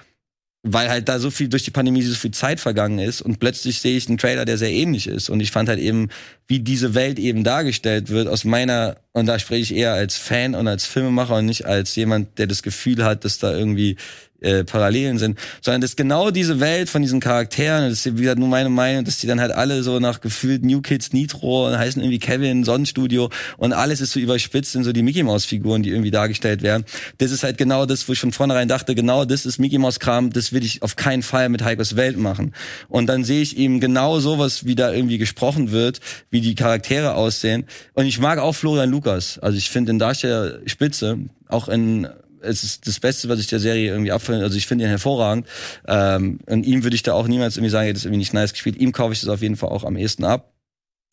[0.63, 3.81] weil halt da so viel durch die Pandemie so viel Zeit vergangen ist und plötzlich
[3.81, 5.29] sehe ich einen Trailer, der sehr ähnlich ist.
[5.29, 6.09] Und ich fand halt eben,
[6.47, 10.55] wie diese Welt eben dargestellt wird, aus meiner Und da spreche ich eher als Fan
[10.55, 13.97] und als Filmemacher und nicht als jemand, der das Gefühl hat, dass da irgendwie
[14.43, 18.39] äh, Parallelen sind, sondern dass genau diese Welt von diesen Charakteren, das ist wie gesagt
[18.39, 21.79] nur meine Meinung, dass die dann halt alle so nach gefühlt New Kids Nitro und
[21.79, 25.83] heißen irgendwie Kevin, Sonnenstudio und alles ist so überspitzt in so die Mickey Mouse Figuren,
[25.83, 26.85] die irgendwie dargestellt werden.
[27.19, 30.01] Das ist halt genau das, wo ich von vornherein dachte, genau das ist Mickey Mouse
[30.01, 32.55] Kram, das will ich auf keinen Fall mit Heikos Welt machen.
[32.89, 36.01] Und dann sehe ich eben genau sowas, wie da irgendwie gesprochen wird,
[36.31, 37.65] wie die Charaktere aussehen.
[37.95, 39.39] Und ich mag auch Florian Lukas.
[39.39, 42.09] Also ich finde den Darsteller spitze, auch in
[42.43, 44.43] es ist das Beste, was ich der Serie irgendwie abfällt.
[44.43, 45.47] Also ich finde ihn hervorragend.
[45.87, 48.53] Ähm, und ihm würde ich da auch niemals irgendwie sagen, er ist irgendwie nicht nice
[48.53, 48.77] gespielt.
[48.77, 50.53] Ihm kaufe ich das auf jeden Fall auch am ehesten ab.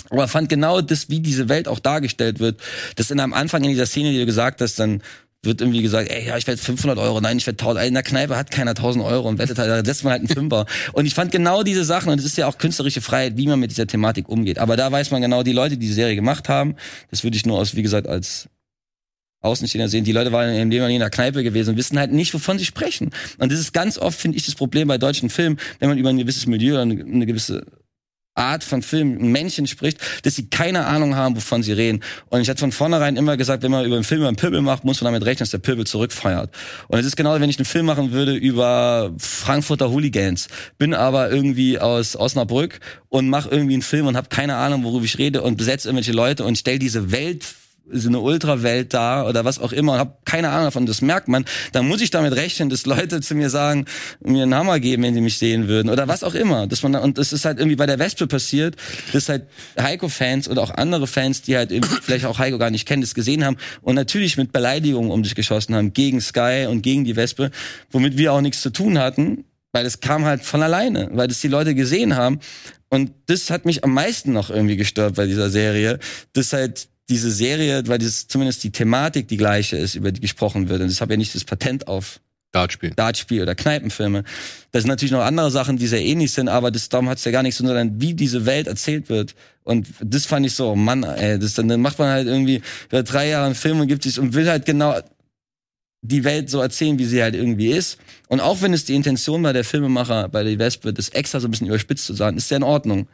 [0.10, 2.62] Aber fand genau das, wie diese Welt auch dargestellt wird,
[2.96, 5.02] dass in am Anfang in dieser Szene, die du gesagt hast, dann
[5.42, 8.04] wird irgendwie gesagt, ey, ja, ich werde 500 Euro, nein, ich werde 1000, in der
[8.04, 10.66] Kneipe hat keiner 1000 Euro und wettet halt, da setzt man halt einen Fünfer.
[10.92, 13.60] und ich fand genau diese Sachen, und es ist ja auch künstlerische Freiheit, wie man
[13.60, 14.60] mit dieser Thematik umgeht.
[14.60, 16.76] Aber da weiß man genau, die Leute, die die Serie gemacht haben,
[17.10, 18.50] das würde ich nur aus, wie gesagt, als
[19.42, 20.04] Außenstehender sehen.
[20.04, 22.66] Die Leute waren in dem in der Kneipe gewesen und wissen halt nicht, wovon sie
[22.66, 23.12] sprechen.
[23.38, 26.10] Und das ist ganz oft, finde ich, das Problem bei deutschen Filmen, wenn man über
[26.10, 27.66] ein gewisses Milieu oder eine, gewisse
[28.36, 32.02] Art von Film, Männchen spricht, dass sie keine Ahnung haben, wovon sie reden.
[32.30, 34.62] Und ich hatte von vornherein immer gesagt, wenn man über einen Film über einen Pöbel
[34.62, 36.54] macht, muss man damit rechnen, dass der Pöbel zurückfeiert.
[36.88, 40.48] Und es ist genau, wenn ich einen Film machen würde über Frankfurter Hooligans,
[40.78, 42.80] bin aber irgendwie aus Osnabrück
[43.10, 46.14] und mache irgendwie einen Film und habe keine Ahnung, worüber ich rede und besetze irgendwelche
[46.14, 47.46] Leute und stell diese Welt
[47.92, 51.28] so eine Ultrawelt da oder was auch immer und habe keine Ahnung davon, das merkt
[51.28, 53.86] man, dann muss ich damit rechnen, dass Leute zu mir sagen,
[54.22, 56.68] mir einen Hammer geben, wenn die mich sehen würden oder was auch immer.
[56.68, 58.76] Dass man und das ist halt irgendwie bei der Wespe passiert,
[59.14, 59.48] dass halt
[59.80, 63.46] Heiko-Fans oder auch andere Fans, die halt vielleicht auch Heiko gar nicht kennen, das gesehen
[63.46, 67.52] haben und natürlich mit Beleidigungen um sich geschossen haben gegen Sky und gegen die Wespe,
[67.92, 71.42] womit wir auch nichts zu tun hatten, weil das kam halt von alleine, weil das
[71.42, 72.40] die Leute gesehen haben.
[72.90, 76.00] Und das hat mich am meisten noch irgendwie gestört bei dieser Serie,
[76.34, 80.70] dass halt diese Serie, weil das zumindest die Thematik die gleiche ist, über die gesprochen
[80.70, 80.82] wird.
[80.82, 82.20] Und ich habe ja nicht das Patent auf
[82.52, 82.92] Dartspiel.
[82.96, 84.24] Dartspiel oder Kneipenfilme.
[84.72, 87.32] Das sind natürlich noch andere Sachen, die sehr ähnlich sind, aber das, darum hat's ja
[87.32, 89.36] gar nichts, sondern wie diese Welt erzählt wird.
[89.64, 93.04] Und das fand ich so, oh Mann, ey, das, dann macht man halt irgendwie über
[93.04, 95.00] drei Jahre einen Film und gibt sich und will halt genau
[96.02, 97.98] die Welt so erzählen, wie sie halt irgendwie ist.
[98.30, 101.48] Und auch wenn es die Intention war der Filmemacher bei der Wespe, das extra so
[101.48, 103.08] ein bisschen überspitzt zu sagen, ist ja in Ordnung.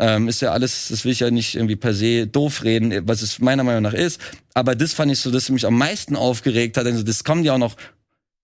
[0.00, 3.20] Ähm, ist ja alles, das will ich ja nicht irgendwie per se doof reden, was
[3.20, 4.20] es meiner Meinung nach ist.
[4.54, 6.86] Aber das fand ich so, dass mich am meisten aufgeregt hat.
[6.86, 7.74] Also das kommt ja auch noch.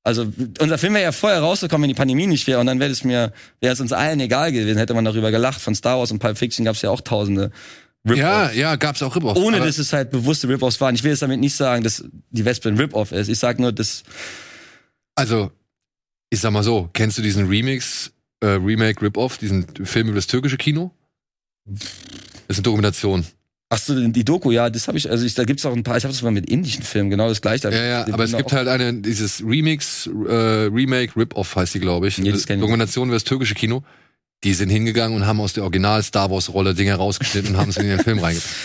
[0.02, 0.26] Also
[0.60, 3.04] unser Film wäre ja vorher rausgekommen, wenn die Pandemie nicht wäre, und dann wäre es
[3.04, 5.60] mir, wäre es uns allen egal gewesen, hätte man darüber gelacht.
[5.60, 7.52] Von Star Wars und Pulp Fiction gab es ja auch Tausende.
[8.04, 9.40] Ja, ja, gab's auch Rip-Offs.
[9.40, 10.94] Ohne dass es halt bewusste Rip-Offs waren.
[10.94, 13.28] Ich will jetzt damit nicht sagen, dass die Wespe ein Rip-Off ist.
[13.28, 14.02] Ich sag nur, dass
[15.14, 15.52] Also,
[16.28, 20.26] ich sag mal so, kennst du diesen Remix, äh, Remake, Rip-Off, diesen Film über das
[20.26, 20.90] türkische Kino?
[21.66, 21.82] Das
[22.48, 23.24] ist eine Dokumentation.
[23.70, 25.96] Ach so, die Doku, ja, das habe ich, also ich, da gibt's auch ein paar,
[25.96, 27.70] ich habe das mal mit indischen Filmen, genau das gleiche.
[27.70, 30.32] Ja, ja, aber es bin gibt halt eine, dieses Remix, äh,
[30.70, 32.18] Remake, Rip-Off heißt die, glaube ich.
[32.18, 33.82] Nee, das kenn ich Dokumentation über das türkische Kino.
[34.44, 37.88] Die sind hingegangen und haben aus der Original-Star Wars-Rolle Dinge rausgeschnitten und haben es in
[37.88, 38.54] den Film reingepackt.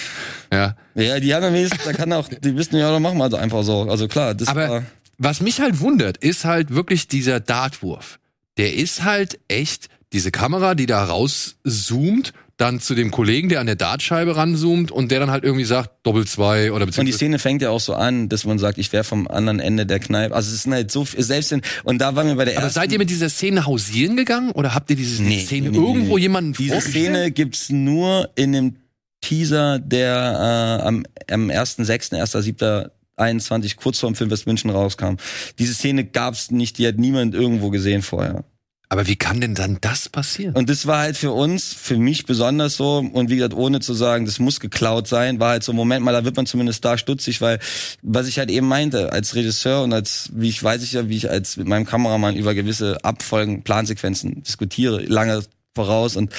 [0.51, 0.75] Ja.
[0.95, 3.63] Ja, die haben ja da kann auch, die wissen ja, dann machen wir also einfach
[3.63, 3.83] so.
[3.83, 4.83] Also klar, das Aber war,
[5.19, 8.19] was mich halt wundert, ist halt wirklich dieser Dartwurf.
[8.57, 13.67] Der ist halt echt diese Kamera, die da rauszoomt, dann zu dem Kollegen, der an
[13.67, 17.17] der Dartscheibe ranzoomt und der dann halt irgendwie sagt, Doppel zwei oder und die beziehungsweise.
[17.17, 19.99] Szene fängt ja auch so an, dass man sagt, ich wäre vom anderen Ende der
[19.99, 20.35] Kneipe.
[20.35, 22.65] Also es ist halt so viel, selbst in, und da waren wir bei der Aber
[22.65, 22.79] ersten.
[22.81, 26.15] seid ihr mit dieser Szene hausieren gegangen oder habt ihr diese Nee, Szene nee, irgendwo
[26.17, 26.23] nee.
[26.23, 26.81] jemanden Diese?
[26.81, 28.75] Szene gibt's nur in dem
[29.21, 35.15] Teaser, der äh, am, am 1.6., 1.7., 21 kurz vor dem Film West München rauskam.
[35.59, 38.43] Diese Szene gab's nicht, die hat niemand irgendwo gesehen vorher.
[38.91, 40.55] Aber wie kann denn dann das passieren?
[40.55, 43.93] Und das war halt für uns, für mich besonders so, und wie gesagt, ohne zu
[43.93, 46.97] sagen, das muss geklaut sein, war halt so, Moment mal, da wird man zumindest da
[46.97, 47.59] stutzig, weil,
[48.01, 51.17] was ich halt eben meinte, als Regisseur und als, wie ich weiß ich ja, wie
[51.17, 55.43] ich als mit meinem Kameramann über gewisse Abfolgen, Plansequenzen diskutiere, lange
[55.75, 56.33] voraus und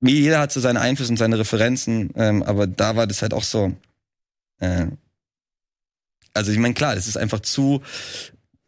[0.00, 3.34] wie jeder hat so seine Einflüsse und seine Referenzen, ähm, aber da war das halt
[3.34, 3.74] auch so,
[4.60, 4.86] äh,
[6.32, 7.82] also ich meine, klar, das ist einfach zu,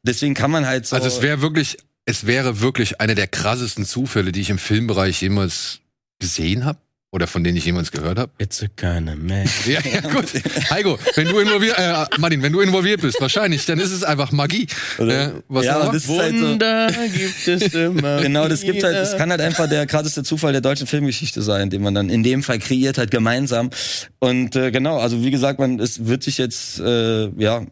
[0.02, 0.97] deswegen kann man halt so.
[0.97, 1.78] Also es wäre wirklich,
[2.11, 5.78] es wäre wirklich einer der krassesten Zufälle, die ich im Filmbereich jemals
[6.19, 6.81] gesehen habe
[7.12, 8.32] oder von denen ich jemals gehört habe.
[8.39, 9.49] It's a kind of man.
[9.66, 10.27] Ja, ja, gut.
[10.70, 14.32] Heiko, wenn du involviert, äh, Martin, wenn du involviert bist, wahrscheinlich, dann ist es einfach
[14.32, 14.66] Magie.
[14.99, 18.20] Äh, was ja, und das ist halt so, Wunder gibt es immer.
[18.23, 21.70] Genau, das gibt halt, das kann halt einfach der krasseste Zufall der deutschen Filmgeschichte sein,
[21.70, 23.70] den man dann in dem Fall kreiert hat, gemeinsam.
[24.19, 27.65] Und äh, genau, also wie gesagt, man, es wird sich jetzt, äh, ja,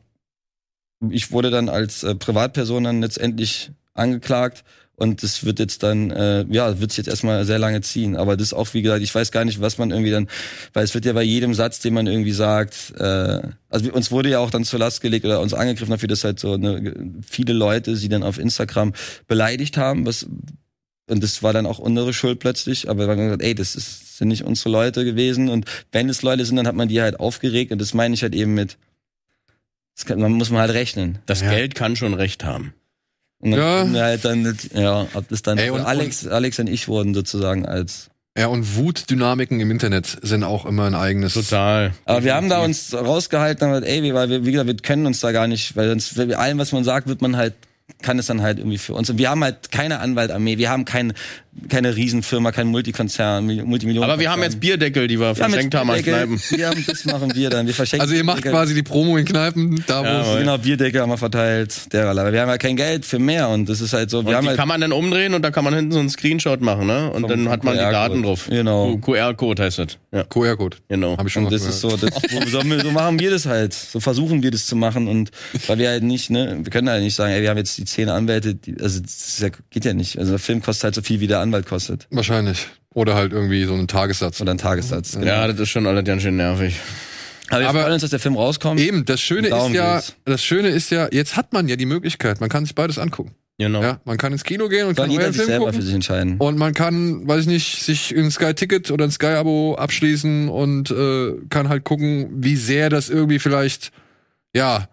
[1.11, 4.65] ich wurde dann als äh, Privatperson dann letztendlich angeklagt
[5.01, 8.17] Und das wird jetzt dann, äh, ja, wird sich jetzt erstmal sehr lange ziehen.
[8.17, 10.27] Aber das ist auch, wie gesagt, ich weiß gar nicht, was man irgendwie dann,
[10.73, 14.31] weil es wird ja bei jedem Satz, den man irgendwie sagt, äh, also uns wurde
[14.31, 16.95] ja auch dann zur Last gelegt oder uns angegriffen dafür, dass halt so eine,
[17.25, 18.93] viele Leute sie dann auf Instagram
[19.29, 20.27] beleidigt haben, was
[21.11, 24.19] und das war dann auch unsere Schuld plötzlich, aber wir haben gesagt, ey, das ist,
[24.19, 27.19] sind nicht unsere Leute gewesen und wenn es Leute sind, dann hat man die halt
[27.19, 28.77] aufgeregt und das meine ich halt eben mit,
[29.95, 31.19] das kann, man muss man halt rechnen.
[31.25, 31.51] Das Ja.
[31.51, 32.75] Geld kann schon recht haben.
[33.41, 33.81] Und dann Ja.
[33.81, 37.15] wurden wir halt dann, ja, ob das dann, Ey, und- Alex, Alex und ich wurden
[37.15, 41.35] sozusagen als, Ja, und Wutdynamiken im Internet sind auch immer ein eigenes.
[41.35, 41.93] Total.
[42.05, 44.77] aber wir haben da uns rausgehalten, und gesagt, ey, wir- weil wir, wie gesagt, wir
[44.77, 47.55] können uns da gar nicht, weil sonst, bei allem, was man sagt, wird man halt,
[48.03, 49.11] kann es dann halt irgendwie für uns.
[49.11, 51.15] Und wir haben halt keine Anwaltarmee, wir haben kein,
[51.69, 54.09] keine Riesenfirma, kein Multikonzern, Multimillionen.
[54.09, 56.41] Aber wir haben jetzt Bierdeckel, die wir verschenkt haben an Kneipen.
[56.51, 57.67] Wir haben, das machen wir dann.
[57.67, 58.53] Wir verschenken Also ihr macht Bierdeckel.
[58.53, 61.93] quasi die Promo in Kneipen, da wo Ja, es- aber- Genau, Bierdeckel haben wir verteilt.
[61.93, 64.23] Der, aber wir haben ja kein Geld für mehr und das ist halt so.
[64.23, 65.99] Wir Und haben die halt, kann man dann umdrehen und da kann man hinten so
[65.99, 67.11] einen Screenshot machen, ne?
[67.11, 67.81] Und Vom- dann hat man die.
[67.81, 68.47] Daten drauf.
[68.49, 68.97] Genau.
[68.99, 69.99] QR-Code heißt das.
[70.13, 70.77] Ja, QR-Code.
[70.89, 71.17] genau.
[71.19, 72.11] Habe ich schon und das ist so, das,
[72.51, 73.73] so, so machen wir das halt.
[73.75, 75.31] So versuchen wir das zu machen und
[75.67, 77.85] weil wir halt nicht, ne, wir können halt nicht sagen, ey, wir haben jetzt die
[77.85, 80.19] zehn Anwälte, die, also das ja, geht ja nicht.
[80.19, 82.07] Also der Film kostet halt so viel, wie der Anwalt kostet.
[82.11, 82.67] Wahrscheinlich.
[82.95, 84.41] Oder halt irgendwie so einen Tagessatz.
[84.41, 85.13] Oder ein Tagessatz.
[85.13, 85.27] Genau.
[85.27, 86.77] Ja, das ist schon alles ganz schön nervig.
[87.51, 88.81] Aber wir freuen uns, dass der Film rauskommt.
[88.81, 90.15] Eben, das Schöne ist ja, geht's.
[90.25, 93.35] das Schöne ist ja, jetzt hat man ja die Möglichkeit, man kann sich beides angucken.
[93.61, 93.83] Genau.
[93.83, 95.83] Ja, man kann ins Kino gehen und Soll kann jeder sich Film selber für gucken.
[95.83, 96.37] sich entscheiden.
[96.39, 101.33] Und man kann, weiß ich nicht, sich ein Sky-Ticket oder ein Sky-Abo abschließen und äh,
[101.51, 103.91] kann halt gucken, wie sehr das irgendwie vielleicht,
[104.55, 104.89] ja,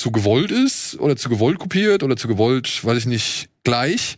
[0.00, 4.16] zu gewollt ist oder zu gewollt kopiert oder zu gewollt, weiß ich nicht, gleich.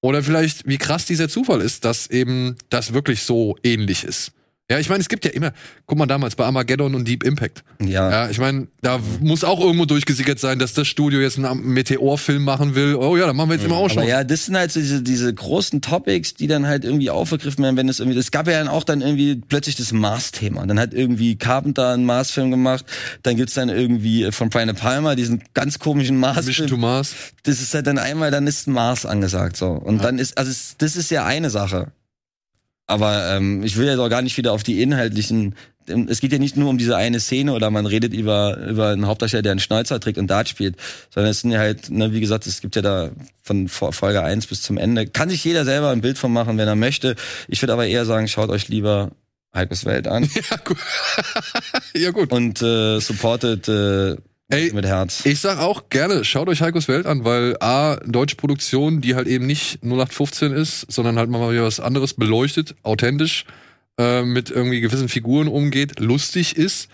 [0.00, 4.32] Oder vielleicht, wie krass dieser Zufall ist, dass eben das wirklich so ähnlich ist.
[4.70, 5.52] Ja, ich meine, es gibt ja immer,
[5.86, 7.64] guck mal damals bei Armageddon und Deep Impact.
[7.80, 8.10] Ja.
[8.10, 12.44] Ja, ich meine, da muss auch irgendwo durchgesickert sein, dass das Studio jetzt einen Meteorfilm
[12.44, 12.94] machen will.
[12.96, 14.00] Oh ja, dann machen wir jetzt immer auch schon.
[14.00, 17.64] Aber ja, das sind halt so diese, diese großen Topics, die dann halt irgendwie aufgegriffen
[17.64, 20.66] werden, wenn es irgendwie, es gab ja dann auch dann irgendwie plötzlich das Mars-Thema.
[20.66, 22.84] Dann hat irgendwie Carpenter einen Mars-Film gemacht,
[23.22, 26.76] dann gibt's dann irgendwie von Brian Palma diesen ganz komischen Mission to.
[26.76, 27.14] Mars.
[27.44, 29.68] Das ist halt dann einmal, dann ist Mars angesagt, so.
[29.68, 31.90] Und dann ist, also das ist ja eine Sache.
[32.88, 35.54] Aber ähm, ich will jetzt auch gar nicht wieder auf die inhaltlichen.
[36.08, 39.06] Es geht ja nicht nur um diese eine Szene oder man redet über über einen
[39.06, 40.76] Hauptdarsteller, der einen Schnäuzer trägt und Dart spielt,
[41.14, 43.10] sondern es sind ja halt, ne, wie gesagt, es gibt ja da
[43.42, 45.06] von Fo- Folge 1 bis zum Ende.
[45.06, 47.14] Kann sich jeder selber ein Bild von machen, wenn er möchte.
[47.46, 49.12] Ich würde aber eher sagen, schaut euch lieber
[49.54, 50.76] Heikos Welt an Ja, gut.
[51.94, 52.32] ja, gut.
[52.32, 54.16] und äh, supportet äh,
[54.50, 55.26] Ey, mit Herz.
[55.26, 59.28] Ich sag auch gerne, schaut euch Heikos Welt an, weil A, deutsche Produktion, die halt
[59.28, 63.44] eben nicht 0815 ist, sondern halt mal wieder was anderes beleuchtet, authentisch,
[63.98, 66.88] äh, mit irgendwie gewissen Figuren umgeht, lustig ist.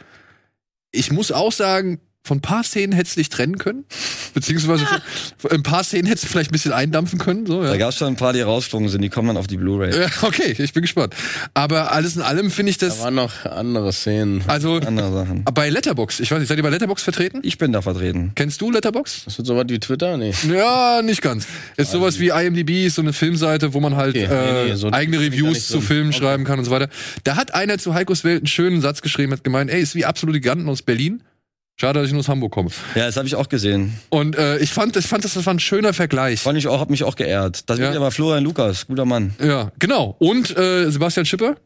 [0.91, 3.85] Ich muss auch sagen, von ein paar Szenen hättest du dich trennen können.
[4.33, 4.99] Beziehungsweise von,
[5.37, 7.45] von ein paar Szenen hättest du vielleicht ein bisschen eindampfen können.
[7.45, 7.77] So, Da ja.
[7.77, 9.95] gab's schon ein paar, die rausgeflogen sind, die kommen dann auf die Blu-ray.
[9.95, 11.15] Ja, okay, ich bin gespannt.
[11.53, 13.01] Aber alles in allem finde ich Da das.
[13.01, 14.43] waren noch andere Szenen.
[14.47, 15.45] Also Andere Sachen.
[15.53, 17.41] bei Letterbox, ich weiß nicht, seid ihr bei Letterbox vertreten?
[17.43, 18.33] Ich bin da vertreten.
[18.35, 19.25] Kennst du Letterbox?
[19.27, 20.17] Ist das sowas wie Twitter?
[20.17, 20.33] Nee.
[20.51, 21.47] Ja, nicht ganz.
[21.77, 24.75] Ist sowas wie IMDb, ist so eine Filmseite, wo man halt Okay, äh, nee, nee,
[24.77, 25.83] so eigene da Reviews zu.
[25.83, 26.19] Filmen Okay.
[26.21, 26.89] schreiben kann und so weiter.
[27.25, 30.07] Da hat einer zu Heikos Welt einen schönen Satz geschrieben, hat gemeint, ey, ist wie
[30.07, 31.23] absolute Giganten aus Berlin.
[31.77, 32.71] Schade, dass ich nur aus Hamburg komme.
[32.95, 33.99] Ja, das habe ich auch gesehen.
[34.09, 36.41] Und äh, ich fand, ich fand das, das war ein schöner Vergleich.
[36.41, 37.69] Fand ich auch, hab mich auch geehrt.
[37.69, 37.91] Das Ja.
[37.91, 37.97] ja.
[37.97, 39.35] aber Florian Lukas, guter Mann.
[39.43, 40.15] Ja, genau.
[40.21, 41.57] Und äh, Sebastian Schipper.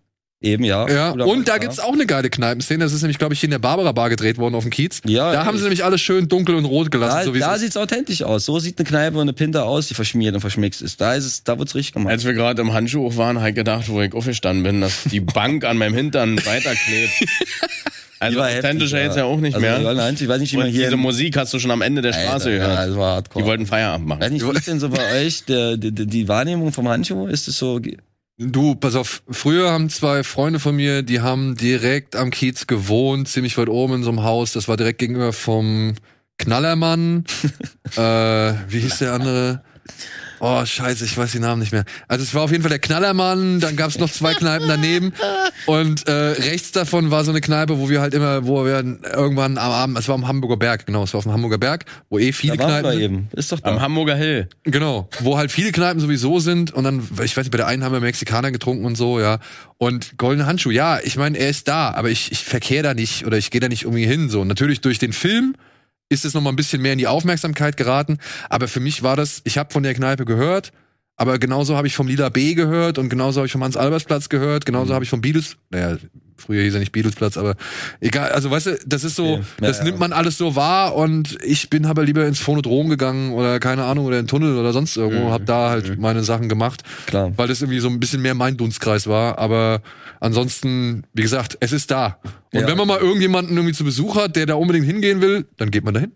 [0.41, 0.89] Eben, ja.
[0.89, 1.11] Ja.
[1.11, 1.59] Guter Mann, Und da ja.
[1.59, 2.85] gibt's auch eine geile Kneipenszene.
[2.85, 5.03] Das ist nämlich, glaube ich, hier in der Barbara Bar gedreht worden auf dem Kiez.
[5.05, 5.47] Ja, da ey.
[5.47, 7.77] haben sie nämlich alles schön dunkel und rot gelassen, Da, so wie da es sieht's
[7.77, 8.47] authentisch aus.
[8.47, 11.01] So sieht eine Kneipe und eine Pinter aus, die verschmiert und verschmixt ist.
[11.03, 12.13] Da ist es, da wird's richtig gemacht.
[12.13, 15.21] Als wir gerade im Handschuh waren, habe ich gedacht, wo ich aufgestanden bin, dass die
[15.21, 17.13] Bank an meinem Hintern weiterklebt.
[18.21, 19.81] Also heftig, authentischer jetzt ja auch nicht also, mehr.
[19.81, 20.85] ja, nein, Ich weiß nicht, wie man hier.
[20.87, 22.89] diese Musik hast du schon am Ende der Alter, Straße Ja, gehört.
[22.91, 23.43] das war hardcore.
[23.45, 24.33] Die wollten Feierabend weiß machen.
[24.33, 27.27] nicht, wie ist denn so bei euch der, die, die die Wahrnehmung vom Handschuh?
[27.27, 27.81] Ist es so?
[28.41, 33.29] Du, pass auf, früher haben zwei Freunde von mir, die haben direkt am Kiez gewohnt,
[33.29, 34.53] ziemlich weit oben in so einem Haus.
[34.53, 35.95] Das war direkt gegenüber vom
[36.39, 37.25] Knallermann.
[37.97, 38.01] äh,
[38.69, 39.63] wie hieß der andere?
[40.41, 41.85] Oh, scheiße, ich weiß die Namen nicht mehr.
[42.07, 45.13] Also es war auf jeden Fall der Knallermann, dann gab's noch zwei Kneipen daneben.
[45.67, 49.59] Und äh, rechts davon war so eine Kneipe, wo wir halt immer, wo wir irgendwann
[49.59, 52.19] am Abend, es war am Hamburger Berg, genau, es war auf dem Hamburger Berg, wo
[52.19, 53.29] eh viele Da waren Kneipen wir eben.
[53.35, 53.71] Ist doch da.
[53.71, 54.49] Am Hamburger Hill.
[54.65, 57.85] Genau, wo halt viele Kneipen sowieso sind und dann, ich weiß nicht, bei der einen
[57.85, 59.39] haben wir Mexikaner getrunken und so, ja.
[59.79, 63.27] Und goldene Handschuh, ja, ich meine, er ist da, aber ich, ich verkehre da nicht
[63.27, 64.29] oder ich gehe da nicht irgendwie hin.
[64.29, 65.55] So, natürlich durch den Film
[66.09, 68.19] ist es noch mal ein bisschen mehr in die Aufmerksamkeit geraten,
[68.49, 70.73] aber für mich war das, ich habe von der Kneipe gehört,
[71.17, 74.65] aber genauso habe ich vom Lila B gehört und genauso habe ich vom Hans-Albers-Platz gehört,
[74.65, 75.99] genauso habe ich vom Beatles, naja,
[76.37, 77.57] früher hieß er nicht Beatles-Platz, aber
[78.01, 79.37] egal, also weißt du, das ist so.
[79.37, 79.85] Ja, das ja.
[79.85, 83.85] nimmt man alles so wahr und ich bin aber lieber ins Phonodrom gegangen oder keine
[83.85, 87.33] Ahnung, oder in den Tunnel oder sonst irgendwo, hab da halt meine Sachen gemacht, Klar.
[87.37, 89.83] weil das irgendwie so ein bisschen mehr mein Dunstkreis war, aber
[90.21, 92.19] ansonsten, wie gesagt, es ist da.
[92.53, 92.67] Und Ja.
[92.67, 95.85] wenn man mal irgendjemanden irgendwie zu Besuch hat, der da unbedingt hingehen will, dann geht
[95.85, 96.13] man dahin.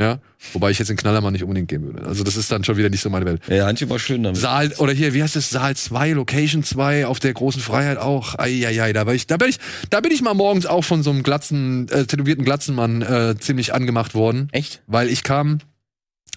[0.00, 0.18] Ja,
[0.52, 2.04] wobei ich jetzt in Knallermann nicht unbedingt gehen würde.
[2.04, 3.40] Also das ist dann schon wieder nicht so meine Welt.
[3.48, 4.40] Ja, Hanchi war schön damit.
[4.40, 8.36] Saal, oder hier, wie heißt es, Saal 2, Location 2 auf der großen Freiheit auch.
[8.36, 9.58] Eieiei, da bin ich, da bin ich,
[9.90, 13.72] da bin ich mal morgens auch von so einem glatzen, äh, tätowierten Glatzenmann äh, ziemlich
[13.72, 14.48] angemacht worden.
[14.50, 14.82] Echt?
[14.88, 15.60] Weil ich kam,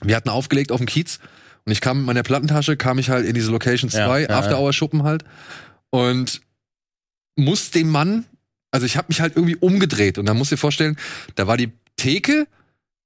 [0.04, 1.18] wir hatten aufgelegt auf dem Kiez
[1.66, 4.38] und ich kam mit meiner Plattentasche, kam ich halt in diese Location 2, Ja, ja,
[4.38, 5.24] After-Hour-Schuppen halt
[5.90, 6.42] und
[7.38, 8.26] muss dem Mann,
[8.72, 10.98] also ich habe mich halt irgendwie umgedreht und dann musst du dir vorstellen,
[11.36, 12.48] da war die Theke,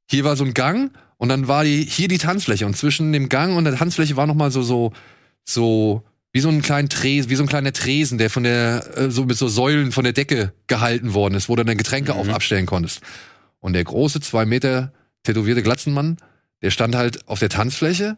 [0.10, 3.30] hier war so ein Gang und dann war die hier die Tanzfläche und zwischen dem
[3.30, 4.92] Gang und der Tanzfläche war noch mal so so
[5.44, 6.04] so
[6.34, 9.26] wie so ein kleinen Tresen, wie so ein kleiner Tresen, der von der äh, so
[9.26, 12.66] mit so Säulen von der Decke gehalten worden ist, wo du deine Getränke auf abstellen
[12.66, 13.02] konntest.
[13.60, 14.94] Und der große zwei Meter
[15.24, 16.18] tätowierte Glatzenmann,
[16.62, 18.18] der stand halt auf der Tanzfläche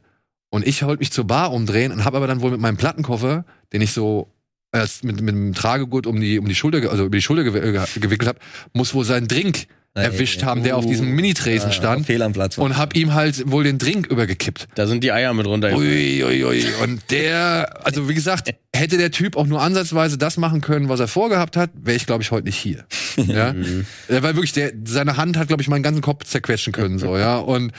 [0.50, 3.46] und ich wollte mich zur Bar umdrehen und habe aber dann wohl mit meinem Plattenkoffer,
[3.74, 4.32] den ich so
[4.74, 7.54] äh, mit, mit einem Tragegurt um die um die Schulter also über die Schulter gew
[7.54, 8.40] ge gewickelt habe,
[8.74, 12.58] muss wohl seinen Drink erwischt haben, der auf diesem Mini-Tresen stand Fehl am Platz.
[12.58, 14.68] und hab ihm halt wohl den Drink übergekippt.
[14.74, 15.72] Da sind die Eier mit runter.
[15.76, 16.66] Ui, ui, ui.
[16.82, 21.00] Und der, also wie gesagt, hätte der Typ auch nur ansatzweise das machen können, was
[21.00, 22.86] er vorgehabt hat, wäre ich, glaube ich, heute nicht hier.
[23.18, 23.54] ja?
[24.08, 27.38] Weil wirklich, der, seine Hand hat, glaube ich, meinen ganzen Kopf zerquetschen können, so, ja.
[27.38, 27.72] Und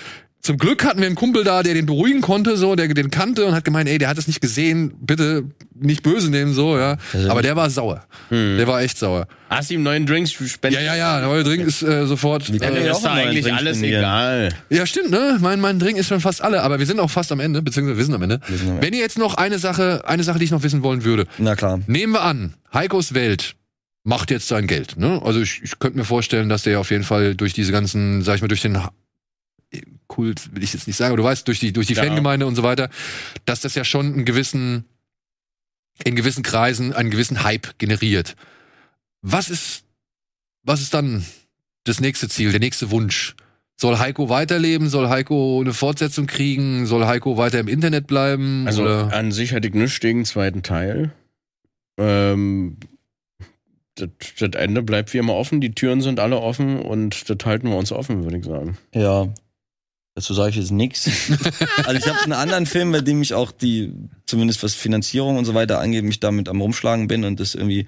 [0.44, 3.46] zum Glück hatten wir einen Kumpel da, der den beruhigen konnte, so, der den kannte
[3.46, 5.44] und hat gemeint, ey, der hat es nicht gesehen, bitte
[5.74, 6.98] nicht böse nehmen, so, ja.
[7.30, 8.04] Aber der war sauer.
[8.30, 9.26] Der war echt sauer.
[9.48, 10.80] Hast du ihm neuen Drinks spendet?
[10.80, 12.52] Ja, ja, ja, der neue Drink ist äh, sofort.
[12.52, 14.02] Wie Ja, ist auch da eigentlich Drink alles spendieren.
[14.02, 14.48] egal.
[14.68, 15.38] Ja, stimmt, ne?
[15.40, 17.96] Mein, mein Drink ist schon fast alle, aber wir sind auch fast am Ende, beziehungsweise
[17.96, 18.40] wir sind am Ende.
[18.46, 18.82] sind am Ende.
[18.86, 21.24] Wenn ihr jetzt noch eine Sache, eine Sache, die ich noch wissen wollen würde.
[21.38, 21.80] Na klar.
[21.86, 23.54] Nehmen wir an, Heikos Welt
[24.02, 25.22] macht jetzt sein Geld, ne?
[25.24, 28.34] Also ich, ich könnte mir vorstellen, dass der auf jeden Fall durch diese ganzen, sag
[28.36, 28.78] ich mal, durch den
[30.06, 32.04] Kult will ich jetzt nicht sagen, aber du weißt, durch die, durch die Ja.
[32.04, 32.90] Fangemeinde und so weiter,
[33.44, 34.84] dass das ja schon einen gewissen,
[36.04, 38.36] in gewissen Kreisen einen gewissen Hype generiert.
[39.22, 39.84] Was ist,
[40.62, 41.24] was ist dann
[41.84, 43.34] das nächste Ziel, der nächste Wunsch?
[43.76, 44.88] Soll Heiko weiterleben?
[44.88, 46.86] Soll Heiko eine Fortsetzung kriegen?
[46.86, 48.64] Soll Heiko weiter im Internet bleiben?
[48.66, 49.12] Also Oder?
[49.12, 51.12] an sich hätte ich nichts gegen den zweiten Teil.
[51.98, 52.76] Ähm,
[53.96, 54.08] das,
[54.38, 57.76] das Ende bleibt wie immer offen, die Türen sind alle offen und das halten wir
[57.76, 58.78] uns offen, würde ich sagen.
[58.94, 59.28] Ja.
[60.14, 61.06] Dazu sage ich jetzt nix.
[61.84, 63.92] also ich habe einen anderen Film, bei dem ich auch die,
[64.26, 67.86] zumindest was Finanzierung und so weiter angeht, mich damit am rumschlagen bin und das irgendwie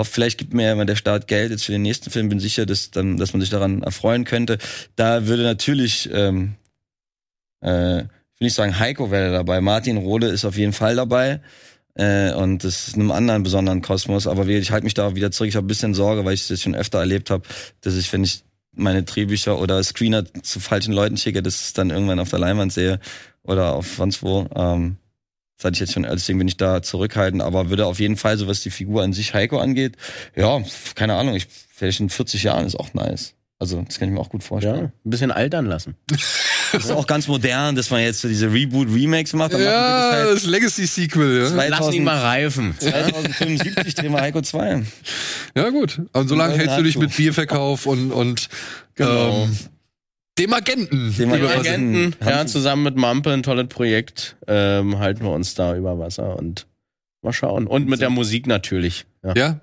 [0.00, 2.40] hoffe, vielleicht gibt mir ja mal der Staat Geld jetzt für den nächsten Film, bin
[2.40, 4.58] sicher, dass dann, dass man sich daran erfreuen könnte.
[4.96, 6.56] Da würde natürlich, ähm,
[7.60, 8.08] äh, will
[8.40, 9.60] nicht sagen, Heiko wäre dabei.
[9.60, 11.40] Martin Rohde ist auf jeden Fall dabei.
[11.94, 14.26] Äh, und das ist in einem anderen besonderen Kosmos.
[14.26, 15.50] Aber ich halte mich da wieder zurück.
[15.50, 17.46] Ich habe ein bisschen Sorge, weil ich das schon öfter erlebt habe,
[17.82, 18.42] dass ich, wenn ich
[18.80, 22.38] meine Drehbücher oder Screener zu falschen Leuten schicke, dass ich es dann irgendwann auf der
[22.38, 22.98] Leinwand sehe
[23.42, 24.46] oder auf sonst wo.
[24.54, 24.96] Ähm,
[25.56, 28.38] das hatte ich jetzt schon, deswegen bin ich da zurückhaltend, aber würde auf jeden Fall,
[28.38, 29.96] so was die Figur an sich Heiko angeht,
[30.34, 30.58] ja,
[30.94, 33.34] keine Ahnung, ich, vielleicht in 40 Jahren ist auch nice.
[33.58, 34.92] Also, das kann ich mir auch gut Ja, vorstellen.
[35.04, 35.94] ein bisschen altern lassen.
[36.72, 39.52] Das ist auch ganz modern, dass man jetzt so diese Reboot-Remakes macht.
[39.54, 41.48] Dann ja, das halt das Legacy-Sequel, ja.
[41.54, 41.64] Lass
[41.94, 42.74] ihn 2000 mal reifen.
[42.78, 44.82] 2075 drehen wir Heiko 2.
[45.56, 46.00] Ja, gut.
[46.12, 48.48] Und solange hältst du dich mit Bierverkauf und, und
[48.94, 49.44] Genau.
[49.44, 49.56] ähm,
[50.38, 51.14] dem Agenten.
[51.16, 52.14] Dem Agenten.
[52.24, 56.66] ja, zusammen mit Mampe ein tolles Projekt, ähm, halten wir uns da über Wasser und
[57.22, 57.66] mal schauen.
[57.66, 59.06] Und mit der Musik natürlich.
[59.22, 59.34] Ja.
[59.36, 59.60] Ja.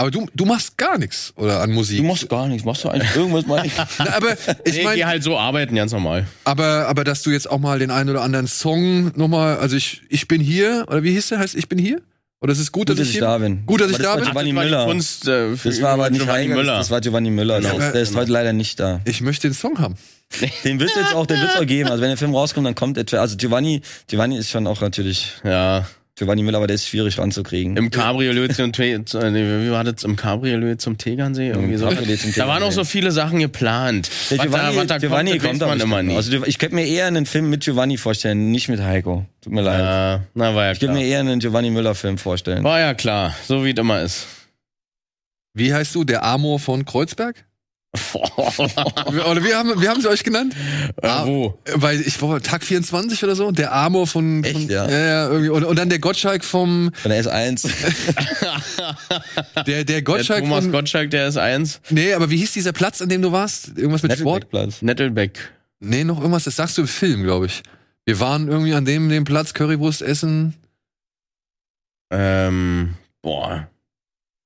[0.00, 1.98] Aber du, du machst gar nichts, oder an Musik.
[1.98, 3.62] Du machst gar nichts, machst du eigentlich irgendwas mal?
[3.98, 4.32] Na, aber
[4.64, 6.26] ich Nee, geh meine, halt so arbeiten, ganz normal.
[6.44, 10.00] aber, aber dass du jetzt auch mal den einen oder anderen Song nochmal, also ich,
[10.08, 11.38] ich bin hier, oder wie hieß der?
[11.40, 12.00] Heißt ich bin hier?
[12.40, 13.66] Oder es ist gut, Gut, dass ich hier da bin.
[13.66, 14.54] Gut, dass ich Aber das da war bin.
[14.54, 14.84] Giovanni das war die Müller.
[14.86, 16.72] Kunst, äh, für Das war aber nicht Giovanni Heiko, Müller.
[16.72, 17.60] Das, das war Giovanni Müller.
[17.60, 19.02] Der, Ja, ist, der ist heute leider nicht da.
[19.04, 19.96] Ich möchte den Song haben.
[20.64, 21.90] Den wird's jetzt auch, den wird's auch geben.
[21.90, 23.18] Also wenn der Film rauskommt, dann kommt etwa.
[23.18, 25.84] Also Giovanni, Giovanni ist schon auch natürlich ja,
[26.20, 27.76] Giovanni Müller, aber der ist schwierig ranzukriegen.
[27.76, 29.00] im Cabriolet zum Te äh,
[29.64, 30.04] wie war das?
[30.04, 31.48] Im Cabriolet zum Tegernsee?
[31.48, 31.88] Irgendwie so.
[31.88, 34.10] Cabriolet zum Da waren auch so viele Sachen geplant.
[34.30, 36.14] Der Was da- Giovanni, was da Giovanni kommt, das kommt man immer nie.
[36.14, 39.24] Also ich könnte mir eher einen Film mit Giovanni vorstellen, nicht mit Heiko.
[39.40, 39.80] Tut mir leid.
[39.80, 41.02] Ja, na, war ja Ich könnte klar.
[41.02, 42.62] mir eher einen Giovanni Müller Film vorstellen.
[42.62, 44.26] War ja klar, so wie es immer ist.
[45.54, 46.04] Wie heißt du?
[46.04, 47.44] Der Amor von Kreuzberg?
[47.92, 50.54] Oder wie haben, wie haben sie euch genannt?
[51.02, 51.58] Ah, äh, wo?
[51.74, 54.88] Weil ich war Tag 24 oder so, der Amor von, Echt, von ja?
[54.88, 55.50] ja, ja irgendwie.
[55.50, 57.68] Und, und dann der Gottschalk vom Von der S1.
[59.56, 61.80] der der Der Gottschalk Thomas von Gottschalk, der ist eins.
[61.90, 63.76] Nee, aber wie hieß dieser Platz, an dem du warst?
[63.76, 64.44] Irgendwas mit Sport?
[64.44, 64.82] Nettelbeckplatz.
[64.82, 65.52] Nettelbeck.
[65.80, 67.62] Nee, noch irgendwas, das sagst du im Film, glaube ich.
[68.04, 70.54] Wir waren irgendwie an dem, dem Platz Currywurst essen.
[72.10, 73.68] Ähm, boah.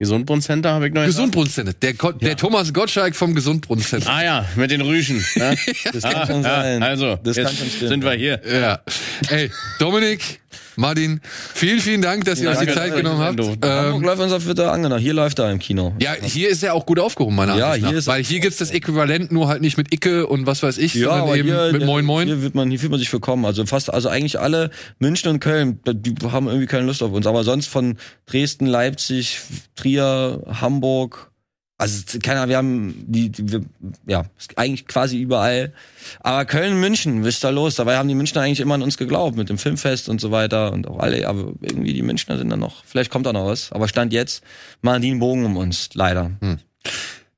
[0.04, 1.74] Gesundbrunnen-Center habe ich noch nicht Gesundbrunnenzentrum.
[1.80, 4.12] Der, Ko- der Thomas Gottschalk vom Gesundbrunnenzentrum.
[4.12, 5.24] Ah ja, mit den Rüschen.
[5.36, 5.56] Ne?
[5.92, 6.80] Das kann ah, schon sein.
[6.82, 7.88] Ja, also, Das kann jetzt schon stimmen.
[7.88, 8.40] sind wir hier.
[8.46, 8.80] Ja.
[9.28, 10.40] Ey, Dominik,
[10.76, 11.20] Martin,
[11.54, 13.38] vielen, vielen Dank, dass ihr euch die Zeit genommen habt.
[13.40, 15.00] Hamburg Ähm, läuft uns auf Twitter angenommen.
[15.00, 15.94] Hier läuft er im Kino.
[16.00, 17.98] ja, hier ist er auch gut aufgehoben, meiner Ja, Ansicht hier nach.
[17.98, 20.92] ist- Weil hier gibt's das Äquivalent nur halt nicht mit Icke und was weiß ich,
[20.94, 22.26] sondern eben mit der- Moin Moin.
[22.26, 23.44] Hier wird man, hier fühlt man sich willkommen.
[23.44, 27.26] Also fast, also eigentlich alle München und Köln, die haben irgendwie keine Lust auf uns.
[27.26, 27.96] Aber sonst von
[28.26, 29.40] Dresden, Leipzig,
[29.76, 31.30] Trier, Hamburg.
[31.76, 33.64] Also keine Ahnung, wir haben die, die wir,
[34.06, 34.24] ja,
[34.54, 35.72] eigentlich quasi überall.
[36.20, 37.74] Aber Köln, München, ist da los?
[37.74, 40.72] Dabei haben die Münchner eigentlich immer an uns geglaubt mit dem Filmfest und so weiter
[40.72, 41.26] und auch alle.
[41.26, 42.84] Aber irgendwie die Münchner sind da noch.
[42.84, 43.72] Vielleicht kommt da noch was.
[43.72, 44.44] Aber stand jetzt
[44.82, 46.30] machen die einen Bogen um uns, leider.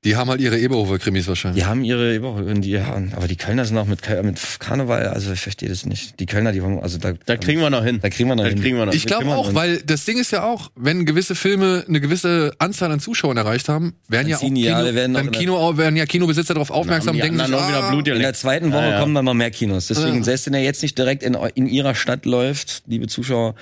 [0.07, 1.63] Die haben halt ihre Eberhofer-Krimis wahrscheinlich.
[1.65, 5.33] Die haben ihre und die, ja, aber die Kölner sind auch mit, mit Karneval, also
[5.33, 6.21] ich verstehe das nicht.
[6.21, 7.99] Die Kölner, die wollen, also da, Da kriegen wir noch hin.
[8.01, 8.61] da kriegen wir noch Da hin.
[8.61, 11.85] kriegen wir noch Ich glaube auch, weil das Ding ist ja auch, wenn gewisse Filme
[11.89, 15.19] eine gewisse Anzahl an Zuschauern erreicht haben, werden Dann ja auch Kino, ja, werden noch
[15.19, 18.33] dann in der- Kino, werden ja Kinobesitzer darauf aufmerksam, denken sich, ah, Blut In der
[18.35, 19.01] zweiten Woche Ja, ja.
[19.01, 19.89] kommen dann mal mehr Kinos.
[19.89, 20.23] Deswegen, Ja.
[20.23, 23.57] selbst wenn er jetzt nicht direkt in, in ihrer Stadt läuft, liebe Zuschauer,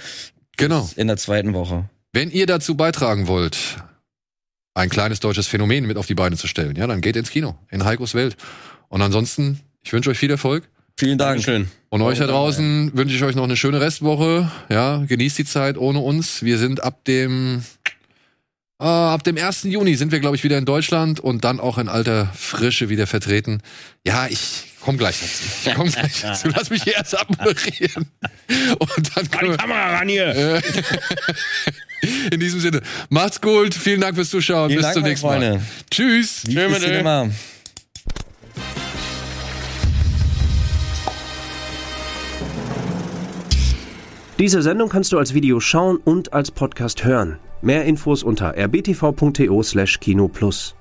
[0.59, 0.91] Genau.
[0.97, 1.89] in der zweiten Woche.
[2.13, 3.57] Wenn ihr dazu beitragen wollt,
[4.75, 7.57] ein kleines deutsches Phänomen mit auf die Beine zu stellen, ja, dann geht ins Kino,
[7.71, 8.37] in Heikos Welt.
[8.89, 10.69] Und ansonsten, ich wünsche euch viel Erfolg.
[10.97, 11.45] Vielen Dank.
[11.45, 11.69] Dankeschön.
[11.89, 14.51] Und euch da draußen wünsche ich euch noch eine schöne Restwoche.
[14.69, 16.43] Ja, genießt die Zeit ohne uns.
[16.43, 17.65] Wir sind ab dem
[18.81, 19.65] äh, ab dem 1.
[19.65, 23.07] Juni sind wir, glaube ich, wieder in Deutschland und dann auch in alter Frische wieder
[23.07, 23.61] vertreten.
[24.05, 25.69] Ja, ich komm gleich dazu.
[25.71, 26.49] Ich komm gleich dazu.
[26.55, 28.11] Lass mich hier erst abmoderieren.
[28.79, 30.35] Und dann können die Kamera ran hier.
[32.31, 33.75] in diesem Sinne, macht's gut.
[33.75, 34.69] Vielen Dank fürs Zuschauen.
[34.69, 35.41] Vielen Bis Dank, zum nächsten Mal.
[35.41, 35.63] Freunde.
[35.91, 36.43] Tschüss.
[36.43, 36.73] Dir.
[36.75, 37.29] Cinema?
[44.39, 47.39] Diese Sendung kannst du als Video schauen und als Podcast hören.
[47.63, 50.75] Mehr Infos unter rbtv.to/kinoplus.